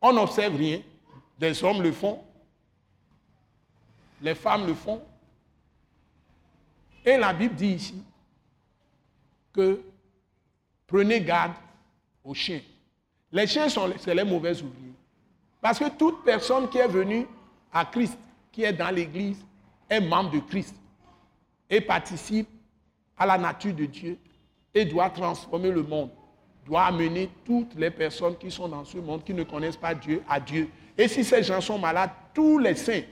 [0.00, 0.80] on n'observe rien.
[1.38, 2.22] Des hommes le font,
[4.20, 5.02] les femmes le font.
[7.04, 8.02] Et la Bible dit ici
[9.52, 9.80] que
[10.86, 11.54] prenez garde
[12.24, 12.60] aux chiens.
[13.32, 14.91] Les chiens c'est les mauvais ouvriers.
[15.62, 17.24] Parce que toute personne qui est venue
[17.72, 18.18] à Christ,
[18.50, 19.42] qui est dans l'Église,
[19.88, 20.74] est membre de Christ
[21.70, 22.48] et participe
[23.16, 24.18] à la nature de Dieu
[24.74, 26.10] et doit transformer le monde,
[26.66, 30.22] doit amener toutes les personnes qui sont dans ce monde, qui ne connaissent pas Dieu,
[30.28, 30.68] à Dieu.
[30.98, 33.02] Et si ces gens sont malades, tous les saints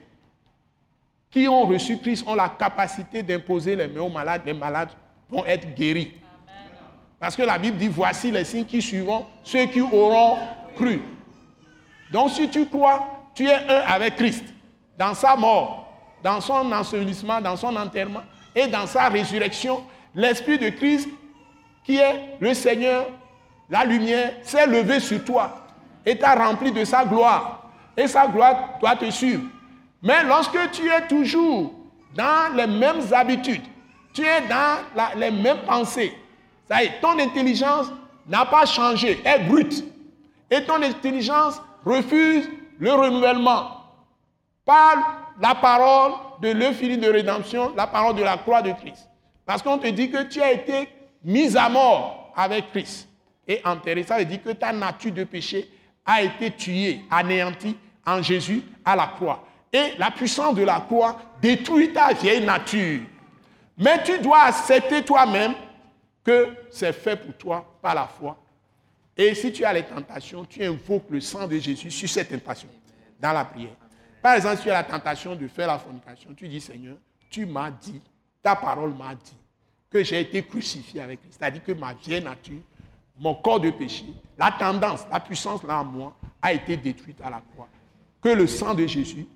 [1.31, 4.43] qui ont reçu Christ ont la capacité d'imposer les mains aux malades.
[4.45, 4.91] Les malades
[5.29, 6.15] vont être guéris.
[7.21, 10.39] Parce que la Bible dit, voici les signes qui suivront ceux qui auront
[10.75, 11.01] cru.
[12.11, 14.45] Donc si tu crois, tu es un avec Christ,
[14.99, 15.93] dans sa mort,
[16.23, 18.23] dans son ensevelissement, dans son enterrement
[18.55, 19.83] et dans sa résurrection,
[20.15, 21.09] l'Esprit de Christ,
[21.85, 23.07] qui est le Seigneur,
[23.69, 25.67] la lumière, s'est levé sur toi
[26.05, 27.71] et t'a rempli de sa gloire.
[27.97, 29.43] Et sa gloire doit te suivre.
[30.03, 31.73] Mais lorsque tu es toujours
[32.15, 33.63] dans les mêmes habitudes,
[34.13, 36.17] tu es dans les mêmes pensées,
[36.69, 37.87] ça y est, ton intelligence
[38.27, 39.85] n'a pas changé, est brute.
[40.51, 42.49] Et ton intelligence refuse
[42.79, 43.81] le renouvellement
[44.65, 49.09] par la parole de l'euphilie de rédemption, la parole de la croix de Christ.
[49.47, 50.89] Parce qu'on te dit que tu as été
[51.25, 53.09] mis à mort avec Christ
[53.47, 54.03] et enterré.
[54.03, 55.69] Ça veut dire que ta nature de péché
[56.07, 57.77] a été tuée, anéantie
[58.07, 59.45] en Jésus à la croix.
[59.73, 63.01] Et la puissance de la croix détruit ta vieille nature.
[63.79, 65.55] Mais tu dois accepter toi-même
[66.25, 68.37] que c'est fait pour toi par la foi.
[69.21, 72.71] Et si tu as les tentations, tu invoques le sang de Jésus sur cette tentation,
[73.21, 73.77] dans la prière.
[74.23, 76.97] Par exemple, si tu as la tentation de faire la fornication, tu dis Seigneur,
[77.29, 78.01] tu m'as dit,
[78.43, 79.37] ta parole m'a dit
[79.91, 81.37] que j'ai été crucifié avec Christ.
[81.39, 82.63] C'est-à-dire que ma vieille nature,
[83.19, 84.07] mon corps de péché,
[84.39, 87.69] la tendance, la puissance là en moi a été détruite à la croix.
[88.23, 89.27] Que le sang de Jésus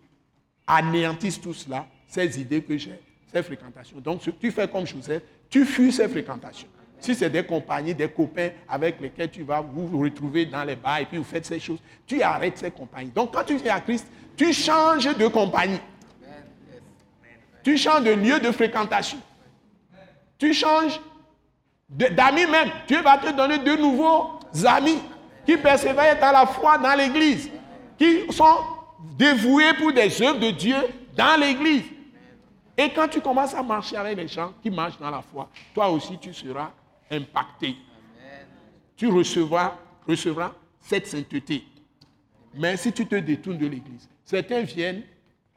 [0.66, 2.98] anéantisse tout cela, ces idées que j'ai,
[3.30, 4.00] ces fréquentations.
[4.00, 6.68] Donc, tu fais comme Joseph, tu fuis ces fréquentations.
[7.04, 11.00] Si c'est des compagnies, des copains avec lesquels tu vas vous retrouver dans les bars
[11.00, 13.10] et puis vous faites ces choses, tu arrêtes ces compagnies.
[13.10, 15.82] Donc, quand tu es à Christ, tu changes de compagnie.
[17.62, 19.18] Tu changes de lieu de fréquentation.
[20.38, 20.98] Tu changes
[21.90, 22.70] d'amis même.
[22.88, 24.98] Dieu va te donner de nouveaux amis
[25.44, 27.50] qui persévèrent à la foi dans l'église,
[27.98, 28.56] qui sont
[29.18, 30.76] dévoué pour des œuvres de Dieu
[31.14, 31.84] dans l'Église.
[32.78, 35.90] Et quand tu commences à marcher avec les gens qui marchent dans la foi, toi
[35.90, 36.70] aussi tu seras
[37.10, 37.76] impacté.
[38.96, 39.76] Tu recevras,
[40.06, 41.64] recevras cette sainteté.
[42.54, 45.02] Mais si tu te détournes de l'Église, certains viennent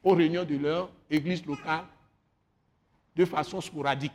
[0.04, 1.86] aux réunions de leur Église locale
[3.16, 4.14] de façon sporadique.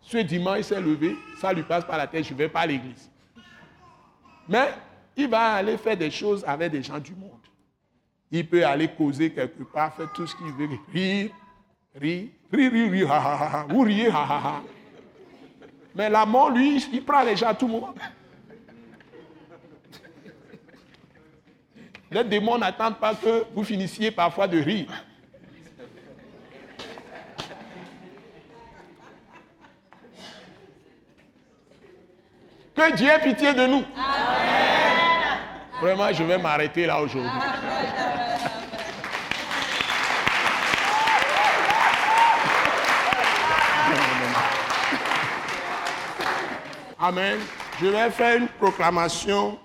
[0.00, 2.60] Ce dimanche, il s'est levé, ça lui passe par la tête, je ne vais pas
[2.60, 3.10] à l'église.
[4.48, 4.70] Mais
[5.16, 7.32] il va aller faire des choses avec des gens du monde.
[8.30, 11.30] Il peut aller causer quelque part, faire tout ce qu'il veut, rire,
[11.94, 14.62] rire, rire, rire, rire, ha, ha, ha, ou rire, ha, ha, ha.
[15.94, 17.94] Mais la mort, lui, il prend les gens à tout moment.
[22.10, 24.88] Les démons n'attendent pas que vous finissiez parfois de rire.
[32.74, 33.82] Que Dieu ait pitié de nous.
[35.80, 37.30] Vraiment, je vais m'arrêter là aujourd'hui.
[47.00, 47.38] Amen.
[47.80, 49.56] Je vais faire une proclamation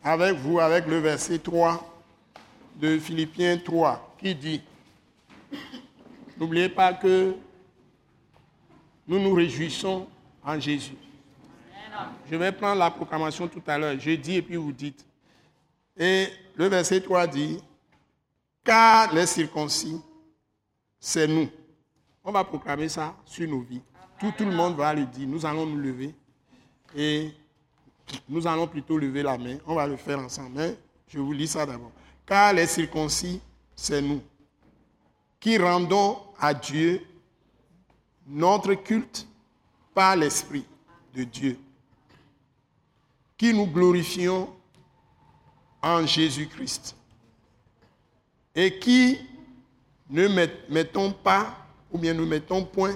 [0.00, 1.84] avec vous, avec le verset 3
[2.76, 4.62] de Philippiens 3, qui dit,
[6.38, 7.34] n'oubliez pas que
[9.08, 10.06] nous nous réjouissons
[10.44, 10.96] en Jésus.
[12.30, 13.98] Je vais prendre la proclamation tout à l'heure.
[13.98, 15.04] Je dis et puis vous dites.
[15.96, 17.58] Et le verset 3 dit,
[18.64, 20.00] car les circoncis,
[21.00, 21.48] c'est nous.
[22.22, 23.82] On va proclamer ça sur nos vies.
[24.20, 25.26] Tout, tout le monde va le dire.
[25.26, 26.14] Nous allons nous lever.
[26.94, 27.32] Et
[28.28, 29.58] nous allons plutôt lever la main.
[29.66, 30.50] On va le faire ensemble.
[30.56, 30.76] Mais
[31.08, 31.92] je vous lis ça d'abord.
[32.26, 33.40] Car les circoncis,
[33.74, 34.22] c'est nous.
[35.40, 37.04] qui rendons à Dieu
[38.26, 39.26] notre culte
[39.92, 40.64] par l'Esprit
[41.14, 41.58] de Dieu,
[43.36, 44.48] qui nous glorifions
[45.82, 46.96] en Jésus-Christ
[48.54, 49.18] et qui
[50.08, 50.28] ne
[50.68, 51.56] mettons pas,
[51.90, 52.94] ou bien ne mettons point,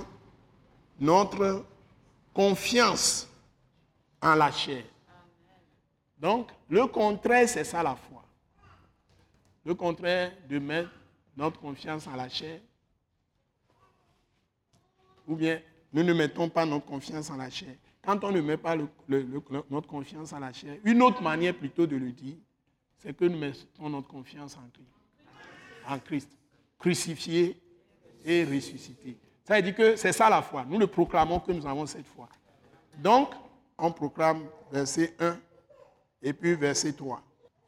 [1.01, 1.65] notre
[2.33, 3.29] confiance
[4.35, 4.85] la chair.
[6.19, 8.25] Donc, le contraire, c'est ça la foi.
[9.65, 10.91] Le contraire de mettre
[11.37, 12.61] notre confiance en la chair,
[15.27, 15.61] ou bien
[15.93, 17.75] nous ne mettons pas notre confiance en la chair.
[18.03, 21.97] Quand on ne met pas notre confiance en la chair, une autre manière plutôt de
[21.97, 22.37] le dire,
[22.99, 24.93] c'est que nous mettons notre confiance en Christ.
[25.89, 26.31] En Christ,
[26.79, 27.61] crucifié
[28.25, 29.19] et ressuscité.
[29.45, 30.65] Ça veut dire que c'est ça la foi.
[30.69, 32.29] Nous le proclamons que nous avons cette foi.
[32.99, 33.31] Donc,
[33.79, 35.37] on proclame verset 1
[36.23, 37.21] et puis verset 3.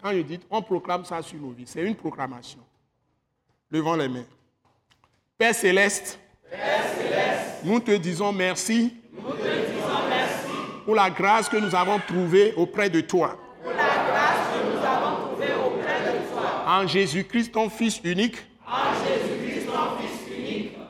[0.03, 2.61] Quand je dis on proclame ça sur nos vies, c'est une proclamation.
[3.71, 4.25] Levons les mains.
[5.37, 6.19] Père céleste,
[7.65, 8.95] nous te disons merci,
[10.85, 13.37] pour la grâce que nous avons trouvée auprès de toi.
[16.67, 18.37] En Jésus-Christ, ton Fils unique.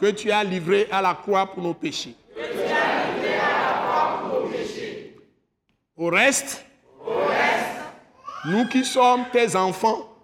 [0.01, 2.15] Que tu as livré à la croix pour nos péchés.
[5.99, 6.65] Au reste,
[8.45, 10.15] nous qui sommes tes enfants,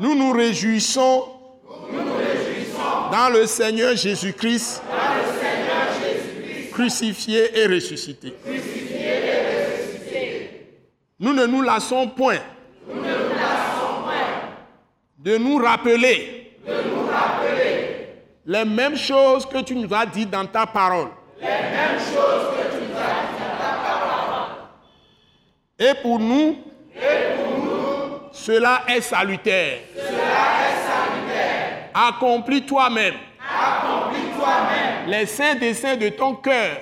[0.00, 1.28] nous nous réjouissons,
[3.12, 4.82] dans le Seigneur Jésus-Christ,
[6.72, 8.34] crucifié et ressuscité.
[11.20, 12.40] Nous ne nous lassons point,
[15.16, 16.58] de nous rappeler,
[18.46, 21.10] les mêmes choses que tu nous as dites dans ta parole.
[25.78, 26.56] Et pour nous,
[28.32, 29.78] cela est salutaire.
[31.92, 33.14] Accomplis toi-même.
[35.08, 36.76] Les saints desseins de ton cœur.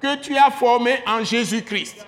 [0.00, 2.04] Que tu as formé en Jésus-Christ.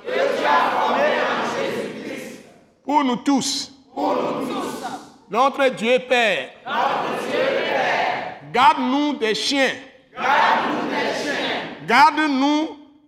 [2.85, 3.73] Pour nous tous.
[5.31, 6.49] Notre Dieu Père.
[8.53, 9.71] Garde-nous des chiens.
[11.87, 12.84] Garde-nous des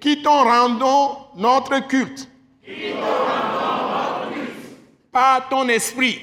[0.00, 2.28] qui t'en rendons notre culte.
[5.12, 6.20] Par ton esprit.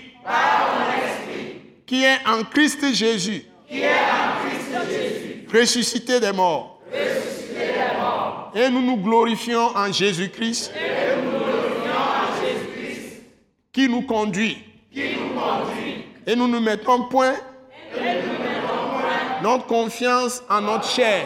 [1.86, 3.46] Qui est en Christ Jésus.
[5.54, 6.80] Ressuscité des morts.
[8.56, 10.72] Et nous nous glorifions en Jésus-Christ.
[13.72, 14.58] Qui nous conduit.
[16.26, 17.34] Et nous ne mettons point
[19.42, 21.26] notre confiance en notre chair.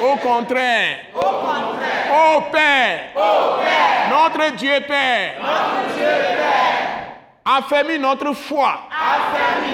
[0.00, 0.98] Au contraire.
[1.14, 1.38] Au
[2.10, 3.00] Ô Père.
[4.10, 5.32] Notre Dieu Père.
[5.40, 6.98] Notre Dieu Père.
[7.44, 8.80] Affermis notre foi.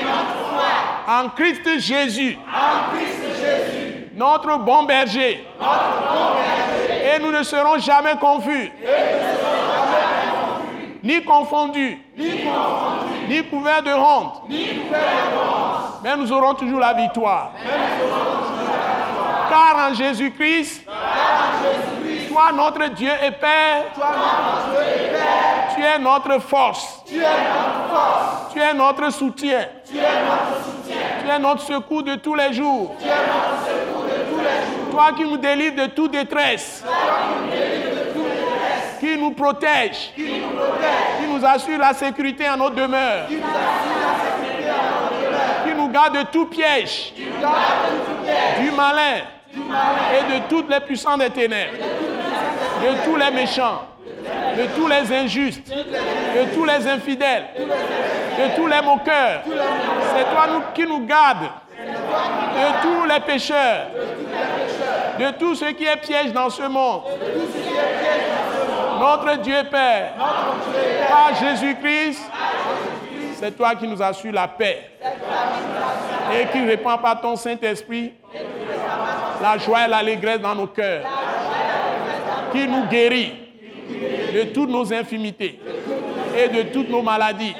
[0.02, 1.22] notre foi.
[1.22, 2.38] En Christ Jésus.
[2.48, 4.08] En Christ Jésus.
[4.14, 5.46] Notre bon berger.
[5.60, 5.74] Notre
[6.08, 7.16] bon berger.
[7.16, 8.72] Et nous ne serons jamais confus.
[8.82, 10.98] Et nous ne serons jamais confus.
[11.02, 11.98] Ni confondus.
[12.16, 13.28] Ni confondus.
[13.28, 14.42] Ni couverts de honte.
[14.48, 16.00] Ni couverts de honte.
[16.02, 17.52] Mais nous aurons toujours la victoire.
[17.54, 18.53] Mais nous aurons toujours la victoire.
[19.48, 20.86] Car en Jésus-Christ,
[22.28, 23.84] toi notre Dieu et Père,
[25.74, 27.02] tu es notre force.
[27.06, 29.66] Tu es notre soutien.
[29.90, 29.98] Tu
[31.30, 32.94] es notre secours de tous les jours.
[33.00, 34.90] Tu es notre secours de tous les jours.
[34.90, 36.84] Toi qui nous délivres de toute détresse.
[39.00, 39.14] Qui nous.
[39.14, 40.12] Qui nous protège.
[40.14, 43.26] Qui nous assure la sécurité en notre demeure.
[43.26, 45.64] Qui nous assure la sécurité en notre demeure.
[45.64, 47.14] Qui nous garde de tout piège.
[47.16, 47.24] Du
[48.72, 49.22] malin.
[49.52, 50.02] Du malin.
[50.18, 51.74] Et de toutes les puissants des ténèbres.
[52.82, 53.82] De tous les méchants.
[54.56, 55.68] De tous les injustes.
[55.68, 57.46] De tous les infidèles.
[57.56, 59.42] De tous les moqueurs.
[59.44, 61.44] C'est toi qui nous garde.
[61.78, 63.86] De tous les pécheurs.
[65.20, 67.02] De tout ce qui est piège dans ce monde.
[68.98, 70.14] Notre Dieu Père.
[71.08, 72.30] Par Jésus-Christ.
[73.44, 74.88] C'est toi qui nous assures la paix.
[76.32, 78.14] Et qui répand par ton Saint-Esprit
[79.42, 81.04] la joie et l'allégresse dans nos cœurs.
[82.52, 83.34] Qui nous guérit
[84.32, 85.60] de toutes nos infimités
[86.34, 87.54] et de toutes nos maladies.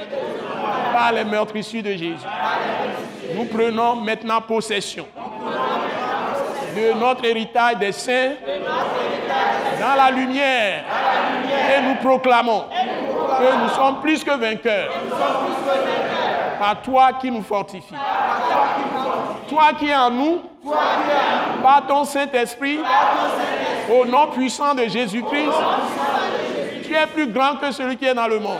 [0.91, 2.15] par les meurtrissures de Jésus.
[3.35, 5.07] Nous prenons maintenant possession
[6.75, 8.33] de notre héritage des saints
[9.79, 10.83] dans la lumière
[11.77, 12.65] et nous proclamons
[13.39, 14.91] que nous sommes plus que vainqueurs.
[16.59, 17.95] Par toi qui nous fortifie.
[19.49, 20.43] Toi qui es en nous,
[21.63, 22.81] par ton Saint-Esprit,
[23.93, 25.53] au nom puissant de Jésus-Christ,
[26.85, 28.59] tu es plus grand que celui qui est dans le monde.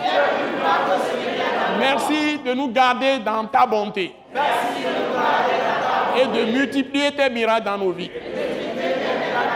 [1.79, 4.15] Merci de nous garder dans ta bonté.
[6.17, 8.11] Et de multiplier tes miracles dans nos vies.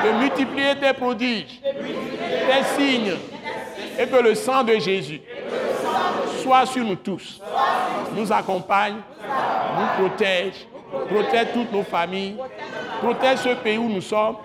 [0.05, 3.15] De multiplier tes prodiges, tes signes,
[3.99, 5.21] et que le sang de Jésus
[6.43, 7.41] soit sur nous tous,
[8.15, 8.95] nous accompagne,
[9.79, 10.67] nous protège,
[11.11, 12.37] protège toutes nos familles,
[13.03, 14.37] protège ce pays où nous sommes,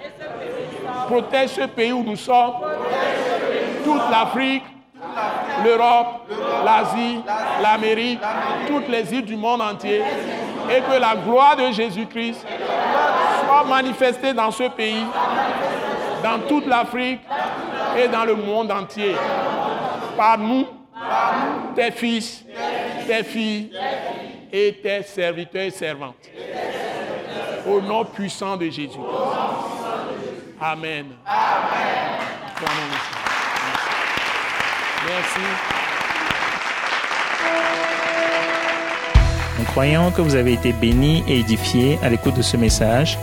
[1.08, 2.54] protège ce pays où nous sommes,
[3.84, 4.64] toute l'Afrique,
[5.64, 6.28] l'Europe,
[6.66, 7.20] l'Asie,
[7.62, 8.20] l'Amérique,
[8.68, 10.02] toutes les îles du monde entier,
[10.70, 12.46] et que la gloire de Jésus-Christ
[13.46, 15.06] soit manifestée dans ce pays,
[16.24, 17.20] dans toute l'Afrique
[17.98, 19.16] et dans le monde entier.
[20.18, 20.66] Par nous,
[21.76, 22.44] tes fils,
[23.08, 23.72] tes filles
[24.52, 26.16] et tes serviteurs et servantes.
[27.68, 29.00] Au nom puissant de Jésus.
[30.62, 31.08] Amen.
[35.06, 35.40] Merci.
[39.60, 43.18] Nous croyons que vous avez été bénis et édifiés à l'écoute de ce message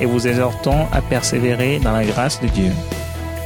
[0.00, 2.72] et vous exhortons à persévérer dans la grâce de Dieu.